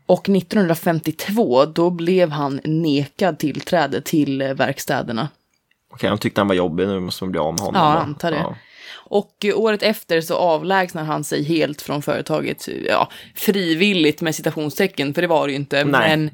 Och 0.07 0.29
1952 0.29 1.65
då 1.65 1.91
blev 1.91 2.31
han 2.31 2.61
nekad 2.65 3.39
tillträde 3.39 4.01
till 4.01 4.43
eh, 4.43 4.55
verkstäderna. 4.55 5.29
Okej, 5.97 6.09
han 6.09 6.19
tyckte 6.19 6.41
han 6.41 6.49
var 6.49 6.55
jobbig, 6.55 6.89
nu 6.89 7.01
måste 7.01 7.25
man 7.25 7.31
bli 7.31 7.41
av 7.41 7.53
med 7.53 7.61
honom. 7.61 7.83
Ja, 7.83 7.99
antar 7.99 8.31
det. 8.31 8.37
Ja. 8.37 8.57
Och 8.95 9.45
eh, 9.45 9.59
året 9.59 9.83
efter 9.83 10.21
så 10.21 10.35
avlägsnar 10.35 11.05
han 11.05 11.25
sig 11.25 11.43
helt 11.43 11.83
från 11.83 12.03
företaget, 12.03 12.69
ja, 12.89 13.09
frivilligt 13.35 14.21
med 14.21 14.35
citationstecken, 14.35 15.15
för 15.15 15.23
det 15.23 15.29
var 15.29 15.47
det 15.47 15.53
ju 15.53 15.57
inte. 15.57 15.85
Nej. 15.85 16.09
Men 16.09 16.31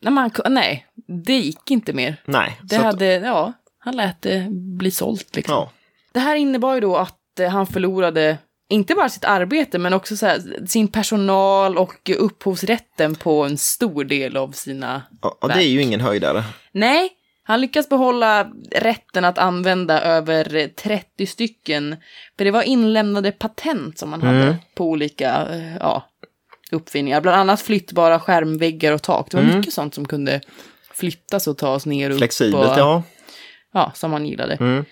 nej, 0.00 0.12
man, 0.12 0.30
nej, 0.48 0.86
det 1.26 1.36
gick 1.36 1.70
inte 1.70 1.92
mer. 1.92 2.16
Nej. 2.24 2.60
Det 2.62 2.76
hade, 2.76 3.16
att... 3.16 3.22
ja, 3.22 3.52
han 3.78 3.96
lät 3.96 4.22
det 4.22 4.46
bli 4.50 4.90
sålt 4.90 5.36
liksom. 5.36 5.54
Ja. 5.54 5.70
Det 6.12 6.20
här 6.20 6.36
innebar 6.36 6.74
ju 6.74 6.80
då 6.80 6.96
att 6.96 7.40
eh, 7.40 7.48
han 7.48 7.66
förlorade 7.66 8.38
inte 8.68 8.94
bara 8.94 9.08
sitt 9.08 9.24
arbete 9.24 9.78
men 9.78 9.92
också 9.92 10.16
så 10.16 10.26
här, 10.26 10.66
sin 10.66 10.88
personal 10.88 11.78
och 11.78 12.10
upphovsrätten 12.18 13.14
på 13.14 13.44
en 13.44 13.58
stor 13.58 14.04
del 14.04 14.36
av 14.36 14.52
sina 14.52 15.02
Ja, 15.22 15.38
och 15.40 15.48
det 15.48 15.64
är 15.64 15.68
ju 15.68 15.82
ingen 15.82 16.00
höjdare. 16.00 16.44
Nej, 16.72 17.10
han 17.42 17.60
lyckas 17.60 17.88
behålla 17.88 18.50
rätten 18.70 19.24
att 19.24 19.38
använda 19.38 20.02
över 20.02 20.68
30 20.68 21.26
stycken, 21.26 21.96
för 22.38 22.44
det 22.44 22.50
var 22.50 22.62
inlämnade 22.62 23.32
patent 23.32 23.98
som 23.98 24.10
man 24.10 24.22
mm. 24.22 24.34
hade 24.34 24.56
på 24.74 24.88
olika 24.88 25.46
eh, 25.50 25.76
ja, 25.76 26.04
uppfinningar, 26.70 27.20
bland 27.20 27.40
annat 27.40 27.60
flyttbara 27.60 28.20
skärmväggar 28.20 28.92
och 28.92 29.02
tak. 29.02 29.30
Det 29.30 29.36
var 29.36 29.44
mm. 29.44 29.56
mycket 29.56 29.74
sånt 29.74 29.94
som 29.94 30.08
kunde 30.08 30.40
flyttas 30.94 31.46
och 31.46 31.58
tas 31.58 31.86
ner 31.86 32.10
och 32.10 32.18
Flexibelt, 32.18 32.64
upp. 32.64 32.70
Och, 32.70 32.78
ja. 32.78 33.02
Ja, 33.72 33.92
som 33.94 34.10
man 34.10 34.26
gillade. 34.26 34.54
Mm. 34.54 34.84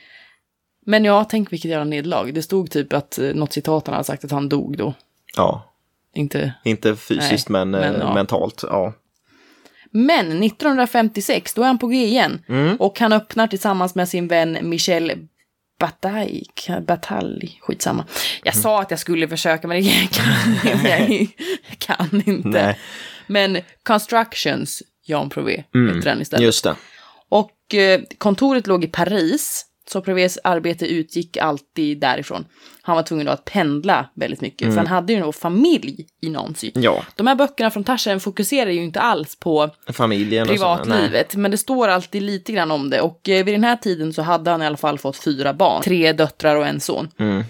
Men 0.86 1.04
ja, 1.04 1.24
tänk 1.24 1.52
vilket 1.52 1.70
jävla 1.70 1.84
nederlag. 1.84 2.34
Det 2.34 2.42
stod 2.42 2.70
typ 2.70 2.92
att 2.92 3.18
eh, 3.18 3.34
något 3.34 3.52
citat 3.52 3.86
han 3.86 3.94
hade 3.94 4.04
sagt 4.04 4.24
att 4.24 4.30
han 4.30 4.48
dog 4.48 4.76
då. 4.76 4.94
Ja. 5.36 5.74
Inte, 6.14 6.54
Inte 6.64 6.96
fysiskt 6.96 7.48
nej, 7.48 7.64
men, 7.64 7.80
men 7.80 8.00
ja. 8.00 8.14
mentalt. 8.14 8.64
Ja. 8.66 8.92
Men 9.90 10.42
1956, 10.42 11.54
då 11.54 11.62
är 11.62 11.66
han 11.66 11.78
på 11.78 11.86
G 11.86 12.04
igen. 12.04 12.42
Mm. 12.48 12.76
Och 12.76 13.00
han 13.00 13.12
öppnar 13.12 13.46
tillsammans 13.46 13.94
med 13.94 14.08
sin 14.08 14.28
vän 14.28 14.58
Michel 14.62 15.12
Bataille, 15.78 16.80
Bataille, 16.86 17.48
skitsamma. 17.60 18.04
Jag 18.42 18.54
mm. 18.54 18.62
sa 18.62 18.80
att 18.80 18.90
jag 18.90 19.00
skulle 19.00 19.28
försöka 19.28 19.68
men 19.68 19.82
jag 19.82 20.10
kan, 20.10 20.54
jag 21.68 21.78
kan 21.78 22.22
inte. 22.26 22.48
Nej. 22.48 22.78
Men 23.26 23.58
Constructions, 23.82 24.82
Jan 25.06 25.30
Prové, 25.30 25.64
mm. 25.74 25.96
heter 25.96 26.10
den 26.10 26.22
istället. 26.22 26.44
Just 26.44 26.64
det. 26.64 26.76
Och 27.28 27.74
eh, 27.74 28.00
kontoret 28.18 28.66
låg 28.66 28.84
i 28.84 28.86
Paris. 28.86 29.64
Så 29.90 30.00
Prevés 30.00 30.38
arbete 30.44 30.86
utgick 30.86 31.36
alltid 31.36 32.00
därifrån. 32.00 32.44
Han 32.88 32.96
var 32.96 33.02
tvungen 33.02 33.28
att 33.28 33.44
pendla 33.44 34.08
väldigt 34.14 34.40
mycket, 34.40 34.62
mm. 34.62 34.74
för 34.74 34.78
han 34.78 34.86
hade 34.86 35.12
ju 35.12 35.18
en 35.18 35.32
familj 35.32 36.06
i 36.20 36.30
Nancy. 36.30 36.70
Ja. 36.74 37.04
De 37.16 37.26
här 37.26 37.34
böckerna 37.34 37.70
från 37.70 37.84
Taschen 37.84 38.20
fokuserar 38.20 38.70
ju 38.70 38.82
inte 38.82 39.00
alls 39.00 39.36
på 39.36 39.70
Familjen 39.92 40.46
privatlivet, 40.46 41.34
men 41.36 41.50
det 41.50 41.56
står 41.56 41.88
alltid 41.88 42.22
lite 42.22 42.52
grann 42.52 42.70
om 42.70 42.90
det. 42.90 43.00
Och 43.00 43.28
eh, 43.28 43.44
vid 43.44 43.54
den 43.54 43.64
här 43.64 43.76
tiden 43.76 44.12
så 44.12 44.22
hade 44.22 44.50
han 44.50 44.62
i 44.62 44.66
alla 44.66 44.76
fall 44.76 44.98
fått 44.98 45.16
fyra 45.16 45.54
barn, 45.54 45.82
tre 45.82 46.12
döttrar 46.12 46.56
och 46.56 46.66
en 46.66 46.80
son. 46.80 47.08
Mm. 47.18 47.44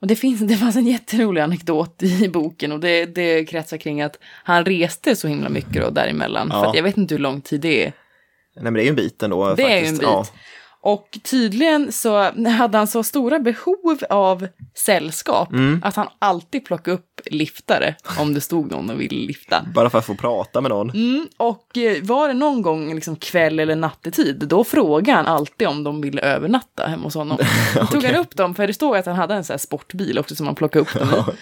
Och 0.00 0.06
det, 0.06 0.16
finns, 0.16 0.40
det 0.48 0.56
fanns 0.56 0.76
en 0.76 0.86
jätterolig 0.86 1.40
anekdot 1.40 2.02
i 2.02 2.28
boken 2.28 2.72
och 2.72 2.80
det, 2.80 3.06
det 3.06 3.44
kretsar 3.44 3.76
kring 3.76 4.02
att 4.02 4.18
han 4.44 4.64
reste 4.64 5.16
så 5.16 5.28
himla 5.28 5.48
mycket 5.48 5.82
då 5.82 5.90
däremellan. 5.90 6.48
Ja. 6.52 6.64
För 6.64 6.76
jag 6.76 6.82
vet 6.82 6.96
inte 6.96 7.14
hur 7.14 7.22
lång 7.22 7.40
tid 7.40 7.60
det 7.60 7.86
är. 7.86 7.92
Nej 8.54 8.64
men 8.64 8.74
det 8.74 8.80
är 8.80 8.84
ju 8.84 8.90
en 8.90 8.96
bit 8.96 9.22
ändå. 9.22 9.54
Det 9.54 9.62
faktiskt. 9.62 9.70
är 9.70 9.80
ju 9.80 9.86
en 9.86 9.94
bit. 9.94 10.02
Ja. 10.02 10.26
Och 10.86 11.18
tydligen 11.22 11.92
så 11.92 12.18
hade 12.48 12.78
han 12.78 12.86
så 12.86 13.02
stora 13.02 13.38
behov 13.38 13.98
av 14.10 14.48
sällskap 14.74 15.52
mm. 15.52 15.80
att 15.84 15.96
han 15.96 16.08
alltid 16.18 16.64
plockade 16.64 16.96
upp 16.96 17.20
liftare 17.26 17.94
om 18.18 18.34
det 18.34 18.40
stod 18.40 18.70
någon 18.70 18.90
och 18.90 19.00
ville 19.00 19.26
lifta. 19.26 19.64
Bara 19.74 19.90
för 19.90 19.98
att 19.98 20.06
få 20.06 20.14
prata 20.14 20.60
med 20.60 20.70
någon. 20.70 20.90
Mm, 20.90 21.28
och 21.36 21.78
eh, 21.78 22.02
var 22.02 22.28
det 22.28 22.34
någon 22.34 22.62
gång 22.62 22.94
liksom 22.94 23.16
kväll 23.16 23.60
eller 23.60 23.76
nattetid, 23.76 24.36
då 24.48 24.64
frågade 24.64 25.16
han 25.16 25.26
alltid 25.26 25.68
om 25.68 25.84
de 25.84 26.00
ville 26.00 26.20
övernatta 26.20 26.86
hemma 26.86 27.04
hos 27.04 27.14
honom. 27.14 27.38
Okay. 27.76 27.86
tog 27.86 28.04
han 28.04 28.14
upp 28.14 28.36
dem, 28.36 28.54
för 28.54 28.66
det 28.66 28.74
står 28.74 28.96
att 28.96 29.06
han 29.06 29.16
hade 29.16 29.34
en 29.34 29.44
sån 29.44 29.54
här 29.54 29.58
sportbil 29.58 30.18
också 30.18 30.36
som 30.36 30.46
han 30.46 30.54
plockade 30.54 30.82
upp 30.82 30.94
dem 30.94 31.08
i. 31.08 31.32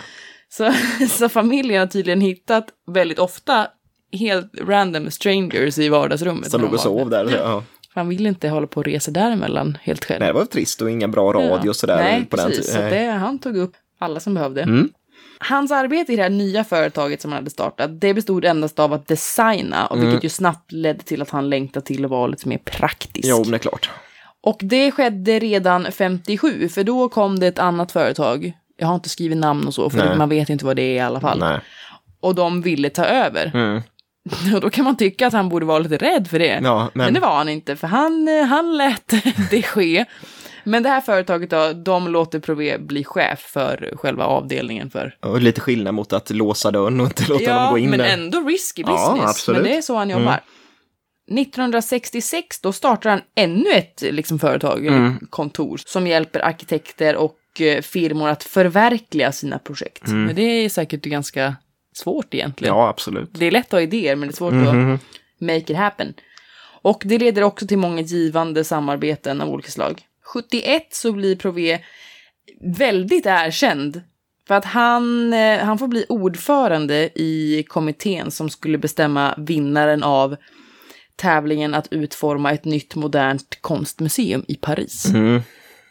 så, 0.49 0.73
så 1.09 1.29
familjen 1.29 1.81
har 1.81 1.87
tydligen 1.87 2.21
hittat 2.21 2.69
väldigt 2.87 3.19
ofta 3.19 3.67
helt 4.13 4.53
random 4.61 5.11
strangers 5.11 5.79
i 5.79 5.89
vardagsrummet. 5.89 6.51
Som 6.51 6.61
låg 6.61 6.73
och 6.73 6.81
sov 6.81 7.11
där. 7.11 7.37
Ja. 7.37 7.63
Han 7.95 8.09
ville 8.09 8.29
inte 8.29 8.49
hålla 8.49 8.67
på 8.67 8.81
och 8.81 8.87
resa 8.87 9.11
däremellan 9.11 9.79
helt 9.83 10.05
själv. 10.05 10.21
Nej, 10.21 10.29
det 10.29 10.33
var 10.33 10.45
trist 10.45 10.83
och 10.83 10.91
inga 10.91 11.09
bra 11.09 11.33
radio 11.33 11.67
ja. 11.67 11.75
sådär. 11.75 11.97
Nej, 11.97 12.25
på 12.25 12.37
precis. 12.37 12.73
Den 12.73 12.91
så 12.91 12.95
det, 12.95 13.11
han 13.11 13.39
tog 13.39 13.57
upp 13.57 13.73
alla 13.99 14.21
som 14.21 14.35
behövde. 14.35 14.63
Mm. 14.63 14.91
Hans 15.39 15.73
arbete 15.73 16.13
i 16.13 16.17
det 16.17 16.23
här 16.23 16.31
nya 16.31 16.65
företaget 16.65 17.23
som 17.23 17.33
han 17.33 17.39
hade 17.39 17.51
startat, 17.51 18.01
det 18.01 18.15
bestod 18.15 18.45
endast 18.45 18.79
av 18.79 18.93
att 18.93 19.09
designa, 19.09 19.87
och 19.87 19.97
vilket 19.97 20.13
mm. 20.13 20.21
ju 20.23 20.29
snabbt 20.29 20.73
ledde 20.73 21.03
till 21.03 21.23
att 21.23 21.31
han 21.31 21.51
längtade 21.51 21.87
till 21.87 22.05
att 22.05 22.11
vara 22.11 22.27
lite 22.27 22.49
mer 22.49 22.59
praktisk. 22.59 23.29
Jo, 23.29 23.45
det 23.45 23.57
är 23.57 23.59
klart. 23.59 23.91
Och 24.41 24.59
det 24.61 24.91
skedde 24.91 25.39
redan 25.39 25.93
57, 25.93 26.69
för 26.69 26.85
då 26.85 27.09
kom 27.09 27.39
det 27.39 27.47
ett 27.47 27.59
annat 27.59 27.93
företag. 27.93 28.53
Jag 28.77 28.87
har 28.87 28.95
inte 28.95 29.09
skrivit 29.09 29.39
namn 29.39 29.67
och 29.67 29.75
så, 29.75 29.91
för 29.91 29.99
Nej. 29.99 30.19
man 30.19 30.29
vet 30.29 30.49
inte 30.49 30.65
vad 30.65 30.77
det 30.77 30.83
är 30.83 30.95
i 30.95 31.01
alla 31.01 31.21
fall. 31.21 31.39
Nej. 31.39 31.61
Och 32.21 32.35
de 32.35 32.63
ville 32.63 32.91
ta 32.91 33.05
över. 33.05 33.51
Mm. 33.55 33.83
Och 34.55 34.61
då 34.61 34.71
kan 34.71 34.85
man 34.85 34.97
tycka 34.97 35.27
att 35.27 35.33
han 35.33 35.49
borde 35.49 35.67
vara 35.67 35.79
lite 35.79 35.97
rädd 35.97 36.29
för 36.29 36.39
det. 36.39 36.61
Ja, 36.63 36.91
men... 36.95 37.05
men 37.05 37.15
det 37.15 37.21
var 37.21 37.37
han 37.37 37.49
inte, 37.49 37.77
för 37.77 37.87
han, 37.87 38.29
eh, 38.29 38.45
han 38.45 38.77
lät 38.77 39.15
det 39.51 39.63
ske. 39.63 40.05
Men 40.65 40.83
det 40.83 40.89
här 40.89 41.01
företaget 41.01 41.51
då, 41.51 41.73
de 41.73 42.09
låter 42.09 42.39
Prové 42.41 42.79
bli 42.79 43.05
chef 43.05 43.41
för 43.41 43.93
själva 43.97 44.25
avdelningen 44.25 44.91
för... 44.91 45.17
Och 45.21 45.41
lite 45.41 45.61
skillnad 45.61 45.95
mot 45.95 46.13
att 46.13 46.31
låsa 46.31 46.71
dörren 46.71 47.01
och 47.01 47.07
inte 47.07 47.27
låta 47.29 47.43
ja, 47.45 47.63
dem 47.63 47.73
gå 47.73 47.79
in 47.79 47.91
men 47.91 47.99
där. 47.99 48.07
ändå 48.07 48.41
risky 48.41 48.83
business. 48.83 49.19
Ja, 49.23 49.29
absolut. 49.29 49.63
Men 49.63 49.71
det 49.71 49.77
är 49.77 49.83
så 49.83 49.97
han 49.97 50.11
jobbar. 50.11 50.23
Mm. 50.23 50.41
1966 51.41 52.61
då 52.61 52.73
startar 52.73 53.11
han 53.11 53.21
ännu 53.35 53.71
ett 53.71 54.03
liksom, 54.11 54.39
företag, 54.39 54.87
eller 54.87 54.97
Mm. 54.97 55.27
kontor, 55.31 55.81
som 55.87 56.07
hjälper 56.07 56.41
arkitekter 56.41 57.17
och 57.17 57.61
eh, 57.61 57.83
firmor 57.83 58.29
att 58.29 58.45
förverkliga 58.45 59.33
sina 59.33 59.59
projekt. 59.59 60.09
Mm. 60.09 60.25
Men 60.25 60.35
det 60.35 60.43
är 60.43 60.69
säkert 60.69 61.03
ganska 61.03 61.57
svårt 61.97 62.35
egentligen. 62.35 62.75
Ja, 62.75 62.89
absolut. 62.89 63.31
Det 63.33 63.47
är 63.47 63.51
lätt 63.51 63.67
att 63.67 63.73
ha 63.73 63.81
idéer, 63.81 64.17
men 64.17 64.29
det 64.29 64.33
är 64.33 64.37
svårt 64.37 64.53
Mhm. 64.53 64.95
att 64.95 65.01
make 65.39 65.57
it 65.73 65.77
happen. 65.77 66.15
Och 66.83 67.03
det 67.07 67.19
leder 67.19 67.43
också 67.43 67.67
till 67.67 67.79
många 67.79 68.01
givande 68.01 68.65
samarbeten 68.65 69.41
av 69.41 69.49
olika 69.49 69.71
slag. 69.71 70.03
71 70.23 70.89
så 70.95 71.13
blir 71.13 71.37
Prové 71.37 71.81
väldigt 72.61 73.27
erkänd 73.27 74.03
för 74.49 74.55
att 74.55 74.65
han, 74.65 75.33
eh, 75.33 75.59
han 75.59 75.79
får 75.79 75.89
bli 75.89 76.07
ordförande 76.09 77.11
i 77.15 77.65
kommittén 77.69 78.31
som 78.31 78.51
skulle 78.51 78.79
bestämma 78.79 79.35
vinnaren 79.39 80.03
av 80.03 80.37
tävlingen 81.17 81.75
att 81.75 81.93
utforma 81.93 82.53
ett 82.53 82.65
nytt 82.65 82.95
modernt 82.95 83.59
konstmuseum 83.61 84.45
i 84.49 84.55
Paris. 84.55 85.07
Mm. 85.07 85.43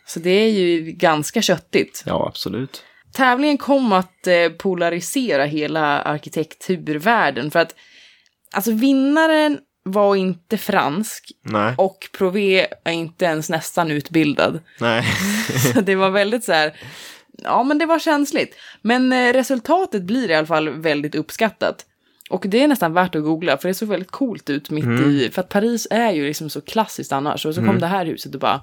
Så 0.06 0.20
det 0.20 0.30
är 0.30 0.50
ju 0.50 0.82
ganska 0.92 1.42
köttigt. 1.42 2.04
Ja, 2.06 2.28
absolut. 2.28 2.84
Tävlingen 3.14 3.58
kom 3.58 3.92
att 3.92 4.28
eh, 4.28 4.50
polarisera 4.50 5.46
hela 5.46 6.02
arkitekturvärlden 6.02 7.52
för 7.52 7.60
att 7.60 7.76
alltså 8.52 8.72
vinnaren 8.72 9.60
var 9.84 10.16
inte 10.16 10.58
fransk 10.58 11.32
Nej. 11.42 11.74
och 11.78 12.10
Prové 12.18 12.68
är 12.84 12.92
inte 12.92 13.26
ens 13.26 13.50
nästan 13.50 13.92
utbildad. 13.92 14.60
Nej. 14.80 15.04
Så 15.74 15.82
det 15.82 15.96
var 15.96 16.10
väldigt 16.10 16.44
så 16.44 16.52
här, 16.54 16.74
ja 17.44 17.64
men 17.64 17.78
det 17.78 17.86
var 17.86 18.00
känsligt. 18.00 18.56
Men 18.82 19.14
eh, 19.14 19.34
resultatet 19.34 20.04
blir 20.04 20.30
i 20.30 20.36
alla 20.36 20.48
fall 20.48 20.70
väldigt 20.70 21.16
uppskattat. 21.16 21.86
Och 22.30 22.46
det 22.48 22.64
är 22.64 22.68
nästan 22.68 22.94
värt 22.94 23.16
att 23.16 23.24
googla 23.24 23.58
för 23.58 23.68
det 23.68 23.74
såg 23.74 23.90
väldigt 23.90 24.12
coolt 24.12 24.50
ut 24.50 24.70
mitt 24.70 24.86
i, 24.86 25.30
för 25.34 25.42
att 25.42 25.50
Paris 25.50 25.88
är 25.92 26.12
ju 26.12 26.26
liksom 26.28 26.50
så 26.50 26.62
klassiskt 26.62 27.12
annars. 27.12 27.46
Och 27.46 27.56
så 27.56 27.66
kom 27.66 27.80
det 27.80 27.88
här 27.88 28.06
huset 28.06 28.34
och 28.34 28.40
bara, 28.40 28.62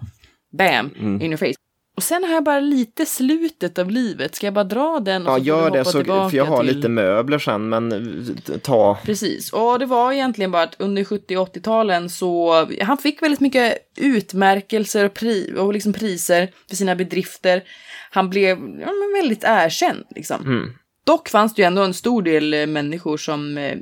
bam, 0.58 0.90
in 0.96 1.22
your 1.22 1.36
face. 1.36 1.69
Och 2.00 2.04
sen 2.04 2.24
har 2.24 2.30
jag 2.34 2.44
bara 2.44 2.60
lite 2.60 3.06
slutet 3.06 3.78
av 3.78 3.90
livet, 3.90 4.34
ska 4.34 4.46
jag 4.46 4.54
bara 4.54 4.64
dra 4.64 5.00
den? 5.00 5.26
Och 5.26 5.32
Ja, 5.32 5.38
så 5.38 5.44
gör 5.44 5.70
det, 5.70 5.84
så, 5.84 6.04
för 6.04 6.36
jag 6.36 6.44
har 6.44 6.64
till- 6.64 6.76
lite 6.76 6.88
möbler 6.88 7.38
sen, 7.38 7.68
men 7.68 7.92
eh, 7.92 8.58
ta... 8.58 8.98
Precis, 9.04 9.52
och 9.52 9.78
det 9.78 9.86
var 9.86 10.12
egentligen 10.12 10.50
bara 10.50 10.62
att 10.62 10.74
under 10.80 11.04
70 11.04 11.36
och 11.36 11.54
80-talen 11.56 12.10
så 12.10 12.54
han 12.82 12.98
fick 12.98 13.22
väldigt 13.22 13.40
mycket 13.40 13.74
utmärkelser 13.96 15.04
och, 15.04 15.14
pri, 15.14 15.54
och 15.58 15.72
liksom 15.72 15.92
priser 15.92 16.50
för 16.68 16.76
sina 16.76 16.94
bedrifter. 16.96 17.62
Han 18.10 18.30
blev 18.30 18.48
ja, 18.58 18.86
men 18.92 19.12
väldigt 19.22 19.44
erkänd 19.44 20.04
liksom. 20.16 20.40
Mm. 20.46 20.72
Dock 21.06 21.28
fanns 21.28 21.54
det 21.54 21.62
ju 21.62 21.66
ändå 21.66 21.82
en 21.82 21.94
stor 21.94 22.22
del 22.22 22.54
eh, 22.54 22.66
människor 22.66 23.16
som 23.16 23.58
eh, 23.58 23.76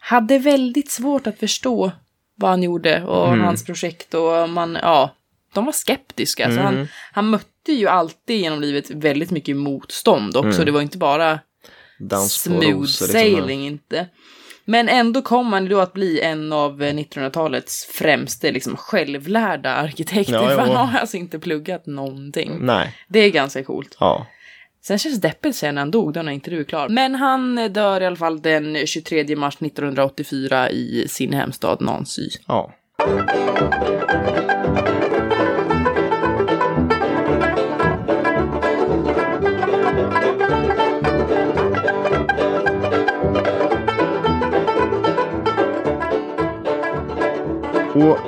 hade 0.00 0.38
väldigt 0.38 0.90
svårt 0.90 1.26
att 1.26 1.38
förstå 1.38 1.92
vad 2.36 2.50
han 2.50 2.62
gjorde 2.62 3.02
och 3.04 3.28
Mm. 3.28 3.40
hans 3.44 3.64
projekt 3.64 4.14
och 4.14 4.48
man, 4.48 4.78
ja, 4.82 5.10
de 5.56 5.64
var 5.64 5.72
skeptiska. 5.72 6.44
Så 6.44 6.50
Mm. 6.52 6.64
han, 6.64 6.88
han 7.12 7.30
mötte 7.30 7.72
ju 7.72 7.86
alltid 7.88 8.40
genom 8.40 8.60
livet 8.60 8.90
väldigt 8.90 9.30
mycket 9.30 9.56
motstånd 9.56 10.36
också. 10.36 10.64
Det 10.64 10.70
var 10.70 10.80
inte 10.82 10.98
bara 10.98 11.38
Dans 11.98 12.32
smooth 12.32 12.60
rosor, 12.66 12.78
liksom. 12.80 13.06
sailing 13.06 13.66
inte. 13.66 14.06
Men 14.64 14.88
ändå 14.88 15.22
kom 15.22 15.52
han 15.52 15.68
då 15.68 15.80
att 15.80 15.92
bli 15.92 16.20
en 16.20 16.52
av 16.52 16.82
eh, 16.82 16.94
1900-talets 16.94 17.84
främste 17.86 18.52
liksom 18.52 18.76
självlärda 18.76 19.70
arkitekter. 19.74 20.34
Ja, 20.34 20.48
för 20.48 20.58
han 20.58 20.76
har 20.88 20.98
alltså 20.98 21.16
inte 21.16 21.38
pluggat 21.38 21.86
någonting. 21.86 22.58
Nej. 22.60 22.96
Det 23.08 23.18
är 23.18 23.30
ganska 23.30 23.64
coolt. 23.64 23.96
Ja. 24.00 24.26
Sen 24.82 24.98
känns 24.98 25.20
det 25.20 25.28
deppigt 25.28 25.56
sen 25.56 25.74
när 25.74 25.82
han 25.82 25.90
dog, 25.90 26.12
då 26.12 26.22
när 26.22 26.32
intervju 26.32 26.60
är 26.60 26.64
klar. 26.64 26.88
Men 26.88 27.14
han 27.14 27.58
eh, 27.58 27.70
dör 27.70 28.00
i 28.00 28.06
alla 28.06 28.16
fall 28.16 28.42
den 28.42 28.86
23 28.86 29.36
mars 29.36 29.54
1984 29.60 30.70
i 30.70 31.04
sin 31.08 31.32
hemstad 31.32 31.80
Nancy. 31.80 32.28
Ja. 32.46 32.72
Och 47.96 48.18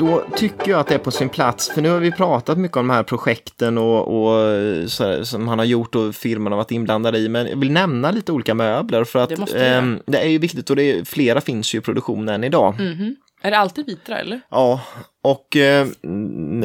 då 0.00 0.24
tycker 0.36 0.70
jag 0.70 0.80
att 0.80 0.86
det 0.86 0.94
är 0.94 0.98
på 0.98 1.10
sin 1.10 1.28
plats, 1.28 1.70
för 1.70 1.82
nu 1.82 1.88
har 1.88 1.98
vi 1.98 2.12
pratat 2.12 2.58
mycket 2.58 2.76
om 2.76 2.88
de 2.88 2.94
här 2.94 3.02
projekten 3.02 3.78
och, 3.78 4.08
och 4.08 4.90
så 4.90 5.24
som 5.24 5.48
han 5.48 5.58
har 5.58 5.66
gjort 5.66 5.94
och 5.94 6.14
firman 6.14 6.52
har 6.52 6.56
varit 6.56 6.70
inblandade 6.70 7.18
i, 7.18 7.28
men 7.28 7.46
jag 7.46 7.56
vill 7.56 7.72
nämna 7.72 8.10
lite 8.10 8.32
olika 8.32 8.54
möbler 8.54 9.04
för 9.04 9.18
att 9.18 9.46
Det 9.52 9.66
ehm, 9.66 10.00
det 10.06 10.18
är 10.18 10.28
ju 10.28 10.38
viktigt 10.38 10.70
och 10.70 10.76
det 10.76 10.82
är, 10.82 11.04
flera 11.04 11.40
finns 11.40 11.74
ju 11.74 11.78
i 11.78 11.80
produktion 11.80 12.28
än 12.28 12.44
idag. 12.44 12.74
Mhm. 12.80 13.16
Är 13.42 13.50
det 13.50 13.58
alltid 13.58 13.86
vitra 13.86 14.18
eller? 14.18 14.40
Ja, 14.50 14.80
och 15.22 15.56
eh, 15.56 15.86
mm, 16.04 16.64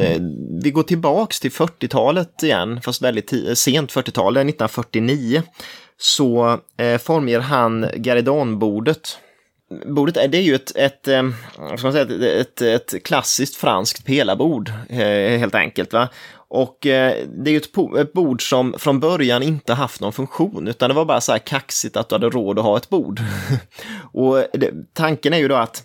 vi 0.62 0.70
går 0.70 0.82
tillbaks 0.82 1.40
till 1.40 1.50
40-talet 1.50 2.42
igen, 2.42 2.80
fast 2.80 3.02
väldigt 3.02 3.58
sent 3.58 3.92
40-tal, 3.92 4.34
det 4.34 4.40
är 4.40 4.44
1949, 4.44 5.42
så 5.96 6.58
eh, 6.76 6.98
formger 6.98 7.40
han 7.40 7.86
Garidonbordet. 7.96 9.18
Bordet 9.86 10.16
är, 10.16 10.28
det 10.28 10.38
är 10.38 10.42
ju 10.42 10.54
ett, 10.54 10.76
ett, 10.76 11.08
eh, 11.08 11.22
vad 11.58 11.78
ska 11.78 11.86
man 11.86 11.92
säga, 11.92 12.40
ett, 12.40 12.62
ett, 12.62 12.92
ett 12.92 13.02
klassiskt 13.02 13.56
franskt 13.56 14.04
pelarbord, 14.04 14.72
eh, 14.88 15.38
helt 15.38 15.54
enkelt. 15.54 15.92
Va? 15.92 16.08
Och 16.34 16.86
eh, 16.86 17.14
det 17.26 17.50
är 17.50 17.52
ju 17.52 17.56
ett, 17.56 17.98
ett 17.98 18.12
bord 18.12 18.48
som 18.48 18.74
från 18.78 19.00
början 19.00 19.42
inte 19.42 19.74
haft 19.74 20.00
någon 20.00 20.12
funktion, 20.12 20.68
utan 20.68 20.90
det 20.90 20.94
var 20.94 21.04
bara 21.04 21.20
så 21.20 21.32
här 21.32 21.38
kaxigt 21.38 21.96
att 21.96 22.08
du 22.08 22.14
hade 22.14 22.30
råd 22.30 22.58
att 22.58 22.64
ha 22.64 22.76
ett 22.76 22.88
bord. 22.88 23.20
och 24.12 24.44
det, 24.52 24.72
tanken 24.92 25.32
är 25.32 25.38
ju 25.38 25.48
då 25.48 25.54
att 25.54 25.82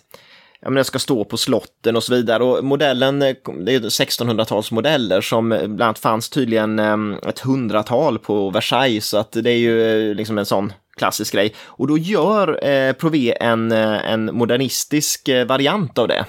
ja, 0.60 0.70
men 0.70 0.74
det 0.74 0.84
ska 0.84 0.98
stå 0.98 1.24
på 1.24 1.36
slotten 1.36 1.96
och 1.96 2.02
så 2.02 2.14
vidare. 2.14 2.44
Och 2.44 2.64
modellen, 2.64 3.22
eh, 3.22 3.36
det 3.64 3.74
är 3.74 3.80
1600-talsmodeller 3.80 5.20
som 5.20 5.48
bland 5.48 5.82
annat 5.82 5.98
fanns 5.98 6.30
tydligen 6.30 6.78
eh, 6.78 7.28
ett 7.28 7.38
hundratal 7.38 8.18
på 8.18 8.50
Versailles, 8.50 9.06
så 9.06 9.16
att 9.16 9.32
det 9.32 9.50
är 9.50 9.58
ju 9.58 10.08
eh, 10.10 10.14
liksom 10.14 10.38
en 10.38 10.46
sån 10.46 10.72
klassisk 10.96 11.32
grej. 11.32 11.54
Och 11.64 11.86
då 11.86 11.98
gör 11.98 12.64
eh, 12.68 12.92
Prové 12.92 13.34
en, 13.40 13.72
eh, 13.72 14.10
en 14.12 14.24
modernistisk 14.36 15.28
eh, 15.28 15.46
variant 15.46 15.98
av 15.98 16.08
det. 16.08 16.24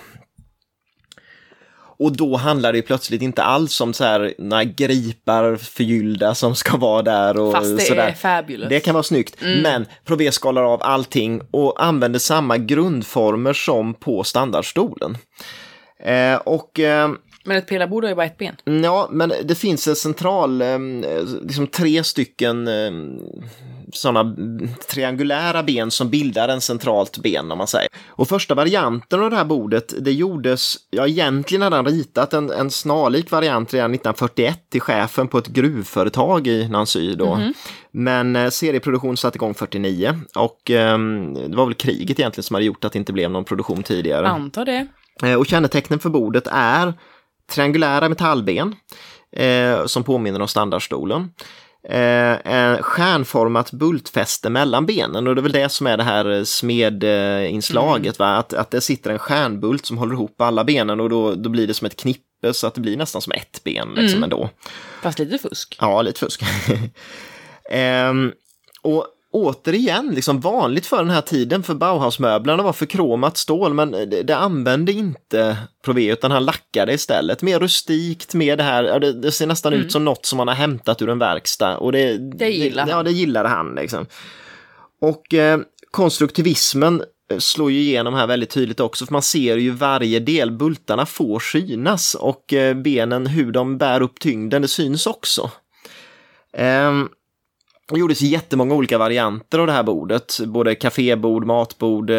Och 1.98 2.18
då 2.18 2.36
handlar 2.36 2.74
det 2.74 2.82
plötsligt 2.82 3.22
inte 3.22 3.44
alls 3.44 3.82
om 3.82 3.94
så 3.94 4.04
här 4.04 4.34
några 4.38 4.64
gripar 4.64 5.56
förgyllda 5.56 6.36
som 6.36 6.56
ska 6.56 6.78
vara 6.78 7.02
där 7.02 7.38
och 7.38 7.54
Fast 7.54 7.78
det 7.78 7.84
sådär. 7.84 8.08
är 8.08 8.14
fabulous. 8.14 8.70
Det 8.70 8.80
kan 8.80 8.94
vara 8.94 9.04
snyggt, 9.04 9.36
men 9.42 9.86
Prové 10.06 10.32
skalar 10.32 10.64
av 10.64 10.84
allting 10.84 11.42
och 11.52 11.84
använder 11.84 12.20
samma 12.20 12.58
grundformer 12.58 13.54
som 13.54 13.94
på 13.94 14.24
standardstolen. 14.24 15.18
Eh, 16.04 16.36
och 16.36 16.80
eh, 16.80 17.10
Men 17.46 17.58
ett 17.58 17.68
pelarbord 17.68 18.04
har 18.04 18.10
ju 18.10 18.16
bara 18.16 18.26
ett 18.26 18.38
ben. 18.38 18.56
ja, 18.84 19.08
men 19.12 19.34
det 19.44 19.56
finns 19.56 19.88
en 19.88 19.96
central, 19.96 20.62
eh, 20.62 20.80
liksom 21.42 21.68
tre 21.68 22.04
stycken 22.04 22.70
sådana 23.94 24.36
triangulära 24.90 25.64
ben 25.64 25.92
som 25.92 26.10
bildar 26.10 26.48
en 26.50 26.62
centralt 26.62 27.18
ben 27.18 27.52
om 27.52 27.58
man 27.58 27.68
säger. 27.68 27.88
Och 28.08 28.28
första 28.28 28.56
varianten 28.56 29.24
av 29.24 29.30
det 29.30 29.36
här 29.36 29.46
bordet, 29.46 29.94
det 30.00 30.12
gjordes, 30.12 30.76
ja 30.90 31.08
egentligen 31.08 31.62
hade 31.62 31.76
han 31.76 31.86
ritat 31.86 32.34
en, 32.34 32.52
en 32.52 32.72
snarlik 32.72 33.32
variant 33.32 33.74
redan 33.74 33.92
1941 33.94 34.60
till 34.70 34.82
chefen 34.82 35.28
på 35.28 35.38
ett 35.38 35.48
gruvföretag 35.48 36.48
i 36.48 36.68
Nancy 36.70 37.16
då. 37.16 37.40
Men 37.92 38.36
eh, 38.36 38.50
serieproduktion 38.50 39.18
satte 39.18 39.38
igång 39.38 39.54
49 39.54 40.20
och 40.36 40.72
eh, 40.72 40.98
det 41.50 41.56
var 41.58 41.66
väl 41.66 41.74
kriget 41.74 42.20
egentligen 42.20 42.44
som 42.44 42.54
hade 42.54 42.66
gjort 42.66 42.86
att 42.86 42.92
det 42.92 43.00
inte 43.00 43.14
blev 43.14 43.32
någon 43.32 43.44
produktion 43.46 43.84
tidigare. 43.84 44.28
Antar 44.28 44.66
det. 44.66 44.88
Eh, 45.24 45.34
Och 45.36 45.46
kännetecknen 45.46 46.00
för 46.00 46.10
bordet 46.10 46.48
är 46.52 46.94
triangulära 47.52 48.10
metallben 48.10 48.76
eh, 49.36 49.86
som 49.86 50.04
påminner 50.04 50.42
om 50.42 50.48
standardstolen. 50.48 51.30
Eh, 51.90 52.82
stjärnformat 52.82 53.72
bultfäste 53.72 54.50
mellan 54.50 54.86
benen 54.86 55.28
och 55.28 55.36
det 55.36 55.42
är 55.42 55.44
väl 55.44 55.52
det 55.52 55.70
som 55.70 55.88
är 55.88 55.98
det 55.98 56.04
här 56.04 56.44
smedinslaget, 56.44 58.20
va? 58.20 58.28
Att, 58.28 58.54
att 58.54 58.72
det 58.72 58.82
sitter 58.82 59.12
en 59.12 59.20
stjärnbult 59.20 59.86
som 59.86 59.98
håller 59.98 60.14
ihop 60.14 60.42
alla 60.42 60.64
benen 60.64 61.00
och 61.00 61.10
då, 61.10 61.36
då 61.36 61.50
blir 61.50 61.68
det 61.68 61.74
som 61.74 61.86
ett 61.86 61.96
knippe 61.96 62.54
så 62.54 62.68
att 62.68 62.76
det 62.76 62.82
blir 62.82 62.98
nästan 62.98 63.22
som 63.22 63.34
ett 63.34 63.64
ben 63.64 63.90
liksom 63.96 64.24
ändå. 64.24 64.50
Fast 65.02 65.20
lite 65.20 65.38
fusk. 65.38 65.78
Ja, 65.80 66.02
lite 66.02 66.20
fusk. 66.20 66.42
Ehm, 67.72 68.32
och 68.82 69.08
återigen, 69.36 70.12
liksom 70.16 70.40
vanligt 70.40 70.86
för 70.86 70.98
den 70.98 71.10
här 71.10 71.22
tiden, 71.22 71.64
för 71.64 71.74
Bauhausmöblerna 71.74 72.64
var 72.64 72.74
förkromat 72.74 73.38
stål, 73.38 73.74
men 73.74 73.92
det, 73.92 74.24
det 74.24 74.38
använde 74.38 74.92
inte 74.92 75.58
Prové, 75.86 76.12
utan 76.12 76.32
han 76.32 76.46
lackade 76.46 76.94
istället. 76.94 77.42
Mer 77.42 77.60
rustikt, 77.60 78.34
mer 78.34 78.58
det 78.58 78.64
här, 78.64 79.00
det, 79.00 79.14
det 79.14 79.32
ser 79.32 79.48
nästan 79.48 79.74
ut 79.74 79.92
som 79.92 80.06
något 80.06 80.26
som 80.26 80.38
man 80.38 80.48
har 80.48 80.56
hämtat 80.56 81.02
ur 81.02 81.10
en 81.10 81.20
verkstad. 81.20 81.78
Och 81.78 81.92
det, 81.92 82.18
Det 82.18 82.50
gillar 82.50 82.86
det, 82.86 82.92
Ja, 82.92 83.04
det 83.04 83.12
gillade 83.12 83.50
han 83.50 83.76
liksom. 83.76 84.06
Och 85.02 85.34
eh, 85.34 85.60
konstruktivismen 85.92 87.04
eh, 87.32 87.38
slår 87.38 87.72
ju 87.72 87.80
igenom 87.80 88.14
här 88.14 88.28
väldigt 88.28 88.50
tydligt 88.50 88.80
också, 88.80 89.06
för 89.06 89.14
man 89.14 89.22
ser 89.22 89.58
ju 89.58 89.72
varje 89.72 90.20
del, 90.20 90.52
bultarna 90.52 91.06
får 91.06 91.40
synas 91.40 92.16
och 92.16 92.54
eh, 92.54 92.76
benen, 92.76 93.28
hur 93.28 93.52
de 93.52 93.78
bär 93.78 94.02
upp 94.02 94.20
tyngden, 94.20 94.62
det 94.62 94.68
syns 94.68 95.08
också. 95.08 95.52
Ehm, 96.58 97.10
Det 97.92 98.00
gjordes 98.00 98.22
jättemånga 98.22 98.76
olika 98.76 98.98
varianter 98.98 99.60
av 99.60 99.68
det 99.68 99.74
här 99.74 99.84
bordet, 99.84 100.40
både 100.46 100.76
kafébord, 100.76 101.46
matbord, 101.46 102.10
eh, 102.10 102.18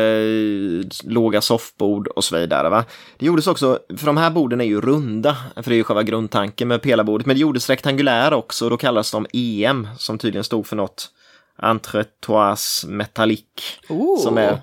låga 1.05 1.41
soffbord 1.41 2.09
och 2.09 2.25
så 2.25 2.39
vidare. 2.39 2.69
Va? 2.69 2.85
Det 3.19 3.27
gjordes 3.27 3.47
också, 3.47 3.79
för 3.97 4.07
de 4.07 4.17
här 4.17 4.31
borden 4.31 4.61
är 4.61 4.65
ju 4.65 4.81
runda, 4.81 5.37
för 5.55 5.63
det 5.63 5.75
är 5.75 5.77
ju 5.77 5.85
själva 5.85 6.03
grundtanken 6.03 6.69
med 6.69 6.83
pelarbordet, 6.83 7.27
men 7.27 7.37
det 7.37 7.41
gjordes 7.41 7.71
rektangulära 7.71 8.37
också 8.37 8.65
och 8.65 8.71
då 8.71 8.77
kallas 8.77 9.11
de 9.11 9.27
EM, 9.33 9.89
som 9.99 10.19
tydligen 10.19 10.45
stod 10.45 10.67
för 10.67 10.77
något 10.77 11.11
Entretoise 11.59 12.87
Metallique. 12.87 13.63
Oh, 13.89 14.23
som 14.23 14.39
är. 14.39 14.61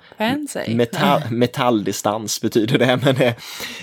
Metall, 0.76 1.22
metalldistans 1.32 2.42
betyder 2.42 2.78
det, 2.78 3.00
men, 3.04 3.16
det, 3.16 3.36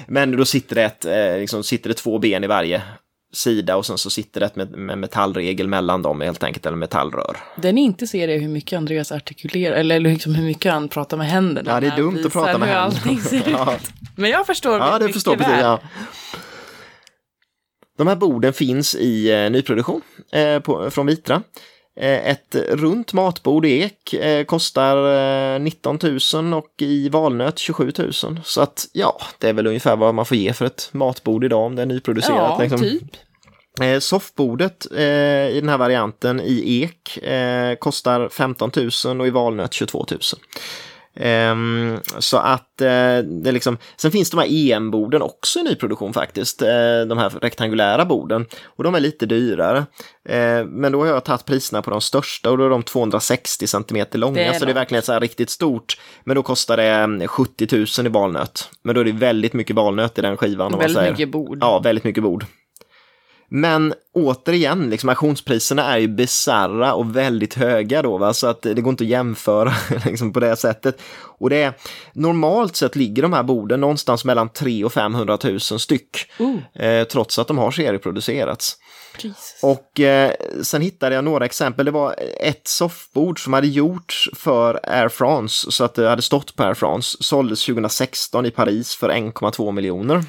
men 0.06 0.36
då 0.36 0.44
sitter 0.44 0.74
det, 0.74 0.84
ett, 0.84 1.04
eh, 1.04 1.38
liksom, 1.38 1.62
sitter 1.62 1.88
det 1.88 1.94
två 1.94 2.18
ben 2.18 2.44
i 2.44 2.46
varje 2.46 2.82
sida 3.33 3.76
och 3.76 3.87
sen 3.87 3.99
så 3.99 4.11
sitter 4.11 4.41
det 4.41 4.47
ett 4.47 4.57
med, 4.57 4.70
med 4.70 4.99
metallregel 4.99 5.68
mellan 5.68 6.03
dem 6.03 6.20
helt 6.20 6.43
enkelt, 6.43 6.66
eller 6.66 6.76
metallrör. 6.76 7.37
Den 7.57 7.78
inte 7.78 8.07
ser 8.07 8.28
är 8.28 8.39
hur 8.39 8.49
mycket 8.49 8.76
Andreas 8.76 9.12
artikulerar, 9.12 9.76
eller 9.76 10.01
liksom 10.01 10.35
hur 10.35 10.45
mycket 10.45 10.72
han 10.72 10.89
pratar 10.89 11.16
med 11.16 11.26
händerna. 11.26 11.70
Ja, 11.70 11.81
det 11.81 11.87
är 11.87 11.97
dumt 11.97 12.22
att 12.26 12.33
prata 12.33 12.59
med 12.59 12.68
händerna. 12.68 13.43
Ja. 13.51 13.76
Men 14.16 14.31
jag 14.31 14.47
förstår 14.47 14.78
Ja, 14.78 14.99
det 14.99 15.09
förstår 15.12 15.37
väl. 15.37 15.45
precis. 15.45 15.61
Ja. 15.62 15.81
De 17.99 18.07
här 18.07 18.16
borden 18.16 18.53
finns 18.53 18.95
i 18.95 19.31
eh, 19.33 19.51
nyproduktion 19.51 20.01
eh, 20.33 20.61
på, 20.61 20.91
från 20.91 21.07
Vitra. 21.07 21.43
Eh, 22.01 22.30
ett 22.30 22.55
runt 22.55 23.12
matbord 23.12 23.66
i 23.66 23.82
ek 23.82 24.14
eh, 24.14 24.44
kostar 24.44 25.55
eh, 25.55 25.61
19 25.61 25.98
000 26.34 26.55
och 26.55 26.74
i 26.78 27.09
valnöt 27.09 27.59
27 27.59 27.92
000. 27.98 28.12
Så 28.44 28.61
att 28.61 28.88
ja, 28.92 29.20
det 29.38 29.48
är 29.48 29.53
väl 29.53 29.66
ungefär 29.66 29.96
vad 29.96 30.14
man 30.14 30.26
får 30.26 30.36
ge 30.36 30.53
för 30.53 30.64
ett 30.64 30.88
matbord 30.92 31.44
idag 31.44 31.66
om 31.66 31.76
det 31.76 31.82
är 31.82 31.86
nyproducerat. 31.86 32.36
Ja, 32.36 32.59
liksom. 32.62 32.78
typ. 32.78 33.03
Eh, 33.82 33.98
soffbordet 33.98 34.86
eh, 34.96 35.48
i 35.48 35.59
den 35.61 35.68
här 35.68 35.78
varianten 35.78 36.40
i 36.40 36.82
ek 36.82 37.16
eh, 37.16 37.74
kostar 37.74 38.28
15 38.28 38.70
000 39.05 39.20
och 39.20 39.26
i 39.26 39.30
valnöt 39.30 39.72
22 39.72 40.07
000. 40.11 40.20
Ehm, 41.16 41.98
så 42.18 42.36
att 42.36 42.80
eh, 42.80 43.18
det 43.18 43.52
liksom, 43.52 43.78
sen 43.96 44.11
finns 44.11 44.30
de 44.30 44.40
här 44.40 44.46
EM-borden 44.50 45.22
också 45.22 45.58
i 45.58 45.62
nyproduktion 45.62 46.12
faktiskt, 46.12 46.62
eh, 46.62 46.68
de 47.08 47.18
här 47.18 47.30
rektangulära 47.30 48.04
borden. 48.04 48.46
Och 48.64 48.84
de 48.84 48.94
är 48.94 49.00
lite 49.00 49.26
dyrare. 49.26 49.78
Eh, 50.28 50.64
men 50.64 50.92
då 50.92 51.00
har 51.00 51.06
jag 51.06 51.24
tagit 51.24 51.44
priserna 51.44 51.82
på 51.82 51.90
de 51.90 52.00
största 52.00 52.50
och 52.50 52.58
då 52.58 52.64
är 52.64 52.70
de 52.70 52.82
260 52.82 53.66
cm 53.66 54.06
långa, 54.12 54.52
Det 54.52 54.58
så 54.58 54.64
det 54.64 54.70
är 54.70 54.74
verkligen 54.74 55.02
så 55.02 55.12
här 55.12 55.20
riktigt 55.20 55.50
stort. 55.50 55.98
Men 56.24 56.36
då 56.36 56.42
kostar 56.42 56.76
det 56.76 56.88
mm, 56.88 57.28
70 57.28 57.76
000 57.98 58.06
i 58.06 58.11
valnöt. 58.11 58.70
Men 58.82 58.94
då 58.94 59.00
är 59.00 59.04
det 59.04 59.12
väldigt 59.12 59.52
mycket 59.52 59.76
valnöt 59.76 60.18
i 60.18 60.22
den 60.22 60.36
skivan. 60.36 60.78
Väldigt 60.78 61.11
mycket 61.11 61.28
bord. 61.28 61.58
Ja, 61.61 61.78
väldigt 61.78 62.04
mycket 62.04 62.22
bord. 62.22 62.44
Men 63.53 63.94
återigen, 64.12 64.90
liksom, 64.90 65.09
auktionspriserna 65.09 65.94
är 65.94 65.98
ju 65.98 66.09
bisarra 66.09 66.94
och 66.94 67.16
väldigt 67.16 67.55
höga 67.55 68.03
då, 68.03 68.18
va? 68.18 68.34
så 68.34 68.46
att 68.46 68.62
det 68.62 68.80
går 68.80 68.90
inte 68.90 69.05
att 69.05 69.11
jämföra 69.11 69.72
liksom, 70.05 70.32
på 70.32 70.40
det 70.40 70.57
sättet. 70.57 71.03
Och 71.38 71.51
det 71.51 71.62
är, 71.62 71.72
normalt 72.12 72.76
sett 72.76 72.96
ligger 72.96 73.22
de 73.22 73.32
här 73.32 73.42
borden 73.42 73.80
någonstans 73.80 74.24
mellan 74.24 74.48
300 74.48 74.86
och 74.86 74.92
500 74.92 75.38
000 75.44 75.61
styck, 75.61 76.30
Oh, 76.38 76.82
eh, 76.84 77.05
trots 77.05 77.38
att 77.38 77.48
de 77.48 77.59
har 77.59 77.70
serieproducerats. 77.70 78.76
Jesus. 79.18 79.59
Och 79.62 80.01
eh, 80.01 80.32
sen 80.62 80.82
hittade 80.82 81.14
jag 81.14 81.24
några 81.24 81.44
exempel. 81.44 81.84
Det 81.86 81.90
var 81.90 82.14
ett 82.40 82.68
soffbord 82.68 83.44
som 83.44 83.53
hade 83.53 83.66
gjorts 83.66 84.30
för 84.34 84.80
Air 84.82 85.09
France, 85.09 85.72
så 85.72 85.84
att 85.84 85.94
det 85.94 86.09
hade 86.09 86.22
stått 86.22 86.57
på 86.57 86.62
Air 86.62 86.74
France. 86.74 87.16
Såldes 87.20 87.66
2016 87.66 88.46
i 88.46 88.51
Paris 88.51 88.94
för 88.94 89.09
1,2 89.09 89.72
miljoner. 89.72 90.24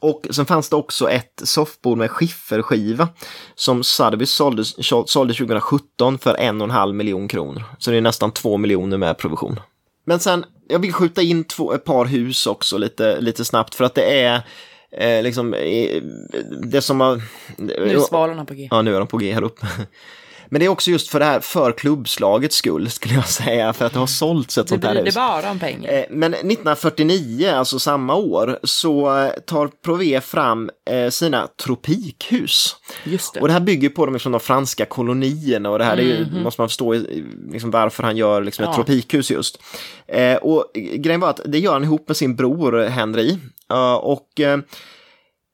Och 0.00 0.26
sen 0.30 0.46
fanns 0.46 0.68
det 0.68 0.76
också 0.76 1.10
ett 1.10 1.42
soffbord 1.44 1.98
med 1.98 2.10
skifferskiva 2.10 3.08
som 3.54 3.82
Sotheby's 3.82 4.24
sålde, 4.24 4.64
sålde 5.06 5.34
2017 5.34 6.18
för 6.18 6.34
en 6.34 6.60
och 6.60 6.64
en 6.64 6.70
halv 6.70 6.94
miljon 6.94 7.28
kronor. 7.28 7.62
Så 7.78 7.90
det 7.90 7.96
är 7.96 8.00
nästan 8.00 8.32
två 8.32 8.56
miljoner 8.56 8.96
med 8.96 9.18
provision. 9.18 9.60
Men 10.04 10.20
sen, 10.20 10.44
jag 10.68 10.78
vill 10.78 10.92
skjuta 10.92 11.22
in 11.22 11.44
två, 11.44 11.72
ett 11.72 11.84
par 11.84 12.04
hus 12.04 12.46
också 12.46 12.78
lite, 12.78 13.20
lite 13.20 13.44
snabbt 13.44 13.74
för 13.74 13.84
att 13.84 13.94
det 13.94 14.20
är 14.22 14.42
eh, 14.92 15.22
liksom 15.22 15.54
eh, 15.54 16.02
det 16.62 16.82
som 16.82 17.00
har... 17.00 17.22
Nu 17.56 17.72
är 17.72 17.98
svalorna 17.98 18.44
på 18.44 18.54
G. 18.54 18.68
Ja, 18.70 18.82
nu 18.82 18.94
är 18.94 18.98
de 18.98 19.08
på 19.08 19.16
G 19.16 19.32
här 19.32 19.42
uppe. 19.42 19.66
Men 20.50 20.60
det 20.60 20.66
är 20.66 20.68
också 20.70 20.90
just 20.90 21.08
för 21.08 21.18
det 21.18 21.24
här 21.24 21.40
för 21.40 21.72
klubbslagets 21.72 22.56
skull 22.56 22.90
skulle 22.90 23.14
jag 23.14 23.28
säga, 23.28 23.72
för 23.72 23.84
att 23.84 23.92
det 23.92 23.98
har 23.98 24.06
sålts 24.06 24.58
ett 24.58 24.66
Det 24.66 24.68
sånt 24.68 24.84
här 24.84 24.90
blir 24.92 25.00
det 25.02 25.06
hus. 25.08 25.14
bara 25.14 25.50
om 25.50 25.58
pengar. 25.58 25.92
Eh, 25.92 26.04
Men 26.10 26.34
1949, 26.34 27.50
alltså 27.54 27.78
samma 27.78 28.14
år, 28.14 28.58
så 28.64 29.18
eh, 29.18 29.30
tar 29.46 29.70
Prové 29.84 30.20
fram 30.20 30.70
eh, 30.90 31.10
sina 31.10 31.48
tropikhus. 31.64 32.76
Just 33.04 33.34
det. 33.34 33.40
Och 33.40 33.46
det 33.46 33.52
här 33.52 33.60
bygger 33.60 33.88
på 33.88 34.06
de, 34.06 34.12
liksom, 34.14 34.32
de 34.32 34.40
franska 34.40 34.84
kolonierna 34.86 35.70
och 35.70 35.78
det 35.78 35.84
här 35.84 35.96
är 35.96 36.02
ju, 36.02 36.26
måste 36.42 36.60
man 36.60 36.68
förstå 36.68 36.94
liksom, 37.52 37.70
varför 37.70 38.02
han 38.02 38.16
gör 38.16 38.42
liksom, 38.42 38.62
ett 38.62 38.68
Ja. 38.70 38.74
tropikhus 38.74 39.30
just. 39.30 39.58
Och 40.40 40.70
grejen 40.74 41.20
var 41.20 41.30
att 41.30 41.40
det 41.44 41.58
gör 41.58 41.72
han 41.72 41.84
ihop 41.84 42.08
med 42.08 42.16
sin 42.16 42.36
bror 42.36 42.82
Henry. 42.86 43.36
Och 44.00 44.40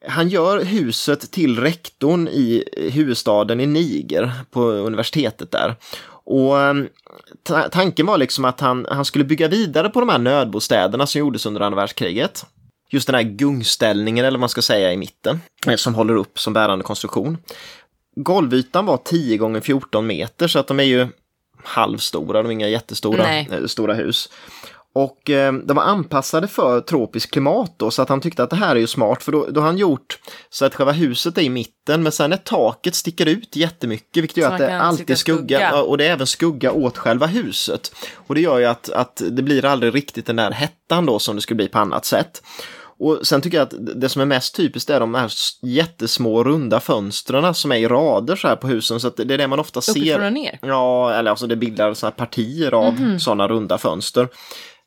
han 0.09 0.29
gör 0.29 0.65
huset 0.65 1.31
till 1.31 1.59
rektorn 1.61 2.29
i 2.29 2.65
huvudstaden 2.93 3.61
i 3.61 3.67
Niger 3.67 4.33
på 4.51 4.61
universitetet 4.63 5.51
där. 5.51 5.77
Och 6.27 6.61
eh, 6.61 6.75
ta- 7.43 7.69
tanken 7.69 8.07
var 8.07 8.19
liksom 8.19 8.45
att 8.45 8.61
han, 8.61 8.87
han 8.91 9.05
skulle 9.05 9.25
bygga 9.25 9.49
vidare 9.49 9.89
på 9.89 10.01
de 10.01 10.09
här 10.09 10.19
nödbostäderna 10.19 11.07
som 11.07 11.19
gjordes 11.19 11.47
under 11.47 11.61
andra 11.61 11.77
världskriget. 11.77 12.47
Just 12.91 13.07
den 13.07 13.15
här 13.15 13.23
gungställningen 13.23 14.25
eller 14.25 14.37
vad 14.37 14.41
man 14.41 14.49
ska 14.49 14.63
säga 14.63 14.93
i 14.93 14.97
mitten, 14.97 15.41
eh, 15.67 15.77
som 15.77 15.95
håller 15.95 16.17
upp 16.17 16.39
som 16.39 16.53
bärande 16.53 16.85
konstruktion. 16.85 17.39
Golvytan 18.17 18.87
var 18.87 18.97
10 18.97 19.37
gånger 19.37 19.61
14 19.61 20.07
meter 20.07 20.49
så 20.49 20.59
att 20.59 20.67
de 20.67 20.81
är 20.81 20.85
ju 20.85 21.07
halvstora, 21.65 22.43
de 22.43 22.49
är 22.49 22.53
inga 22.53 22.69
jättestora 22.69 23.23
Nej. 23.23 23.49
eh, 23.53 23.67
stora 23.67 23.95
hus. 23.95 24.29
Och 24.95 25.31
eh, 25.31 25.53
de 25.53 25.77
var 25.77 25.83
anpassade 25.83 26.49
för 26.49 26.81
tropiskt 26.81 27.33
klimat 27.33 27.75
då, 27.77 27.91
så 27.91 28.03
att 28.03 28.09
han 28.09 28.21
tyckte 28.21 28.43
att 28.43 28.51
det 28.51 28.57
här 28.57 28.77
är 28.77 28.81
ju 28.81 28.87
smart, 28.87 29.23
för 29.23 29.33
då, 29.33 29.47
då 29.51 29.61
har 29.61 29.67
han 29.67 29.79
gjort 29.79 30.19
så 30.51 30.65
att 30.65 30.75
själva 30.75 30.93
huset 30.93 31.39
är 31.39 31.43
i 31.43 31.51
mitten, 31.51 32.03
men 32.03 32.13
sen 32.13 32.33
är 32.33 32.37
taket 32.37 32.95
sticker 32.95 33.27
ut 33.27 33.57
jättemycket, 33.57 34.23
vilket 34.23 34.37
gör 34.37 34.53
att 34.53 34.59
det 34.59 34.79
alltid 34.79 35.11
är 35.11 35.15
skugga, 35.15 35.59
skugga. 35.59 35.83
och 35.83 35.99
det 35.99 36.07
är 36.07 36.13
även 36.13 36.27
skugga 36.27 36.73
åt 36.73 36.99
själva 36.99 37.27
huset. 37.27 37.95
Och 38.15 38.35
det 38.35 38.41
gör 38.41 38.59
ju 38.59 38.65
att, 38.65 38.91
att 38.91 39.23
det 39.31 39.43
blir 39.43 39.65
aldrig 39.65 39.95
riktigt 39.95 40.27
den 40.27 40.37
där 40.37 40.51
hettan 40.51 41.07
då 41.07 41.19
som 41.19 41.37
det 41.37 41.43
skulle 41.43 41.57
bli 41.57 41.69
på 41.69 41.79
annat 41.79 42.05
sätt. 42.05 42.43
Och 42.99 43.27
sen 43.27 43.41
tycker 43.41 43.59
jag 43.59 43.65
att 43.65 44.01
det 44.01 44.09
som 44.09 44.23
är 44.23 44.27
mest 44.27 44.57
typiskt 44.57 44.91
är 44.91 45.01
de 45.01 45.15
här 45.15 45.33
jättesmå 45.63 46.45
runda 46.45 46.81
fönstren 46.81 47.55
som 47.55 47.73
är 47.73 47.77
i 47.77 47.89
rader 47.89 48.37
så 48.37 48.49
här 48.49 48.57
på 48.57 48.67
husen, 48.67 49.01
så 49.01 49.09
att 49.09 49.17
det 49.17 49.35
är 49.35 49.39
det 49.39 49.49
man 49.49 49.61
ofta 49.61 49.81
ser. 49.81 50.01
Uppifrån 50.01 50.25
och 50.25 50.33
ner. 50.33 50.59
Ja, 50.63 51.15
eller 51.15 51.31
alltså 51.31 51.47
det 51.47 51.57
bildar 51.57 52.03
här 52.03 52.11
partier 52.11 52.75
av 52.75 53.19
sådana 53.19 53.49
runda 53.49 53.79
fönster. 53.79 54.29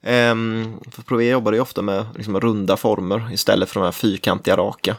Um, 0.08 0.80
för 0.92 1.02
Prové 1.02 1.30
jobbade 1.30 1.58
ju 1.58 1.62
ofta 1.62 1.82
med 1.82 2.06
liksom, 2.16 2.40
runda 2.40 2.78
former 2.78 3.34
istället 3.34 3.70
för 3.70 3.80
de 3.80 3.86
här 3.86 3.92
fyrkantiga 3.92 4.58
raka. 4.58 4.96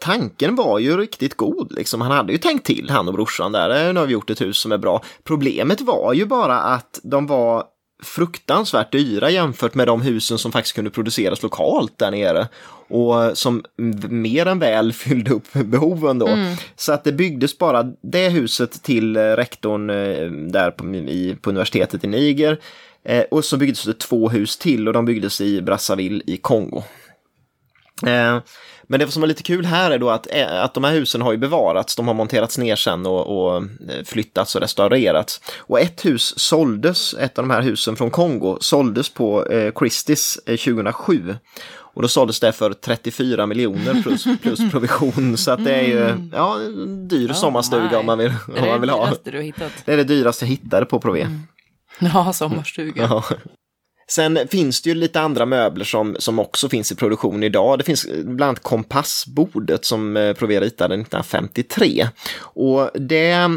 Tanken 0.00 0.56
var 0.56 0.78
ju 0.78 0.96
riktigt 0.96 1.36
god, 1.36 1.72
liksom. 1.72 2.00
han 2.00 2.10
hade 2.10 2.32
ju 2.32 2.38
tänkt 2.38 2.66
till, 2.66 2.90
han 2.90 3.08
och 3.08 3.14
brorsan 3.14 3.52
där, 3.52 3.86
"Eh, 3.86 3.92
nu 3.92 4.00
har 4.00 4.06
vi 4.06 4.12
gjort 4.12 4.30
ett 4.30 4.40
hus 4.40 4.58
som 4.58 4.72
är 4.72 4.78
bra. 4.78 5.02
Problemet 5.24 5.80
var 5.80 6.12
ju 6.14 6.26
bara 6.26 6.58
att 6.60 7.00
de 7.02 7.26
var 7.26 7.64
fruktansvärt 8.02 8.92
dyra 8.92 9.30
jämfört 9.30 9.74
med 9.74 9.86
de 9.86 10.02
husen 10.02 10.38
som 10.38 10.52
faktiskt 10.52 10.74
kunde 10.74 10.90
produceras 10.90 11.42
lokalt 11.42 11.98
där 11.98 12.10
nere 12.10 12.48
och 12.88 13.38
som 13.38 13.64
mer 14.08 14.46
än 14.46 14.58
väl 14.58 14.92
fyllde 14.92 15.30
upp 15.30 15.52
behoven 15.52 16.18
då. 16.18 16.28
Så 16.76 16.92
att 16.92 17.04
det 17.04 17.12
byggdes 17.12 17.58
bara 17.58 17.82
det 18.02 18.28
huset 18.28 18.82
till 18.82 19.16
eh, 19.16 19.20
rektorn 19.22 19.90
eh, 19.90 20.30
där 20.30 20.70
på, 20.70 20.94
i, 20.94 21.36
på 21.40 21.50
universitetet 21.50 22.04
i 22.04 22.06
Niger 22.06 22.58
eh, 23.04 23.24
och 23.30 23.44
så 23.44 23.56
byggdes 23.56 23.84
det 23.84 23.98
två 23.98 24.28
hus 24.28 24.56
till 24.58 24.86
och 24.88 24.94
de 24.94 25.04
byggdes 25.04 25.40
i 25.40 25.62
Brazzaville 25.62 26.22
i 26.26 26.36
Kongo. 26.36 26.82
Eh, 28.06 28.38
Men 28.86 29.00
det 29.00 29.10
som 29.10 29.20
var 29.20 29.26
lite 29.26 29.42
kul 29.42 29.64
här 29.64 29.90
är 29.90 29.98
då 29.98 30.10
att, 30.10 30.26
eh, 30.30 30.62
att 30.64 30.74
de 30.74 30.84
här 30.84 30.92
husen 30.92 31.22
har 31.22 31.32
ju 31.32 31.38
bevarats, 31.38 31.96
de 31.96 32.06
har 32.08 32.14
monterats 32.14 32.58
ner 32.58 32.76
sen 32.76 33.06
och, 33.06 33.26
och 33.46 33.56
eh, 33.56 34.04
flyttats 34.04 34.54
och 34.54 34.60
restaurerats. 34.60 35.40
Och 35.58 35.80
ett 35.80 36.04
hus 36.04 36.34
såldes, 36.38 37.14
ett 37.14 37.38
av 37.38 37.44
de 37.44 37.50
här 37.50 37.62
husen 37.62 37.96
från 37.96 38.10
Kongo, 38.10 38.58
såldes 38.60 39.08
på 39.08 39.46
eh, 39.46 39.72
Christie's 39.72 40.38
eh, 40.46 40.56
2007. 40.56 41.36
Och 41.92 42.02
då 42.02 42.08
såldes 42.08 42.40
det 42.40 42.52
för 42.52 42.72
34 42.72 43.46
miljoner 43.46 44.02
plus, 44.02 44.24
plus 44.42 44.70
provision, 44.70 45.36
så 45.36 45.50
att 45.50 45.64
det 45.64 45.74
är 45.74 45.82
ju 45.82 46.28
ja, 46.32 46.56
en 46.60 47.08
dyr 47.08 47.32
sommarstuga 47.32 47.88
my. 47.90 47.96
om 47.96 48.06
man 48.06 48.18
vill, 48.18 48.26
Är 48.28 48.34
om 48.48 48.54
det 48.54 48.66
man 48.66 48.80
vill 48.80 48.88
det 48.88 48.94
ha. 48.94 49.04
dyraste 49.06 49.30
du 49.30 49.36
har 49.36 49.44
hittat? 49.44 49.72
Det 49.84 49.92
är 49.92 49.96
det 49.96 50.04
dyraste 50.04 50.44
jag 50.44 50.50
hittade 50.50 50.86
på 50.86 51.00
Prové. 51.00 51.26
Ja, 52.12 52.32
sommarstuga. 52.32 53.02
Ja. 53.02 53.24
Sen 54.10 54.38
finns 54.50 54.82
det 54.82 54.88
ju 54.88 54.94
lite 54.94 55.20
andra 55.20 55.46
möbler 55.46 55.84
som, 55.84 56.16
som 56.18 56.38
också 56.38 56.68
finns 56.68 56.92
i 56.92 56.94
produktion 56.94 57.42
idag. 57.42 57.78
Det 57.78 57.84
finns 57.84 58.06
bland 58.06 58.42
annat 58.42 58.62
kompassbordet 58.62 59.84
som 59.84 60.16
eh, 60.16 60.32
Provera 60.32 60.64
ritade 60.64 60.94
1953. 60.94 62.08
Och 62.38 62.90
det, 62.94 63.30
eh, 63.30 63.50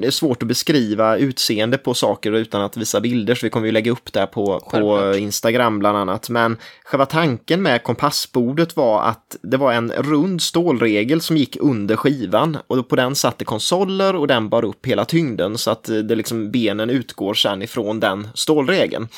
det 0.00 0.06
är 0.06 0.10
svårt 0.10 0.42
att 0.42 0.48
beskriva 0.48 1.16
utseende 1.16 1.78
på 1.78 1.94
saker 1.94 2.32
utan 2.32 2.62
att 2.62 2.76
visa 2.76 3.00
bilder, 3.00 3.34
så 3.34 3.46
vi 3.46 3.50
kommer 3.50 3.66
ju 3.66 3.72
lägga 3.72 3.92
upp 3.92 4.12
det 4.12 4.26
på, 4.26 4.60
på 4.70 5.14
Instagram 5.16 5.78
bland 5.78 5.98
annat. 5.98 6.28
Men 6.28 6.56
själva 6.84 7.06
tanken 7.06 7.62
med 7.62 7.82
kompassbordet 7.82 8.76
var 8.76 9.02
att 9.02 9.36
det 9.42 9.56
var 9.56 9.72
en 9.72 9.92
rund 9.92 10.42
stålregel 10.42 11.20
som 11.20 11.36
gick 11.36 11.56
under 11.60 11.96
skivan 11.96 12.58
och 12.66 12.88
på 12.88 12.96
den 12.96 13.14
satte 13.14 13.44
konsoler 13.44 14.16
och 14.16 14.26
den 14.26 14.48
bar 14.48 14.64
upp 14.64 14.86
hela 14.86 15.04
tyngden 15.04 15.58
så 15.58 15.70
att 15.70 15.84
det 15.84 16.14
liksom 16.14 16.50
benen 16.50 16.90
utgår 16.90 17.34
sen 17.34 17.62
ifrån 17.62 18.00
den 18.00 18.28
stålregeln. 18.34 19.08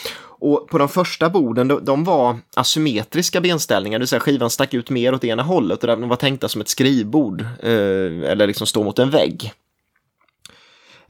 Och 0.41 0.69
på 0.69 0.79
de 0.79 0.89
första 0.89 1.31
borden, 1.31 1.69
de, 1.69 1.85
de 1.85 2.05
var 2.05 2.37
asymmetriska 2.57 3.41
benställningar, 3.41 3.99
det 3.99 4.03
vill 4.03 4.09
säga 4.09 4.21
skivan 4.21 4.51
stack 4.51 4.75
ut 4.75 4.91
mer 4.91 5.15
åt 5.15 5.25
ena 5.25 5.43
hållet 5.43 5.85
och 5.85 5.87
de 5.87 6.09
var 6.09 6.17
tänkta 6.17 6.49
som 6.49 6.61
ett 6.61 6.69
skrivbord 6.69 7.41
eh, 7.41 8.31
eller 8.31 8.47
liksom 8.47 8.67
stå 8.67 8.85
mot 8.85 8.99
en 8.99 9.11
vägg. 9.11 9.53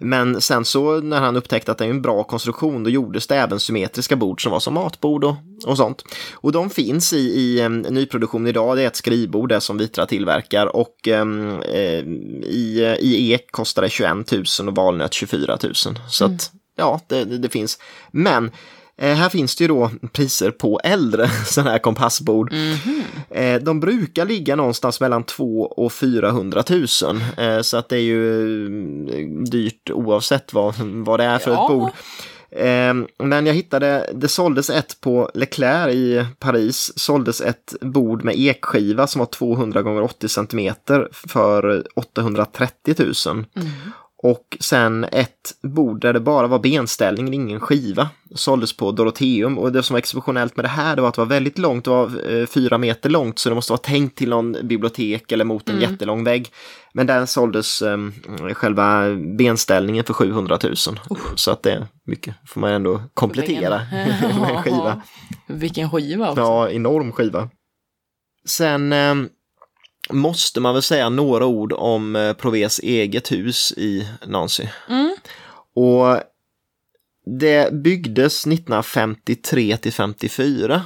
Men 0.01 0.41
sen 0.41 0.65
så 0.65 1.01
när 1.01 1.21
han 1.21 1.37
upptäckte 1.37 1.73
att 1.73 1.79
det 1.79 1.85
är 1.85 1.91
en 1.91 2.03
bra 2.03 2.25
konstruktion, 2.25 2.85
då 2.85 2.91
gjordes 2.91 3.27
det 3.27 3.37
även 3.37 3.61
symmetriska 3.61 4.17
bord 4.17 4.43
som 4.43 4.53
var 4.53 4.61
som 4.61 4.75
matbord 4.75 5.25
och, 5.25 5.35
och 5.67 5.77
sånt. 5.77 6.05
Och 6.33 6.53
de 6.53 6.71
finns 6.71 7.13
i, 7.13 7.17
i 7.17 7.63
um, 7.65 7.81
nyproduktion 7.81 8.47
idag, 8.47 8.77
det 8.77 8.83
är 8.83 8.87
ett 8.87 8.97
skrivbord 8.97 9.49
det 9.49 9.61
som 9.61 9.79
Vitra 9.79 10.07
tillverkar 10.07 10.77
och 10.77 11.09
um, 11.09 11.63
eh, 11.63 12.01
i, 12.43 12.97
i 13.01 13.33
ek 13.33 13.51
kostar 13.51 13.83
det 13.83 13.91
21 13.91 14.33
000 14.33 14.69
och 14.69 14.75
valnöt 14.75 15.15
24 15.15 15.59
000. 15.63 15.75
Så 15.75 16.25
mm. 16.25 16.37
att 16.37 16.53
ja, 16.77 17.01
det, 17.07 17.25
det, 17.25 17.39
det 17.39 17.49
finns. 17.49 17.79
Men 18.11 18.51
Eh, 18.99 19.15
här 19.15 19.29
finns 19.29 19.57
det 19.57 19.65
ju 19.65 19.69
då 19.69 19.91
priser 20.13 20.51
på 20.51 20.81
äldre 20.85 21.29
sådana 21.47 21.71
här 21.71 21.79
kompassbord. 21.79 22.53
Mm 22.53 22.77
-hmm. 22.77 23.03
eh, 23.31 23.63
de 23.63 23.81
brukar 23.81 24.25
ligga 24.25 24.57
någonstans 24.57 25.01
mellan 25.01 25.25
2 25.25 25.63
och 25.63 25.93
400 25.93 26.65
000. 26.69 26.87
Eh, 27.37 27.61
så 27.63 27.77
att 27.77 27.89
det 27.89 27.97
är 27.97 28.01
ju 28.01 28.67
mm, 28.67 29.45
dyrt 29.45 29.91
oavsett 29.91 30.53
vad, 30.53 30.75
vad 30.81 31.21
det 31.21 31.25
är 31.25 31.39
för 31.39 31.51
ja. 31.51 31.65
ett 31.65 31.71
bord. 31.71 31.91
Men 33.19 33.47
jag 33.47 33.55
hittade, 33.55 34.11
det 34.15 34.29
såldes 34.29 34.71
ett 34.71 35.01
på 35.01 35.31
Leclerc 35.35 35.95
i 35.95 36.27
Paris, 36.39 36.93
såldes 36.97 37.41
ett 37.41 37.75
bord 37.81 38.25
med 38.25 38.35
ekskiva 38.39 39.07
som 39.07 39.19
var 39.19 39.27
200 39.27 39.81
x 39.81 40.15
80 40.15 40.29
cm 40.29 40.75
för 41.13 41.85
830 41.95 42.95
000. 42.99 43.15
Mm. 43.27 43.69
Och 44.23 44.57
sen 44.61 45.05
ett 45.05 45.55
bord 45.63 46.01
där 46.01 46.13
det 46.13 46.21
bara 46.21 46.47
var 46.47 46.59
benställning, 46.59 47.35
ingen 47.35 47.61
skiva. 47.61 48.09
Såldes 48.35 48.77
på 48.77 48.93
Doroteum 48.93 49.59
och 49.59 49.73
det 49.73 49.83
som 49.83 49.95
var 49.95 49.99
exceptionellt 49.99 50.57
med 50.57 50.65
det 50.65 50.69
här 50.69 50.97
det 50.97 51.03
var 51.03 51.09
att 51.09 51.15
det 51.15 51.21
var 51.21 51.27
väldigt 51.27 51.59
långt, 51.59 51.85
det 51.85 51.91
var 51.91 52.33
eh, 52.33 52.47
fyra 52.47 52.79
meter 52.79 53.11
långt 53.11 53.39
så 53.39 53.49
det 53.49 53.55
måste 53.55 53.73
vara 53.73 53.81
tänkt 53.81 54.19
till 54.19 54.29
någon 54.29 54.57
bibliotek 54.63 55.33
eller 55.33 55.45
mot 55.45 55.69
en 55.69 55.77
mm. 55.77 55.91
jättelång 55.91 56.25
vägg. 56.25 56.49
Men 56.93 57.07
där 57.07 57.27
såldes 57.27 57.83
eh, 57.83 57.99
själva 58.55 59.15
benställningen 59.17 60.05
för 60.05 60.15
700 60.15 60.59
000. 60.63 60.73
Uh. 60.73 61.19
Så 61.35 61.51
att 61.51 61.63
det 61.63 61.73
är 61.73 61.87
mycket, 62.05 62.35
får 62.47 62.61
man 62.61 62.71
ändå 62.71 63.03
komplettera 63.15 63.81
med 63.91 64.51
en 64.51 64.63
skiva. 64.63 65.03
Vilken 65.47 65.91
skiva 65.91 66.31
också. 66.31 66.41
Ja, 66.41 66.71
enorm 66.71 67.13
skiva. 67.13 67.49
Sen 68.47 68.93
eh, 68.93 69.15
måste 70.11 70.61
man 70.61 70.75
väl 70.75 70.83
säga 70.83 71.09
några 71.09 71.47
ord 71.47 71.73
om 71.73 72.17
eh, 72.17 72.33
Provés 72.33 72.79
eget 72.79 73.33
hus 73.33 73.73
i 73.77 74.09
Nancy. 74.27 74.67
Mm. 74.89 75.17
Och 75.75 76.23
det 77.41 77.73
byggdes 77.73 78.47
1953 78.47 79.77
till 79.77 79.93
54. 79.93 80.83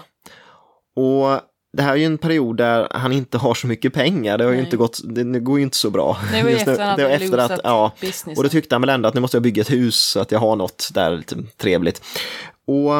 Och 0.97 1.41
det 1.73 1.83
här 1.83 1.93
är 1.93 1.97
ju 1.97 2.05
en 2.05 2.19
period 2.19 2.57
där 2.57 2.89
han 2.91 3.13
inte 3.13 3.39
har 3.39 3.55
så 3.55 3.67
mycket 3.67 3.95
pengar. 3.95 4.39
Det 4.39 4.45
har 4.45 4.51
Nej. 4.51 4.59
ju 4.59 4.65
inte 4.65 4.77
gått, 4.77 5.01
det 5.05 5.41
går 5.41 5.59
ju 5.59 5.63
inte 5.63 5.77
så 5.77 5.91
bra. 5.91 6.19
Det 6.33 6.43
var 6.43 6.51
efter, 6.51 6.81
att, 6.81 6.97
det 6.97 7.05
var 7.05 7.11
efter 7.11 7.39
att, 7.39 7.61
ja, 7.65 7.93
business. 8.01 8.39
Och 8.39 8.45
då 8.45 8.49
tyckte 8.49 8.75
han 8.75 8.83
väl 8.83 8.91
ändå 8.91 9.09
att 9.09 9.15
nu 9.15 9.21
måste 9.21 9.37
jag 9.37 9.43
bygga 9.43 9.61
ett 9.61 9.71
hus 9.71 10.01
så 10.01 10.21
att 10.21 10.33
jag 10.33 10.39
har 10.39 10.57
något 10.57 10.91
där 10.95 11.17
lite 11.17 11.37
trevligt. 11.57 12.03
Och 12.67 12.93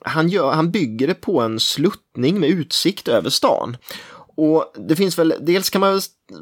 han, 0.00 0.28
gör, 0.28 0.52
han 0.52 0.70
bygger 0.70 1.06
det 1.06 1.14
på 1.14 1.40
en 1.40 1.60
sluttning 1.60 2.40
med 2.40 2.48
utsikt 2.50 3.08
över 3.08 3.30
stan. 3.30 3.76
Och 4.40 4.72
det 4.88 4.96
finns 4.96 5.18
väl, 5.18 5.34
dels 5.40 5.70
kan 5.70 5.80
man 5.80 6.00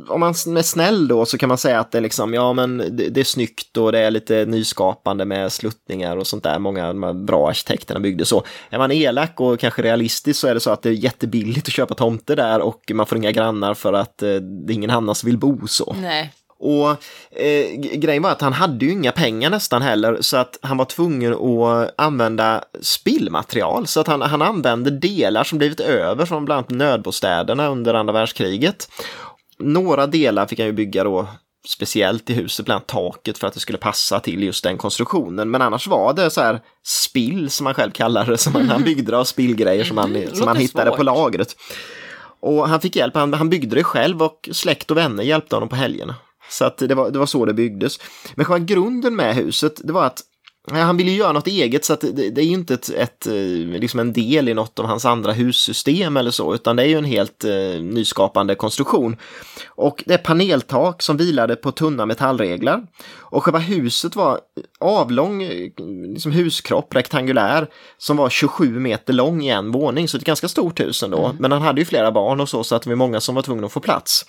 om 0.09 0.21
man 0.21 0.31
är 0.31 0.63
snäll 0.63 1.09
då 1.09 1.27
så 1.27 1.39
kan 1.39 1.49
man 1.49 1.59
säga 1.59 1.81
att 1.81 1.93
det 1.93 1.99
är 1.99 2.03
liksom, 2.03 2.35
ja 2.35 2.53
men 2.53 2.79
det, 2.79 3.09
det 3.09 3.21
är 3.21 3.25
snyggt 3.25 3.77
och 3.77 3.93
det 3.93 3.99
är 3.99 4.11
lite 4.11 4.45
nyskapande 4.45 5.25
med 5.25 5.53
sluttningar 5.53 6.17
och 6.17 6.27
sånt 6.27 6.43
där. 6.43 6.59
Många 6.59 6.89
av 6.89 6.95
de 6.95 7.03
här 7.03 7.13
bra 7.13 7.49
arkitekterna 7.49 8.01
byggde 8.01 8.25
så. 8.25 8.45
Är 8.71 8.79
man 8.79 8.93
elak 8.93 9.41
och 9.41 9.61
kanske 9.61 9.83
realistisk 9.83 10.41
så 10.41 10.49
är 10.49 10.55
det 10.55 10.61
så 10.61 10.71
att 10.71 10.83
det 10.83 10.89
är 10.89 10.93
jättebilligt 10.93 11.67
att 11.69 11.73
köpa 11.73 11.95
tomter 11.95 12.37
där 12.37 12.61
och 12.61 12.93
man 12.95 13.07
får 13.07 13.19
inga 13.19 13.33
grannar 13.33 13.75
för 13.75 13.93
att 13.93 14.23
eh, 14.23 14.29
det 14.29 14.73
är 14.73 14.75
ingen 14.75 14.91
annan 14.91 15.15
som 15.15 15.27
vill 15.27 15.39
bo 15.39 15.67
så. 15.67 15.97
Nej. 16.01 16.33
Och 16.61 16.91
eh, 17.41 17.75
grejen 17.77 18.23
var 18.23 18.31
att 18.31 18.41
han 18.41 18.53
hade 18.53 18.85
ju 18.85 18.93
inga 18.93 19.13
pengar 19.13 19.51
nästan 19.51 19.83
heller 19.83 20.19
så 20.21 20.37
att 20.37 20.59
han 20.63 20.77
var 20.77 20.85
tvungen 20.85 21.35
att 21.35 21.95
använda 21.97 22.65
spillmaterial 22.81 23.87
så 23.87 24.01
att 24.01 24.07
han, 24.07 24.23
han 24.23 24.43
använde 24.43 24.91
delar 24.91 25.45
som 25.45 25.59
blivit 25.59 25.81
över 25.81 26.27
från 26.27 26.45
bland 26.45 26.59
annat 26.59 26.71
nödbostäderna 26.71 27.69
under 27.69 27.95
andra 27.95 28.13
världskriget. 28.13 28.89
Några 29.59 30.07
delar 30.07 30.47
fick 30.47 30.59
han 30.59 30.67
ju 30.67 30.73
bygga 30.73 31.05
då 31.05 31.29
speciellt 31.67 32.31
i 32.31 32.35
huset, 32.35 32.67
bland 32.67 32.77
annat 32.77 32.87
taket 32.87 33.39
för 33.39 33.47
att 33.47 33.55
det 33.55 33.61
skulle 33.61 33.79
passa 33.79 34.21
till 34.21 34.43
just 34.43 34.65
den 34.65 34.79
konstruktionen. 34.79 35.51
Men 35.51 35.63
annars 35.63 35.87
var 35.87 36.13
det 36.13 36.31
så 36.31 36.41
här 36.41 36.61
spill 36.87 37.51
som 37.51 37.65
man 37.65 37.75
själv 37.75 37.91
kallar 37.91 38.27
det, 38.27 38.39
som 38.39 38.55
han, 38.55 38.69
han 38.69 38.83
byggde 38.85 39.17
av 39.17 39.25
spillgrejer 39.25 39.85
som 39.85 39.99
han, 39.99 40.17
mm, 40.17 40.35
som 40.35 40.49
han 40.49 40.57
hittade 40.57 40.91
på 40.91 41.03
lagret. 41.03 41.57
Och 42.41 42.69
han 42.69 42.81
fick 42.81 42.97
hjälp, 42.97 43.15
han, 43.15 43.35
han 43.35 43.51
byggde 43.51 43.77
det 43.77 43.85
själv 43.85 44.23
och 44.23 44.49
släkt 44.53 44.91
och 44.91 44.97
vänner 44.97 45.25
hjälpte 45.25 45.57
honom 45.57 45.69
på 45.69 45.77
helgerna. 45.77 46.15
Så 46.49 46.65
att 46.65 46.79
det, 46.79 46.95
var, 46.95 47.11
det 47.11 47.19
var 47.19 47.27
så 47.27 47.45
det 47.45 47.55
byggdes. 47.55 48.01
Men 48.35 48.45
själva 48.45 48.65
grunden 48.67 49.17
med 49.17 49.35
huset, 49.35 49.81
det 49.85 49.93
var 49.93 50.05
att 50.05 50.23
han 50.71 50.97
ville 50.97 51.11
göra 51.11 51.33
något 51.33 51.47
eget 51.47 51.85
så 51.85 51.93
att 51.93 52.01
det, 52.01 52.31
det 52.31 52.41
är 52.41 52.45
ju 52.45 52.53
inte 52.53 52.75
ett, 52.75 52.89
ett, 52.89 53.27
eh, 53.27 53.33
liksom 53.81 54.01
en 54.01 54.13
del 54.13 54.49
i 54.49 54.55
något 54.55 54.79
av 54.79 54.87
hans 54.87 55.05
andra 55.05 55.33
hussystem 55.33 56.17
eller 56.17 56.31
så, 56.31 56.55
utan 56.55 56.77
det 56.77 56.83
är 56.83 56.87
ju 56.87 56.99
en 56.99 57.05
helt 57.05 57.45
eh, 57.45 57.83
nyskapande 57.83 58.55
konstruktion. 58.55 59.17
Och 59.69 60.05
det 60.07 60.15
är 60.15 60.19
paneltak 60.19 61.03
som 61.03 61.17
vilade 61.17 61.57
på 61.57 61.73
tunna 61.73 62.07
metallreglar. 62.07 62.87
Och 63.17 63.45
själva 63.45 63.59
huset 63.59 64.17
var 64.17 64.41
avlång, 64.81 65.43
liksom 66.13 66.33
huskropp, 66.33 66.95
rektangulär, 66.95 67.67
som 67.99 68.17
var 68.17 68.31
27 68.31 68.81
meter 68.81 69.13
lång 69.13 69.43
i 69.43 69.49
en 69.49 69.73
våning, 69.73 70.09
så 70.09 70.17
ett 70.17 70.25
ganska 70.25 70.49
stort 70.49 70.81
hus 70.81 71.03
ändå. 71.03 71.25
Mm. 71.25 71.37
Men 71.41 71.53
han 71.53 71.63
hade 71.63 71.81
ju 71.81 71.85
flera 71.85 72.13
barn 72.13 72.41
och 72.41 72.49
så, 72.49 72.65
så 72.65 72.75
att 72.75 72.83
det 72.83 72.91
var 72.91 72.97
många 72.97 73.21
som 73.21 73.35
var 73.35 73.43
tvungna 73.43 73.67
att 73.67 73.73
få 73.73 73.81
plats. 73.81 74.25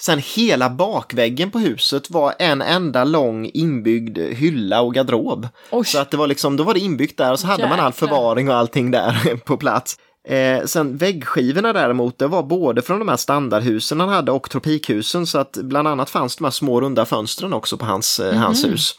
Sen 0.00 0.18
hela 0.18 0.70
bakväggen 0.70 1.50
på 1.50 1.58
huset 1.58 2.10
var 2.10 2.34
en 2.38 2.62
enda 2.62 3.04
lång 3.04 3.50
inbyggd 3.54 4.18
hylla 4.18 4.80
och 4.80 4.94
garderob. 4.94 5.48
Oj. 5.70 5.84
Så 5.84 5.98
att 5.98 6.10
det 6.10 6.16
var 6.16 6.26
liksom, 6.26 6.56
då 6.56 6.64
var 6.64 6.74
det 6.74 6.80
inbyggt 6.80 7.18
där 7.18 7.32
och 7.32 7.40
så 7.40 7.46
hade 7.46 7.62
Jäklar. 7.62 7.76
man 7.76 7.86
all 7.86 7.92
förvaring 7.92 8.48
och 8.48 8.54
allting 8.54 8.90
där 8.90 9.36
på 9.44 9.56
plats. 9.56 9.96
Eh, 10.28 10.64
sen 10.64 10.96
väggskivorna 10.96 11.72
däremot, 11.72 12.18
det 12.18 12.26
var 12.26 12.42
både 12.42 12.82
från 12.82 12.98
de 12.98 13.08
här 13.08 13.16
standardhusen 13.16 14.00
han 14.00 14.08
hade 14.08 14.32
och 14.32 14.50
tropikhusen 14.50 15.26
så 15.26 15.38
att 15.38 15.52
bland 15.52 15.88
annat 15.88 16.10
fanns 16.10 16.36
de 16.36 16.44
här 16.44 16.50
små 16.50 16.80
runda 16.80 17.04
fönstren 17.04 17.52
också 17.52 17.76
på 17.76 17.84
hans, 17.84 18.20
mm. 18.20 18.36
hans 18.36 18.64
hus. 18.64 18.94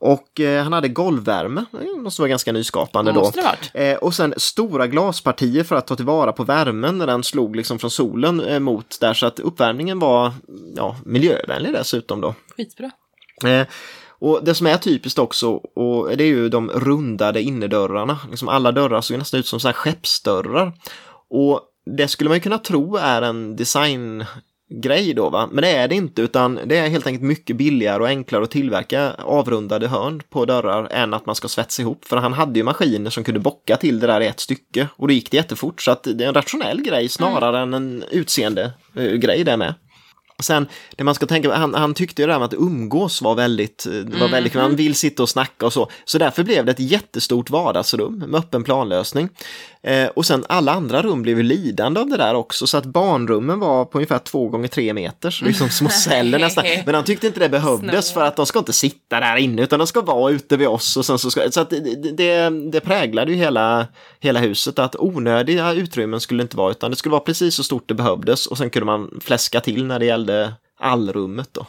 Och 0.00 0.40
eh, 0.40 0.62
han 0.62 0.72
hade 0.72 0.88
golvvärme, 0.88 1.64
det 1.70 2.00
måste 2.00 2.22
vara 2.22 2.28
ganska 2.28 2.52
nyskapande 2.52 3.12
då. 3.12 3.32
Eh, 3.74 3.96
och 3.96 4.14
sen 4.14 4.34
stora 4.36 4.86
glaspartier 4.86 5.64
för 5.64 5.76
att 5.76 5.86
ta 5.86 5.96
tillvara 5.96 6.32
på 6.32 6.44
värmen 6.44 6.98
när 6.98 7.06
den 7.06 7.24
slog 7.24 7.56
liksom 7.56 7.78
från 7.78 7.90
solen 7.90 8.40
eh, 8.40 8.58
mot 8.58 9.00
där 9.00 9.14
så 9.14 9.26
att 9.26 9.40
uppvärmningen 9.40 9.98
var 9.98 10.32
ja, 10.76 10.96
miljövänlig 11.04 11.72
dessutom 11.72 12.20
då. 12.20 12.34
Skitbra. 12.56 12.90
Eh, 13.44 13.66
och 14.20 14.44
det 14.44 14.54
som 14.54 14.66
är 14.66 14.76
typiskt 14.76 15.18
också, 15.18 15.50
och 15.52 16.16
det 16.16 16.24
är 16.24 16.28
ju 16.28 16.48
de 16.48 16.70
rundade 16.70 17.42
innerdörrarna. 17.42 18.18
Liksom 18.30 18.48
alla 18.48 18.72
dörrar 18.72 19.00
såg 19.00 19.18
nästan 19.18 19.40
ut 19.40 19.46
som 19.46 19.60
så 19.60 19.68
här 19.68 19.72
skeppsdörrar. 19.72 20.72
Och 21.30 21.60
det 21.96 22.08
skulle 22.08 22.30
man 22.30 22.36
ju 22.36 22.40
kunna 22.40 22.58
tro 22.58 22.96
är 22.96 23.22
en 23.22 23.56
design 23.56 24.24
grej 24.70 25.14
då 25.14 25.30
va, 25.30 25.48
men 25.52 25.62
det 25.62 25.70
är 25.70 25.88
det 25.88 25.94
inte 25.94 26.22
utan 26.22 26.60
det 26.66 26.76
är 26.76 26.88
helt 26.88 27.06
enkelt 27.06 27.24
mycket 27.24 27.56
billigare 27.56 28.02
och 28.02 28.08
enklare 28.08 28.44
att 28.44 28.50
tillverka 28.50 29.12
avrundade 29.12 29.88
hörn 29.88 30.22
på 30.30 30.44
dörrar 30.44 30.88
än 30.90 31.14
att 31.14 31.26
man 31.26 31.34
ska 31.34 31.48
svetsa 31.48 31.82
ihop. 31.82 32.04
För 32.04 32.16
han 32.16 32.32
hade 32.32 32.58
ju 32.58 32.62
maskiner 32.62 33.10
som 33.10 33.24
kunde 33.24 33.40
bocka 33.40 33.76
till 33.76 34.00
det 34.00 34.06
där 34.06 34.20
i 34.20 34.26
ett 34.26 34.40
stycke 34.40 34.88
och 34.96 35.08
då 35.08 35.14
gick 35.14 35.30
det 35.30 35.36
jättefort 35.36 35.82
så 35.82 35.90
att 35.90 36.02
det 36.02 36.24
är 36.24 36.28
en 36.28 36.34
rationell 36.34 36.82
grej 36.82 37.08
snarare 37.08 37.58
mm. 37.58 37.74
än 37.74 37.92
en 37.92 38.04
utseende 38.10 38.72
uh, 38.98 39.14
grej 39.14 39.44
det 39.44 39.56
med. 39.56 39.74
Sen, 40.42 40.66
det 40.96 41.04
man 41.04 41.14
ska 41.14 41.26
tänka 41.26 41.54
han, 41.54 41.74
han 41.74 41.94
tyckte 41.94 42.22
ju 42.22 42.26
det 42.26 42.32
här 42.32 42.40
med 42.40 42.46
att 42.46 42.54
umgås 42.54 43.22
var 43.22 43.34
väldigt, 43.34 43.84
det 43.84 44.20
var 44.20 44.28
väldigt, 44.28 44.54
man 44.54 44.76
vill 44.76 44.94
sitta 44.94 45.22
och 45.22 45.28
snacka 45.28 45.66
och 45.66 45.72
så. 45.72 45.90
Så 46.04 46.18
därför 46.18 46.42
blev 46.42 46.64
det 46.64 46.72
ett 46.72 46.80
jättestort 46.80 47.50
vardagsrum 47.50 48.18
med 48.18 48.38
öppen 48.38 48.64
planlösning. 48.64 49.28
Eh, 49.82 50.06
och 50.06 50.26
sen 50.26 50.44
alla 50.48 50.72
andra 50.72 51.02
rum 51.02 51.22
blev 51.22 51.36
ju 51.36 51.42
lidande 51.42 52.00
av 52.00 52.06
det 52.08 52.16
där 52.16 52.34
också, 52.34 52.66
så 52.66 52.76
att 52.76 52.84
barnrummen 52.84 53.60
var 53.60 53.84
på 53.84 53.98
ungefär 53.98 54.18
två 54.18 54.48
gånger 54.48 54.68
tre 54.68 54.92
meter, 54.92 55.30
så 55.30 55.44
liksom 55.44 55.70
små 55.70 55.88
celler 55.88 56.38
nästan. 56.38 56.64
Men 56.86 56.94
han 56.94 57.04
tyckte 57.04 57.26
inte 57.26 57.40
det 57.40 57.48
behövdes 57.48 58.12
för 58.12 58.24
att 58.24 58.36
de 58.36 58.46
ska 58.46 58.58
inte 58.58 58.72
sitta 58.72 59.20
där 59.20 59.36
inne, 59.36 59.62
utan 59.62 59.78
de 59.78 59.86
ska 59.86 60.00
vara 60.00 60.32
ute 60.32 60.56
vid 60.56 60.68
oss. 60.68 60.96
Och 60.96 61.06
sen 61.06 61.18
så, 61.18 61.30
ska, 61.30 61.50
så 61.50 61.60
att 61.60 61.70
det, 61.70 62.12
det, 62.12 62.50
det 62.70 62.80
präglade 62.80 63.32
ju 63.32 63.38
hela, 63.38 63.86
hela 64.20 64.40
huset, 64.40 64.78
att 64.78 64.96
onödiga 64.96 65.72
utrymmen 65.72 66.20
skulle 66.20 66.42
inte 66.42 66.56
vara, 66.56 66.70
utan 66.70 66.90
det 66.90 66.96
skulle 66.96 67.12
vara 67.12 67.20
precis 67.20 67.54
så 67.54 67.64
stort 67.64 67.88
det 67.88 67.94
behövdes 67.94 68.46
och 68.46 68.58
sen 68.58 68.70
kunde 68.70 68.86
man 68.86 69.20
fläska 69.20 69.60
till 69.60 69.84
när 69.84 69.98
det 69.98 70.06
gällde 70.06 70.27
allrummet 70.80 71.48
då. 71.52 71.66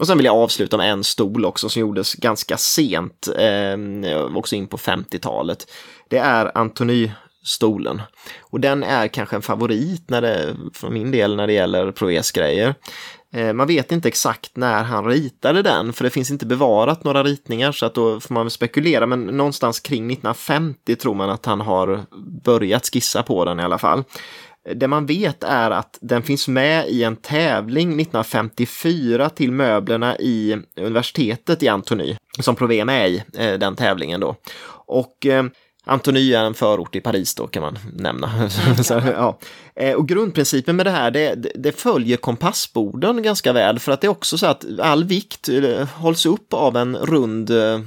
Och 0.00 0.06
sen 0.06 0.16
vill 0.16 0.26
jag 0.26 0.36
avsluta 0.36 0.76
med 0.76 0.90
en 0.92 1.04
stol 1.04 1.44
också 1.44 1.68
som 1.68 1.80
gjordes 1.80 2.14
ganska 2.14 2.56
sent, 2.56 3.28
eh, 3.38 4.36
också 4.36 4.56
in 4.56 4.66
på 4.66 4.78
50-talet. 4.78 5.66
Det 6.08 6.18
är 6.18 6.58
Antony-stolen. 6.58 8.02
Och 8.40 8.60
den 8.60 8.82
är 8.82 9.08
kanske 9.08 9.36
en 9.36 9.42
favorit 9.42 10.10
när 10.10 10.22
det, 10.22 10.56
för 10.74 10.90
min 10.90 11.10
del 11.10 11.36
när 11.36 11.46
det 11.46 11.52
gäller 11.52 11.92
Proves-grejer. 11.92 12.74
Eh, 13.34 13.52
man 13.52 13.66
vet 13.66 13.92
inte 13.92 14.08
exakt 14.08 14.56
när 14.56 14.82
han 14.82 15.04
ritade 15.04 15.62
den, 15.62 15.92
för 15.92 16.04
det 16.04 16.10
finns 16.10 16.30
inte 16.30 16.46
bevarat 16.46 17.04
några 17.04 17.22
ritningar, 17.22 17.72
så 17.72 17.86
att 17.86 17.94
då 17.94 18.20
får 18.20 18.34
man 18.34 18.50
spekulera, 18.50 19.06
men 19.06 19.24
någonstans 19.24 19.80
kring 19.80 20.06
1950 20.06 20.96
tror 20.96 21.14
man 21.14 21.30
att 21.30 21.46
han 21.46 21.60
har 21.60 22.04
börjat 22.44 22.90
skissa 22.92 23.22
på 23.22 23.44
den 23.44 23.60
i 23.60 23.62
alla 23.62 23.78
fall. 23.78 24.04
Det 24.74 24.88
man 24.88 25.06
vet 25.06 25.44
är 25.44 25.70
att 25.70 25.98
den 26.00 26.22
finns 26.22 26.48
med 26.48 26.88
i 26.88 27.02
en 27.02 27.16
tävling 27.16 27.88
1954 27.88 29.30
till 29.30 29.52
möblerna 29.52 30.18
i 30.18 30.58
universitetet 30.76 31.62
i 31.62 31.68
Antony, 31.68 32.16
som 32.40 32.56
Provena 32.56 32.92
är 32.92 33.06
i 33.06 33.22
eh, 33.38 33.58
den 33.58 33.76
tävlingen 33.76 34.20
då. 34.20 34.36
Och 34.86 35.26
eh, 35.26 35.44
Antony 35.84 36.32
är 36.34 36.44
en 36.44 36.54
förort 36.54 36.96
i 36.96 37.00
Paris 37.00 37.34
då 37.34 37.46
kan 37.46 37.62
man 37.62 37.78
nämna. 37.92 38.32
Mm. 38.66 38.84
så, 38.84 39.02
ja. 39.06 39.38
Eh, 39.76 39.94
och 39.94 40.08
grundprincipen 40.08 40.76
med 40.76 40.86
det 40.86 40.90
här, 40.90 41.10
det, 41.10 41.34
det, 41.54 41.80
följer 41.80 42.16
kompassborden 42.16 43.22
ganska 43.22 43.52
väl 43.52 43.78
för 43.78 43.92
att 43.92 44.00
det 44.00 44.06
är 44.06 44.10
också 44.10 44.38
så 44.38 44.46
att 44.46 44.64
all 44.80 45.04
vikt 45.04 45.48
eh, 45.48 45.88
hålls 45.88 46.26
upp 46.26 46.52
av 46.52 46.76
en 46.76 46.96
rund 46.96 47.50
eh, 47.50 47.80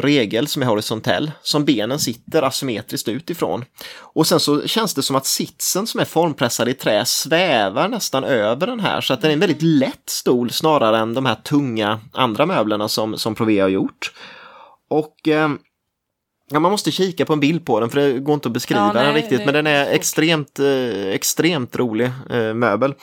regel 0.00 0.46
som 0.46 0.62
är 0.62 0.66
horisontell, 0.66 1.32
som 1.42 1.64
benen 1.64 1.98
sitter 1.98 2.42
asymmetriskt 2.42 3.08
utifrån. 3.08 3.64
Och 3.98 4.26
sen 4.26 4.40
så 4.40 4.66
känns 4.66 4.94
det 4.94 5.02
som 5.02 5.16
att 5.16 5.26
sitsen 5.26 5.86
som 5.86 6.00
är 6.00 6.04
formpressad 6.04 6.68
i 6.68 6.74
trä 6.74 7.04
svävar 7.04 7.88
nästan 7.88 8.24
över 8.24 8.66
den 8.66 8.80
här, 8.80 9.00
så 9.00 9.12
att 9.12 9.22
det 9.22 9.28
är 9.28 9.32
en 9.32 9.40
väldigt 9.40 9.62
lätt 9.62 10.08
stol 10.08 10.50
snarare 10.50 10.98
än 10.98 11.14
de 11.14 11.26
här 11.26 11.34
tunga 11.34 12.00
andra 12.12 12.46
möblerna 12.46 12.88
som, 12.88 13.18
som 13.18 13.34
Provea 13.34 13.64
har 13.64 13.68
gjort. 13.68 14.12
Och 14.90 15.28
Ja, 16.52 16.60
man 16.60 16.70
måste 16.70 16.90
kika 16.90 17.24
på 17.24 17.32
en 17.32 17.40
bild 17.40 17.66
på 17.66 17.80
den 17.80 17.90
för 17.90 18.00
det 18.00 18.20
går 18.20 18.34
inte 18.34 18.48
att 18.48 18.54
beskriva 18.54 18.80
ja, 18.80 18.92
nej, 18.92 19.04
den 19.04 19.14
riktigt, 19.14 19.44
men 19.44 19.54
den 19.54 19.66
är 19.66 19.86
extremt, 19.86 20.58
eh, 20.58 21.08
extremt 21.08 21.76
rolig 21.76 22.10
eh, 22.30 22.54
möbel. 22.54 22.94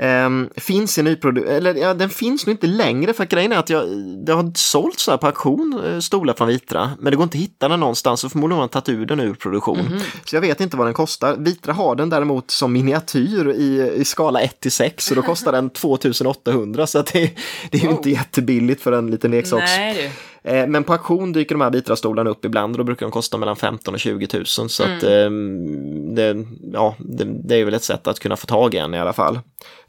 Um, 0.00 0.50
finns 0.56 0.98
i 0.98 1.02
nyproduktion, 1.02 1.54
eller 1.54 1.74
ja, 1.74 1.94
den 1.94 2.10
finns 2.10 2.46
nog 2.46 2.54
inte 2.54 2.66
längre 2.66 3.12
för 3.12 3.24
grejen 3.24 3.52
är 3.52 3.56
att 3.56 3.70
jag, 3.70 3.88
det 4.26 4.32
har 4.32 4.52
sålts 4.54 5.02
så 5.02 5.10
här 5.10 5.18
på 5.18 5.26
auktion 5.26 5.82
eh, 5.86 5.98
stolar 5.98 6.34
från 6.34 6.48
Vitra, 6.48 6.90
men 6.98 7.10
det 7.10 7.16
går 7.16 7.22
inte 7.22 7.38
att 7.38 7.42
hitta 7.42 7.68
den 7.68 7.80
någonstans 7.80 8.20
så 8.20 8.28
förmodligen 8.28 8.56
har 8.56 8.62
man 8.62 8.68
tagit 8.68 8.88
ur 8.88 9.06
den 9.06 9.20
ur 9.20 9.34
produktion. 9.34 9.80
Mm 9.80 9.92
-hmm. 9.92 10.02
Så 10.24 10.36
jag 10.36 10.40
vet 10.40 10.60
inte 10.60 10.76
vad 10.76 10.86
den 10.86 10.94
kostar. 10.94 11.36
Vitra 11.36 11.72
har 11.72 11.96
den 11.96 12.10
däremot 12.10 12.50
som 12.50 12.72
miniatyr 12.72 13.48
i, 13.48 13.92
i 13.96 14.04
skala 14.04 14.40
1 14.40 14.60
till 14.60 14.72
6 14.72 15.10
och 15.10 15.16
då 15.16 15.22
kostar 15.22 15.52
den 15.52 15.70
2800 15.74 16.86
så 16.86 17.02
det, 17.02 17.30
det 17.70 17.78
är 17.78 17.82
ju 17.82 17.90
inte 17.90 18.10
jättebilligt 18.10 18.82
för 18.82 18.92
en 18.92 19.10
liten 19.10 19.30
leksaks. 19.30 19.70
Nej, 19.76 20.12
men 20.42 20.84
på 20.84 20.92
auktion 20.92 21.32
dyker 21.32 21.54
de 21.54 21.60
här 21.60 21.70
Vitra-stolarna 21.70 22.30
upp 22.30 22.44
ibland 22.44 22.74
och 22.74 22.78
då 22.78 22.84
brukar 22.84 23.06
de 23.06 23.10
kosta 23.12 23.36
mellan 23.36 23.56
15 23.56 23.94
och 23.94 24.00
20 24.00 24.28
000. 24.32 24.46
Så 24.46 24.84
mm. 24.84 24.96
att 24.96 25.02
ehm, 25.02 26.14
det, 26.14 26.46
ja, 26.72 26.94
det, 26.98 27.24
det, 27.24 27.56
är 27.56 27.64
väl 27.64 27.74
ett 27.74 27.84
sätt 27.84 28.06
att 28.06 28.18
kunna 28.18 28.36
få 28.36 28.46
tag 28.46 28.74
i 28.74 28.78
en 28.78 28.94
i 28.94 28.98
alla 28.98 29.12
fall. 29.12 29.40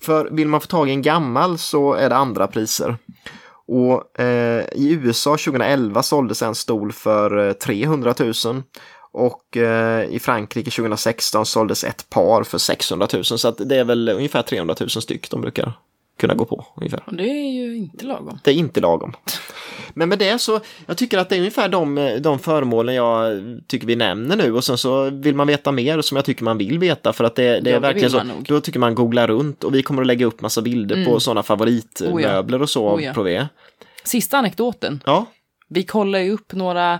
För 0.01 0.29
vill 0.31 0.47
man 0.47 0.61
få 0.61 0.67
tag 0.67 0.89
i 0.89 0.91
en 0.91 1.01
gammal 1.01 1.57
så 1.57 1.93
är 1.93 2.09
det 2.09 2.15
andra 2.15 2.47
priser. 2.47 2.97
Och 3.67 4.19
eh, 4.19 4.65
i 4.71 4.91
USA 4.91 5.31
2011 5.31 6.03
såldes 6.03 6.41
en 6.41 6.55
stol 6.55 6.91
för 6.91 7.53
300 7.53 8.13
eh, 8.19 8.25
000 8.45 8.63
och 9.11 9.57
eh, 9.57 10.05
i 10.09 10.19
Frankrike 10.19 10.71
2016 10.71 11.45
såldes 11.45 11.83
ett 11.83 12.09
par 12.09 12.43
för 12.43 12.57
600 12.57 13.07
000 13.13 13.23
så 13.23 13.47
att 13.47 13.57
det 13.57 13.75
är 13.75 13.83
väl 13.83 14.09
ungefär 14.09 14.41
300 14.41 14.75
000 14.79 14.89
styck 14.89 15.29
de 15.29 15.41
brukar 15.41 15.73
kunna 16.17 16.33
gå 16.33 16.45
på. 16.45 16.65
Ungefär. 16.75 17.03
Det 17.11 17.29
är 17.29 17.51
ju 17.51 17.77
inte 17.77 18.05
lagom. 18.05 18.39
Det 18.43 18.51
är 18.51 18.55
inte 18.55 18.79
lagom. 18.79 19.13
Men 19.93 20.09
med 20.09 20.19
det 20.19 20.39
så, 20.39 20.59
jag 20.85 20.97
tycker 20.97 21.17
att 21.17 21.29
det 21.29 21.35
är 21.35 21.39
ungefär 21.39 21.69
de, 21.69 22.19
de 22.21 22.39
föremålen 22.39 22.95
jag 22.95 23.41
tycker 23.67 23.87
vi 23.87 23.95
nämner 23.95 24.35
nu 24.35 24.53
och 24.53 24.63
sen 24.63 24.77
så 24.77 25.09
vill 25.09 25.35
man 25.35 25.47
veta 25.47 25.71
mer 25.71 26.01
som 26.01 26.15
jag 26.15 26.25
tycker 26.25 26.43
man 26.43 26.57
vill 26.57 26.79
veta 26.79 27.13
för 27.13 27.23
att 27.23 27.35
det, 27.35 27.59
det 27.59 27.71
är 27.71 27.79
verkligen 27.79 28.11
så, 28.11 28.23
nog. 28.23 28.45
då 28.47 28.61
tycker 28.61 28.79
man 28.79 28.95
googla 28.95 29.27
runt 29.27 29.63
och 29.63 29.75
vi 29.75 29.83
kommer 29.83 30.01
att 30.01 30.07
lägga 30.07 30.25
upp 30.25 30.41
massa 30.41 30.61
bilder 30.61 30.95
mm. 30.95 31.07
på 31.07 31.19
sådana 31.19 31.43
favoritmöbler 31.43 32.61
och 32.61 32.69
så 32.69 32.89
oh 32.89 33.03
ja. 33.03 33.13
Prové. 33.13 33.47
Sista 34.03 34.37
anekdoten. 34.37 35.03
Ja. 35.05 35.25
Vi 35.69 35.83
kollar 35.83 36.19
ju 36.19 36.31
upp 36.31 36.53
några 36.53 36.99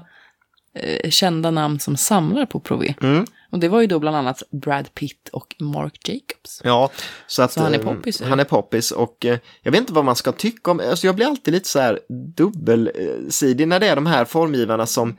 eh, 0.76 1.10
kända 1.10 1.52
namn 1.52 1.80
som 1.80 1.98
samlar 1.98 2.46
på 2.46 2.60
Prové. 2.60 2.94
Mm. 3.02 3.26
Och 3.54 3.60
det 3.60 3.68
var 3.68 3.82
ju 3.82 3.88
då 3.88 4.00
bland 4.00 4.18
annat 4.18 4.44
Brad 4.52 4.94
Pitt 4.94 5.30
och 5.32 5.56
Mark 5.60 6.10
Jacobs. 6.10 6.62
Ja, 6.64 6.92
så, 7.28 7.42
att, 7.42 7.52
så 7.52 7.62
han 7.62 7.74
är 7.74 7.80
eh, 7.80 7.86
poppis. 7.86 8.22
Han 8.22 8.40
är 8.40 8.44
poppis 8.44 8.92
och 8.92 9.26
eh, 9.26 9.38
jag 9.62 9.72
vet 9.72 9.82
inte 9.82 9.94
vad 9.94 10.06
man 10.06 10.16
ska 10.16 10.32
tycka 10.32 10.72
om, 10.72 10.80
alltså 10.80 11.08
jag 11.08 11.16
blir 11.16 11.26
alltid 11.26 11.54
lite 11.54 11.70
så 11.70 11.80
här 11.80 12.00
dubbelsidig 12.38 13.68
när 13.68 13.80
det 13.80 13.88
är 13.88 13.96
de 13.96 14.06
här 14.06 14.26
formgivarna 14.26 14.86
som 14.86 15.18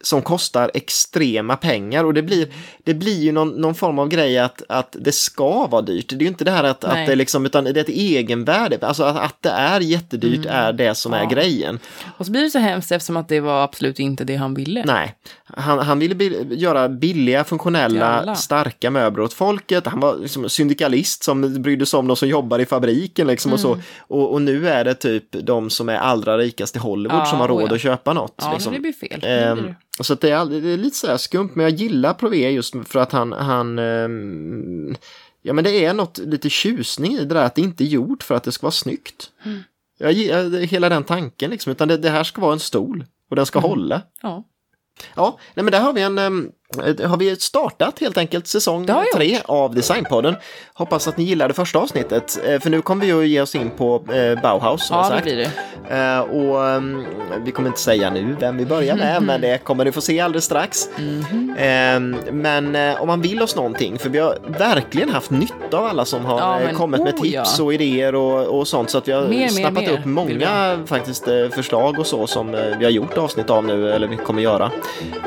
som 0.00 0.22
kostar 0.22 0.70
extrema 0.74 1.56
pengar 1.56 2.04
och 2.04 2.14
det 2.14 2.22
blir, 2.22 2.48
det 2.84 2.94
blir 2.94 3.20
ju 3.20 3.32
någon, 3.32 3.48
någon 3.48 3.74
form 3.74 3.98
av 3.98 4.08
grej 4.08 4.38
att, 4.38 4.62
att 4.68 4.96
det 5.00 5.12
ska 5.12 5.66
vara 5.66 5.82
dyrt. 5.82 6.08
Det 6.08 6.16
är 6.16 6.20
ju 6.20 6.28
inte 6.28 6.44
det 6.44 6.50
här 6.50 6.64
att, 6.64 6.84
att 6.84 7.06
det 7.06 7.14
liksom, 7.14 7.46
utan 7.46 7.64
det 7.64 7.70
är 7.70 7.76
ett 7.76 7.88
egenvärde, 7.88 8.86
alltså 8.86 9.04
att, 9.04 9.16
att 9.16 9.42
det 9.42 9.50
är 9.50 9.80
jättedyrt 9.80 10.46
mm. 10.46 10.56
är 10.56 10.72
det 10.72 10.94
som 10.94 11.12
ja. 11.12 11.18
är 11.18 11.26
grejen. 11.26 11.78
Och 12.18 12.26
så 12.26 12.32
blir 12.32 12.42
det 12.42 12.50
så 12.50 12.58
hemskt 12.58 12.92
eftersom 12.92 13.16
att 13.16 13.28
det 13.28 13.40
var 13.40 13.64
absolut 13.64 13.98
inte 13.98 14.24
det 14.24 14.36
han 14.36 14.54
ville. 14.54 14.84
Nej, 14.84 15.14
han, 15.44 15.78
han 15.78 15.98
ville 15.98 16.24
göra 16.54 16.88
billiga, 16.88 17.44
funktionella, 17.44 18.34
starka 18.34 18.90
möbler 18.90 19.24
åt 19.24 19.32
folket. 19.32 19.86
Han 19.86 20.00
var 20.00 20.16
liksom 20.16 20.48
syndikalist 20.48 21.24
som 21.24 21.62
brydde 21.62 21.86
sig 21.86 21.98
om 21.98 22.06
de 22.06 22.16
som 22.16 22.28
jobbar 22.28 22.58
i 22.58 22.66
fabriken 22.66 23.26
liksom 23.26 23.48
mm. 23.48 23.54
och 23.54 23.60
så. 23.60 23.72
Mm. 23.72 23.84
Och, 23.98 24.32
och, 24.32 24.42
nu 24.42 24.68
är 24.68 24.84
det 24.84 24.94
typ 24.94 25.24
de 25.30 25.70
som 25.70 25.88
är 25.88 25.96
allra 25.96 26.38
rikast 26.38 26.76
i 26.76 26.78
Hollywood 26.78 27.20
ja, 27.20 27.24
som 27.24 27.40
har 27.40 27.48
råd 27.48 27.70
ja. 27.70 27.74
att 27.74 27.80
köpa 27.80 28.12
något. 28.12 28.34
Ja, 28.36 28.52
liksom. 28.52 28.72
det 28.72 28.80
blir 28.80 28.92
fel. 28.92 29.20
Det 29.20 29.54
blir 29.54 29.68
det. 29.68 29.74
Så 30.00 30.14
det 30.14 30.30
är, 30.30 30.44
det 30.44 30.70
är 30.70 30.76
lite 30.76 30.96
så 30.96 31.06
här 31.06 31.16
skumt, 31.16 31.50
men 31.54 31.64
jag 31.64 31.72
gillar 31.72 32.14
Prové 32.14 32.50
just 32.50 32.74
för 32.84 32.98
att 32.98 33.12
han, 33.12 33.32
han 33.32 33.78
um, 33.78 34.96
ja 35.42 35.52
men 35.52 35.64
det 35.64 35.84
är 35.84 35.94
något 35.94 36.18
lite 36.18 36.50
tjusning 36.50 37.12
i 37.12 37.18
det 37.18 37.34
där 37.34 37.44
att 37.44 37.54
det 37.54 37.62
inte 37.62 37.84
är 37.84 37.86
gjort 37.86 38.22
för 38.22 38.34
att 38.34 38.44
det 38.44 38.52
ska 38.52 38.66
vara 38.66 38.72
snyggt. 38.72 39.30
Mm. 39.44 39.62
Jag 39.98 40.12
gillar 40.12 40.58
hela 40.58 40.88
den 40.88 41.04
tanken 41.04 41.50
liksom, 41.50 41.72
utan 41.72 41.88
det, 41.88 41.96
det, 41.96 42.10
här 42.10 42.24
ska 42.24 42.40
vara 42.40 42.52
en 42.52 42.60
stol 42.60 43.04
och 43.30 43.36
den 43.36 43.46
ska 43.46 43.58
mm. 43.58 43.70
hålla. 43.70 44.02
Ja. 44.22 44.44
Ja, 45.14 45.38
nej 45.54 45.64
men 45.64 45.72
där 45.72 45.80
har 45.80 45.92
vi 45.92 46.02
en, 46.02 46.18
um, 46.18 46.50
har 47.04 47.16
vi 47.16 47.36
startat 47.36 47.98
helt 47.98 48.18
enkelt 48.18 48.46
säsong 48.46 48.86
tre 49.14 49.38
av 49.44 49.74
Designpodden. 49.74 50.36
Hoppas 50.74 51.08
att 51.08 51.16
ni 51.16 51.24
gillade 51.24 51.54
första 51.54 51.78
avsnittet, 51.78 52.38
eh, 52.46 52.60
för 52.60 52.70
nu 52.70 52.82
kommer 52.82 53.06
vi 53.06 53.12
att 53.12 53.28
ge 53.28 53.40
oss 53.40 53.54
in 53.54 53.70
på 53.70 54.04
eh, 54.12 54.42
Bauhaus. 54.42 54.86
Som 54.86 54.96
ja, 54.96 55.04
sagt. 55.04 55.24
det 55.24 55.34
det. 55.34 55.50
Eh, 55.96 56.20
och 56.20 56.56
um, 56.56 57.06
vi 57.44 57.50
kommer 57.50 57.68
inte 57.68 57.80
säga 57.80 58.10
nu 58.10 58.36
vem 58.40 58.56
vi 58.56 58.66
börjar 58.66 58.96
med, 58.96 59.22
men 59.22 59.40
det 59.40 59.58
kommer 59.58 59.84
ni 59.84 59.92
få 59.92 60.00
se 60.00 60.20
alldeles 60.20 60.44
strax. 60.44 60.88
Mm. 60.98 62.16
Men 62.32 62.76
om 63.00 63.06
man 63.06 63.22
vill 63.22 63.42
oss 63.42 63.56
någonting, 63.56 63.98
för 63.98 64.10
vi 64.10 64.18
har 64.18 64.38
verkligen 64.46 65.08
haft 65.08 65.30
nytta 65.30 65.78
av 65.78 65.84
alla 65.84 66.04
som 66.04 66.24
har 66.24 66.40
ja, 66.40 66.58
men, 66.58 66.74
kommit 66.74 67.02
med 67.02 67.14
oh, 67.14 67.22
tips 67.22 67.58
ja. 67.58 67.64
och 67.64 67.74
idéer 67.74 68.14
och, 68.14 68.58
och, 68.58 68.68
sånt, 68.68 68.90
så 68.90 68.98
att 68.98 69.08
vi 69.08 69.12
har 69.12 69.28
mer, 69.28 69.48
snappat 69.48 69.82
mer, 69.82 69.92
upp 69.92 70.04
många 70.04 70.78
faktiskt 70.86 71.24
förslag 71.50 71.98
och 71.98 72.06
så 72.06 72.26
som 72.26 72.52
vi 72.78 72.84
har 72.84 72.90
gjort 72.90 73.18
avsnitt 73.18 73.50
av 73.50 73.64
nu, 73.64 73.92
eller 73.92 74.08
vi 74.08 74.16
kommer 74.16 74.42
göra. 74.42 74.70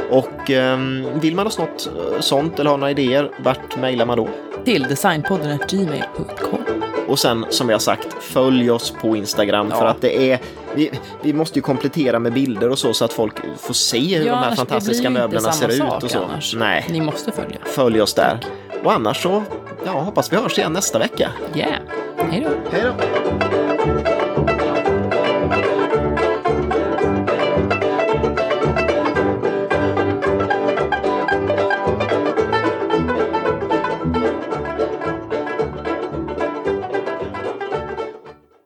Och 0.10 0.50
um, 0.50 1.08
vill 1.30 1.36
man 1.36 1.48
oss 1.48 1.58
något 1.58 1.88
eh, 1.88 2.20
sånt 2.20 2.60
eller 2.60 2.70
har 2.70 2.78
några 2.78 2.92
idéer, 2.92 3.32
vart 3.44 3.78
mejlar 3.78 4.06
man 4.06 4.18
då? 4.18 4.30
Till 4.66 4.84
designpodden 4.84 5.60
gmail.com. 5.70 6.60
Och 7.08 7.20
sen 7.20 7.46
som 7.50 7.68
vi 7.68 7.74
har 7.74 7.80
sagt, 7.80 8.24
följ 8.24 8.72
oss 8.72 8.94
på 9.02 9.16
Instagram 9.16 9.68
ja. 9.70 9.78
för 9.78 9.86
att 9.86 10.02
det 10.02 10.32
är 10.32 10.40
vi, 10.76 10.92
vi, 11.22 11.34
måste 11.34 11.60
ju 11.60 11.62
komplettera 11.62 12.20
med 12.20 12.34
bilder 12.34 12.70
och 12.70 12.80
så 12.80 12.94
så 12.94 13.06
att 13.06 13.14
folk 13.14 13.34
får 13.58 13.74
se 13.74 14.18
hur 14.18 14.26
ja, 14.26 14.32
de 14.32 14.40
här 14.40 14.56
fantastiska 14.56 15.10
möblerna 15.10 15.52
ser 15.52 15.68
ut 15.70 16.04
och 16.04 16.12
så. 16.12 16.24
Annars. 16.24 16.56
Nej. 16.56 16.86
Ni 16.90 17.02
måste 17.02 17.32
följa. 17.32 17.58
Följ 17.66 18.02
oss 18.02 18.14
där. 18.14 18.40
Och 18.84 18.94
annars 18.94 19.24
så 19.24 19.44
ja, 19.86 19.92
hoppas 19.92 20.34
vi 20.34 20.38
hörs 20.38 20.58
igen 20.58 20.74
nästa 20.74 21.00
vecka. 21.00 21.32
Yeah. 21.56 21.74
Hej 22.32 22.42
då. 22.42 22.78
Hej 22.78 22.84
då. 22.84 23.29